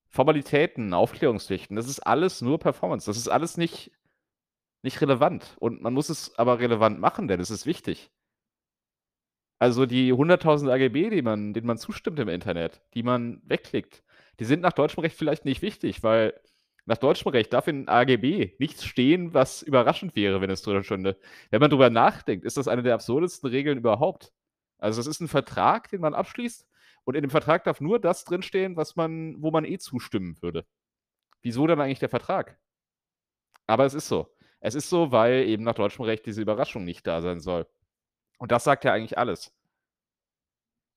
Formalitäten, 0.09 0.93
Aufklärungspflichten, 0.93 1.75
das 1.75 1.89
ist 1.89 2.01
alles 2.01 2.43
nur 2.43 2.59
Performance. 2.59 3.07
Das 3.07 3.17
ist 3.17 3.29
alles 3.29 3.57
nicht 3.57 3.93
nicht 4.83 5.01
relevant. 5.01 5.57
Und 5.61 5.81
man 5.83 5.95
muss 5.95 6.09
es 6.09 6.37
aber 6.39 6.59
relevant 6.59 6.99
machen, 7.01 7.29
denn 7.29 7.41
es 7.41 7.51
ist 7.51 7.67
wichtig. 7.67 8.11
Also, 9.59 9.87
die 9.87 10.13
100.000 10.13 10.71
AGB, 10.73 11.11
die 11.11 11.23
man 11.23 11.55
denen 11.55 11.67
man 11.69 11.79
zustimmt 11.79 12.19
im 12.19 12.29
Internet, 12.29 12.83
die 12.95 13.05
man 13.05 13.41
wegklickt, 13.45 14.03
die 14.41 14.45
sind 14.45 14.61
nach 14.61 14.73
deutschem 14.73 15.03
Recht 15.03 15.17
vielleicht 15.17 15.45
nicht 15.45 15.63
wichtig, 15.63 16.03
weil 16.03 16.35
nach 16.87 16.99
deutschem 16.99 17.31
Recht 17.33 17.53
darf 17.53 17.69
in 17.69 17.89
AGB 17.89 18.55
nichts 18.59 18.85
stehen, 18.85 19.35
was 19.35 19.63
überraschend 19.63 20.17
wäre, 20.17 20.41
wenn 20.41 20.51
es 20.51 20.63
drüber 20.63 20.83
stünde. 20.85 21.19
Wenn 21.51 21.61
man 21.61 21.71
drüber 21.71 21.91
nachdenkt, 21.91 22.45
ist 22.45 22.57
das 22.57 22.69
eine 22.69 22.83
der 22.83 22.95
absurdesten 22.95 23.49
Regeln 23.51 23.79
überhaupt. 23.79 24.33
Also, 24.79 25.01
es 25.01 25.07
ist 25.07 25.21
'n 25.21 25.29
Vertrag, 25.29 25.89
den 25.91 26.01
man 26.01 26.15
abschließt 26.15 26.67
und 27.05 27.15
in 27.17 27.23
dem 27.23 27.31
Vertrag 27.31 27.65
darf 27.65 27.81
nur 27.81 28.01
das 28.01 28.25
drinstehen, 28.25 28.77
was 28.77 28.97
man 28.97 29.37
wo 29.43 29.51
man 29.51 29.65
eh 29.65 29.79
zustimmen 29.79 30.37
würde. 30.43 30.67
Wieso 31.43 31.67
dann 31.67 31.81
eigentlich 31.81 32.01
der 32.01 32.09
Vertrag? 32.11 32.59
Aber 33.69 33.85
es 33.85 33.95
ist 33.95 34.09
so. 34.09 34.35
Es 34.61 34.75
ist 34.75 34.89
so, 34.89 35.11
weil 35.13 35.45
eben 35.49 35.65
nach 35.65 35.75
deutschem 35.75 36.05
Recht 36.05 36.27
diese 36.27 36.41
Überraschung 36.43 36.85
nicht 36.85 37.07
da 37.07 37.21
sein 37.21 37.41
soll. 37.41 37.67
Und 38.39 38.53
das 38.53 38.65
sagt 38.65 38.85
ja 38.85 38.93
eigentlich 38.93 39.19
alles. 39.19 39.53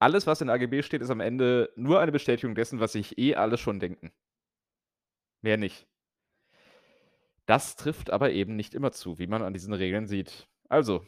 Alles, 0.02 0.28
was 0.28 0.42
in 0.42 0.50
AGB 0.50 0.82
steht, 0.84 1.02
ist 1.02 1.10
am 1.10 1.20
Ende 1.22 1.72
nur 1.76 2.00
eine 2.02 2.12
Bestätigung 2.12 2.54
dessen, 2.56 2.80
was 2.80 2.92
sich 2.94 3.18
eh 3.18 3.36
alle 3.36 3.58
schon 3.58 3.80
denken. 3.80 4.12
Mehr 5.42 5.58
nicht. 5.58 5.88
Das 7.46 7.76
trifft 7.76 8.10
aber 8.10 8.32
eben 8.32 8.56
nicht 8.56 8.74
immer 8.74 8.92
zu, 8.92 9.20
wie 9.20 9.28
man 9.28 9.44
an 9.44 9.54
diesen 9.54 9.74
Regeln 9.74 10.08
sieht. 10.08 10.48
Also, 10.68 11.06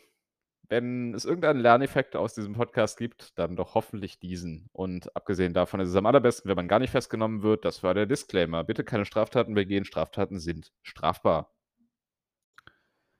wenn 0.69 1.13
es 1.13 1.25
irgendeinen 1.25 1.61
Lerneffekt 1.61 2.15
aus 2.15 2.33
diesem 2.33 2.53
Podcast 2.53 2.97
gibt, 2.97 3.37
dann 3.39 3.55
doch 3.55 3.73
hoffentlich 3.73 4.19
diesen. 4.19 4.69
Und 4.73 5.15
abgesehen 5.15 5.53
davon 5.53 5.79
ist 5.79 5.89
es 5.89 5.95
am 5.95 6.05
allerbesten, 6.05 6.49
wenn 6.49 6.57
man 6.57 6.67
gar 6.67 6.79
nicht 6.79 6.91
festgenommen 6.91 7.41
wird. 7.41 7.65
Das 7.65 7.83
war 7.83 7.93
der 7.93 8.05
Disclaimer. 8.05 8.63
Bitte 8.63 8.83
keine 8.83 9.05
Straftaten 9.05 9.53
begehen. 9.53 9.85
Straftaten 9.85 10.39
sind 10.39 10.71
strafbar. 10.83 11.53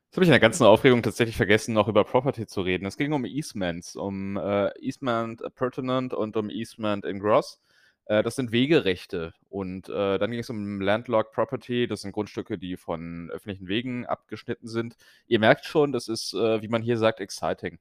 Jetzt 0.07 0.17
habe 0.17 0.23
ich 0.23 0.29
in 0.29 0.33
der 0.33 0.39
ganzen 0.39 0.65
Aufregung 0.65 1.03
tatsächlich 1.03 1.37
vergessen, 1.37 1.73
noch 1.73 1.87
über 1.87 2.03
Property 2.03 2.47
zu 2.47 2.61
reden. 2.61 2.85
Es 2.85 2.97
ging 2.97 3.13
um 3.13 3.25
Easements, 3.25 3.95
um 3.95 4.37
äh, 4.37 4.69
Easement 4.79 5.41
Pertinent 5.55 6.13
und 6.13 6.37
um 6.37 6.49
Easement 6.49 7.05
in 7.05 7.19
Gross. 7.19 7.61
Äh, 8.07 8.23
das 8.23 8.35
sind 8.35 8.51
Wegerechte. 8.51 9.33
Und 9.49 9.89
äh, 9.89 10.17
dann 10.17 10.31
ging 10.31 10.39
es 10.39 10.49
um 10.49 10.81
Landlocked 10.81 11.31
Property. 11.33 11.87
Das 11.87 12.01
sind 12.01 12.11
Grundstücke, 12.13 12.57
die 12.57 12.77
von 12.77 13.29
öffentlichen 13.31 13.67
Wegen 13.67 14.05
abgeschnitten 14.05 14.67
sind. 14.67 14.95
Ihr 15.27 15.39
merkt 15.39 15.65
schon, 15.65 15.91
das 15.91 16.07
ist, 16.07 16.33
äh, 16.33 16.61
wie 16.61 16.67
man 16.67 16.81
hier 16.81 16.97
sagt, 16.97 17.19
exciting. 17.19 17.79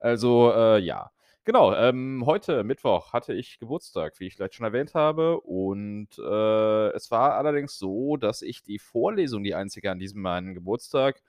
Also, 0.00 0.52
äh, 0.52 0.78
ja. 0.80 1.10
Genau, 1.46 1.74
ähm, 1.74 2.24
heute, 2.24 2.64
Mittwoch, 2.64 3.12
hatte 3.12 3.34
ich 3.34 3.58
Geburtstag, 3.58 4.18
wie 4.18 4.26
ich 4.26 4.34
vielleicht 4.36 4.54
schon 4.54 4.64
erwähnt 4.64 4.94
habe. 4.94 5.40
Und 5.40 6.08
äh, 6.18 6.88
es 6.92 7.10
war 7.10 7.34
allerdings 7.34 7.78
so, 7.78 8.16
dass 8.16 8.40
ich 8.42 8.62
die 8.62 8.78
Vorlesung, 8.78 9.44
die 9.44 9.54
einzige 9.54 9.90
an 9.90 9.98
diesem 9.98 10.22
meinen 10.22 10.54
Geburtstag, 10.54 11.22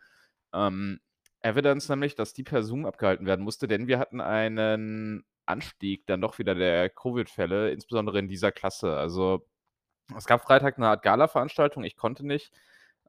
ähm, 0.53 0.99
Evidence 1.41 1.89
nämlich, 1.89 2.15
dass 2.15 2.34
die 2.34 2.43
per 2.43 2.63
Zoom 2.63 2.86
abgehalten 2.86 3.26
werden 3.26 3.43
musste, 3.43 3.67
denn 3.67 3.88
wir 3.88 3.99
hatten 3.99 4.21
einen 4.21 5.26
Anstieg 5.45 6.05
dann 6.07 6.21
doch 6.21 6.39
wieder 6.39 6.55
der 6.55 6.89
Covid-Fälle, 6.89 7.71
insbesondere 7.71 8.19
in 8.19 8.27
dieser 8.27 8.51
Klasse. 8.51 8.97
Also, 8.97 9.47
es 10.15 10.25
gab 10.25 10.43
Freitag 10.43 10.77
eine 10.77 10.87
Art 10.87 11.03
Gala-Veranstaltung, 11.03 11.83
ich 11.83 11.95
konnte 11.95 12.25
nicht. 12.25 12.51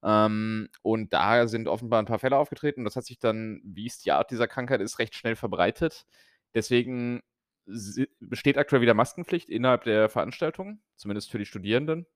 Ähm, 0.03 0.69
und 0.83 1.13
da 1.13 1.47
sind 1.49 1.69
offenbar 1.69 2.01
ein 2.01 2.07
paar 2.07 2.19
Fälle 2.19 2.37
aufgetreten. 2.37 2.85
Das 2.85 2.97
hat 2.97 3.05
sich 3.05 3.19
dann, 3.19 3.61
wie 3.65 3.87
es 3.87 3.99
die 3.99 4.13
Art 4.13 4.31
dieser 4.31 4.49
Krankheit 4.49 4.81
ist, 4.81 4.99
recht 4.99 5.15
schnell 5.15 5.37
verbreitet. 5.37 6.07
Deswegen 6.55 7.23
besteht 8.21 8.59
aktuell 8.59 8.81
wieder 8.83 8.95
Maskenpflicht 8.95 9.49
innerhalb 9.49 9.85
der 9.85 10.09
Veranstaltung, 10.09 10.81
zumindest 10.97 11.31
für 11.31 11.39
die 11.39 11.47
Studierenden. 11.47 12.07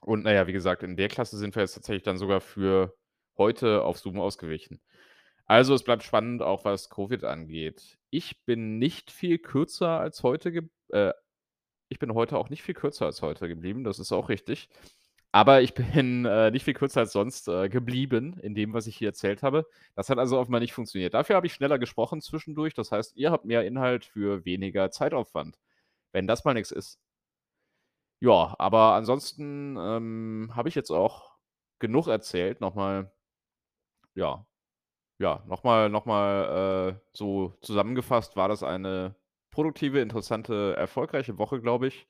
Und 0.00 0.24
naja, 0.24 0.46
wie 0.46 0.52
gesagt, 0.52 0.82
in 0.82 0.96
der 0.96 1.08
Klasse 1.08 1.36
sind 1.36 1.56
wir 1.56 1.62
jetzt 1.62 1.74
tatsächlich 1.74 2.04
dann 2.04 2.18
sogar 2.18 2.40
für 2.40 2.96
heute 3.36 3.82
auf 3.82 3.98
Zoom 3.98 4.20
ausgewichen. 4.20 4.80
Also, 5.48 5.74
es 5.74 5.82
bleibt 5.82 6.02
spannend, 6.02 6.42
auch 6.42 6.64
was 6.64 6.90
Covid 6.90 7.24
angeht. 7.24 7.98
Ich 8.10 8.44
bin 8.44 8.78
nicht 8.78 9.10
viel 9.10 9.38
kürzer 9.38 9.98
als 10.00 10.22
heute 10.22 10.52
ge 10.52 10.62
äh, 10.90 11.12
ich 11.90 11.98
bin 11.98 12.14
heute 12.14 12.38
auch 12.38 12.50
nicht 12.50 12.62
viel 12.62 12.74
kürzer 12.74 13.06
als 13.06 13.22
heute 13.22 13.48
geblieben, 13.48 13.84
das 13.84 13.98
ist 13.98 14.12
auch 14.12 14.28
richtig. 14.28 14.68
Aber 15.32 15.62
ich 15.62 15.74
bin, 15.74 16.24
äh, 16.26 16.50
nicht 16.50 16.64
viel 16.64 16.74
kürzer 16.74 17.00
als 17.00 17.12
sonst, 17.12 17.48
äh, 17.48 17.68
geblieben 17.68 18.38
in 18.40 18.54
dem, 18.54 18.72
was 18.74 18.86
ich 18.86 18.96
hier 18.96 19.08
erzählt 19.10 19.42
habe. 19.42 19.66
Das 19.94 20.10
hat 20.10 20.18
also 20.18 20.38
offenbar 20.38 20.60
nicht 20.60 20.72
funktioniert. 20.74 21.14
Dafür 21.14 21.36
habe 21.36 21.46
ich 21.46 21.54
schneller 21.54 21.78
gesprochen 21.78 22.20
zwischendurch. 22.22 22.74
Das 22.74 22.92
heißt, 22.92 23.16
ihr 23.16 23.30
habt 23.30 23.44
mehr 23.44 23.66
Inhalt 23.66 24.04
für 24.06 24.44
weniger 24.44 24.90
Zeitaufwand, 24.90 25.58
wenn 26.12 26.26
das 26.26 26.44
mal 26.44 26.54
nix 26.54 26.70
ist. 26.70 26.98
Ja, 28.20 28.54
aber 28.58 28.94
ansonsten, 28.94 29.76
ähm, 29.78 30.50
habe 30.54 30.68
ich 30.68 30.74
jetzt 30.74 30.90
auch 30.90 31.36
genug 31.78 32.08
erzählt. 32.08 32.60
Noch 32.60 32.74
mal 32.74 33.12
ja, 34.14 34.46
ja, 35.18 35.42
noch 35.48 35.64
mal 35.64 35.88
noch 35.90 36.06
mal, 36.06 36.94
äh, 36.96 37.00
so 37.12 37.54
zusammengefasst 37.62 38.36
war 38.36 38.48
das 38.48 38.62
eine 38.62 39.16
produktive, 39.50 40.00
interessante, 40.00 40.74
erfolgreiche 40.76 41.38
Woche, 41.38 41.60
glaube 41.60 41.88
ich. 41.88 42.06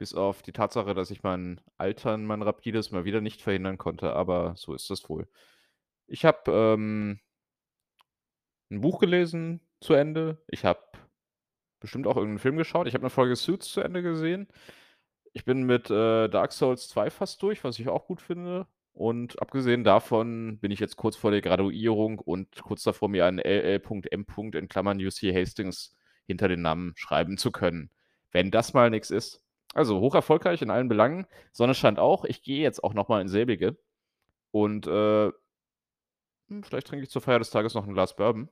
Bis 0.00 0.14
auf 0.14 0.42
die 0.42 0.52
Tatsache, 0.52 0.94
dass 0.94 1.10
ich 1.10 1.24
mein 1.24 1.60
Altern, 1.76 2.24
mein 2.24 2.42
rapides 2.42 2.92
mal 2.92 3.04
wieder 3.04 3.20
nicht 3.20 3.42
verhindern 3.42 3.78
konnte, 3.78 4.12
aber 4.14 4.54
so 4.56 4.72
ist 4.72 4.88
das 4.90 5.08
wohl. 5.08 5.26
Ich 6.08 6.24
habe, 6.24 6.50
ähm 6.52 7.20
'n 8.70 8.80
Buch 8.80 8.98
gelesen 9.00 9.60
zu 9.80 9.94
Ende. 9.94 10.38
Ich 10.48 10.64
habe 10.64 10.80
bestimmt 11.80 12.06
auch 12.06 12.16
irgend 12.16 12.36
'n 12.36 12.40
Film 12.40 12.56
geschaut. 12.58 12.88
Ich 12.88 12.94
habe 12.94 13.04
'ne 13.04 13.10
Folge 13.10 13.36
Suits 13.36 13.72
zu 13.72 13.80
Ende 13.82 14.02
gesehen. 14.02 14.48
Ich 15.34 15.44
bin 15.46 15.64
mit, 15.64 15.90
äh, 15.90 16.28
Dark 16.28 16.52
Souls 16.52 16.88
2 16.88 17.10
fast 17.10 17.42
durch, 17.42 17.64
was 17.64 17.78
ich 17.80 17.88
auch 17.88 18.06
gut 18.06 18.22
finde. 18.22 18.66
Und 18.98 19.40
abgesehen 19.40 19.84
davon 19.84 20.58
bin 20.58 20.72
ich 20.72 20.80
jetzt 20.80 20.96
kurz 20.96 21.14
vor 21.14 21.30
der 21.30 21.40
Graduierung 21.40 22.18
und 22.18 22.48
kurz 22.64 22.82
davor, 22.82 23.08
mir 23.08 23.26
ein 23.26 23.38
LL.M. 23.38 24.52
in 24.54 24.66
Klammern 24.68 24.98
UC 24.98 25.32
Hastings 25.32 25.94
hinter 26.26 26.48
den 26.48 26.62
Namen 26.62 26.94
schreiben 26.96 27.38
zu 27.38 27.52
können. 27.52 27.90
Wenn 28.32 28.50
das 28.50 28.74
mal 28.74 28.90
nix 28.90 29.10
ist. 29.12 29.40
Also, 29.72 30.00
hoch 30.00 30.16
erfolgreich 30.16 30.62
in 30.62 30.70
allen 30.70 30.88
Belangen. 30.88 31.26
Sonne 31.52 31.74
scheint 31.74 32.00
auch. 32.00 32.24
Ich 32.24 32.42
gehe 32.42 32.60
jetzt 32.60 32.82
auch 32.82 32.92
noch 32.92 33.06
mal 33.08 33.20
in 33.20 33.28
selbige. 33.28 33.78
Und, 34.52 34.86
äh 34.88 35.32
hm, 36.50 36.62
vielleicht 36.64 36.86
trinke 36.88 37.04
ich 37.04 37.10
zur 37.10 37.22
Feier 37.22 37.38
des 37.38 37.50
Tages 37.50 37.74
noch 37.74 37.86
'n 37.86 37.92
Glas 37.94 38.16
Bourbon. 38.16 38.48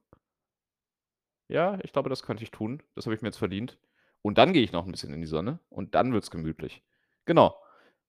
Ja, 1.51 1.79
ich 1.83 1.93
glaube, 1.93 2.09
das 2.11 2.23
könnte 2.23 2.43
ich 2.43 2.51
tun. 2.51 2.83
Das 2.95 3.07
habe 3.07 3.15
ich 3.15 3.23
mir 3.23 3.29
jetzt 3.29 3.37
verdient. 3.39 3.79
Und 4.23 4.39
dann 4.39 4.53
gehe 4.53 4.63
ich 4.63 4.73
noch 4.73 4.85
'n 4.87 4.91
bisschen 4.93 5.13
in 5.15 5.21
die 5.21 5.27
Sonne 5.27 5.61
und 5.69 5.95
dann 5.95 6.13
wird's 6.13 6.31
gemütlich. 6.31 6.83
Genau. 7.25 7.57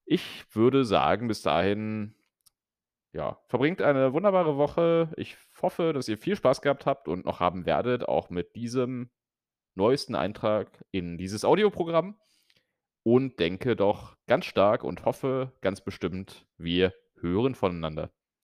Ich 0.05 0.45
würde 0.55 0.85
sagen, 0.85 1.27
bis 1.27 1.41
dahin 1.43 2.15
ja, 3.13 3.39
verbringt 3.47 3.81
eine 3.81 4.13
wunderbare 4.13 4.57
Woche. 4.57 5.11
Ich 5.17 5.37
hoffe, 5.61 5.93
dass 5.93 6.07
ihr 6.07 6.17
viel 6.17 6.35
Spaß 6.35 6.61
gehabt 6.61 6.85
habt 6.85 7.07
und 7.07 7.25
noch 7.25 7.39
haben 7.39 7.65
werdet, 7.65 8.07
auch 8.07 8.29
mit 8.29 8.55
diesem 8.55 9.09
neuesten 9.75 10.15
Eintrag 10.15 10.83
in 10.91 11.17
dieses 11.17 11.45
Audioprogramm. 11.45 12.19
Und 13.03 13.39
denke 13.39 13.77
doch 13.77 14.17
ganz 14.27 14.43
stark 14.45 14.83
und 14.83 15.05
hoffe 15.05 15.53
ganz 15.61 15.79
bestimmt, 15.79 16.45
wir 16.57 16.93
hören 17.21 17.55
voneinander. 17.55 18.11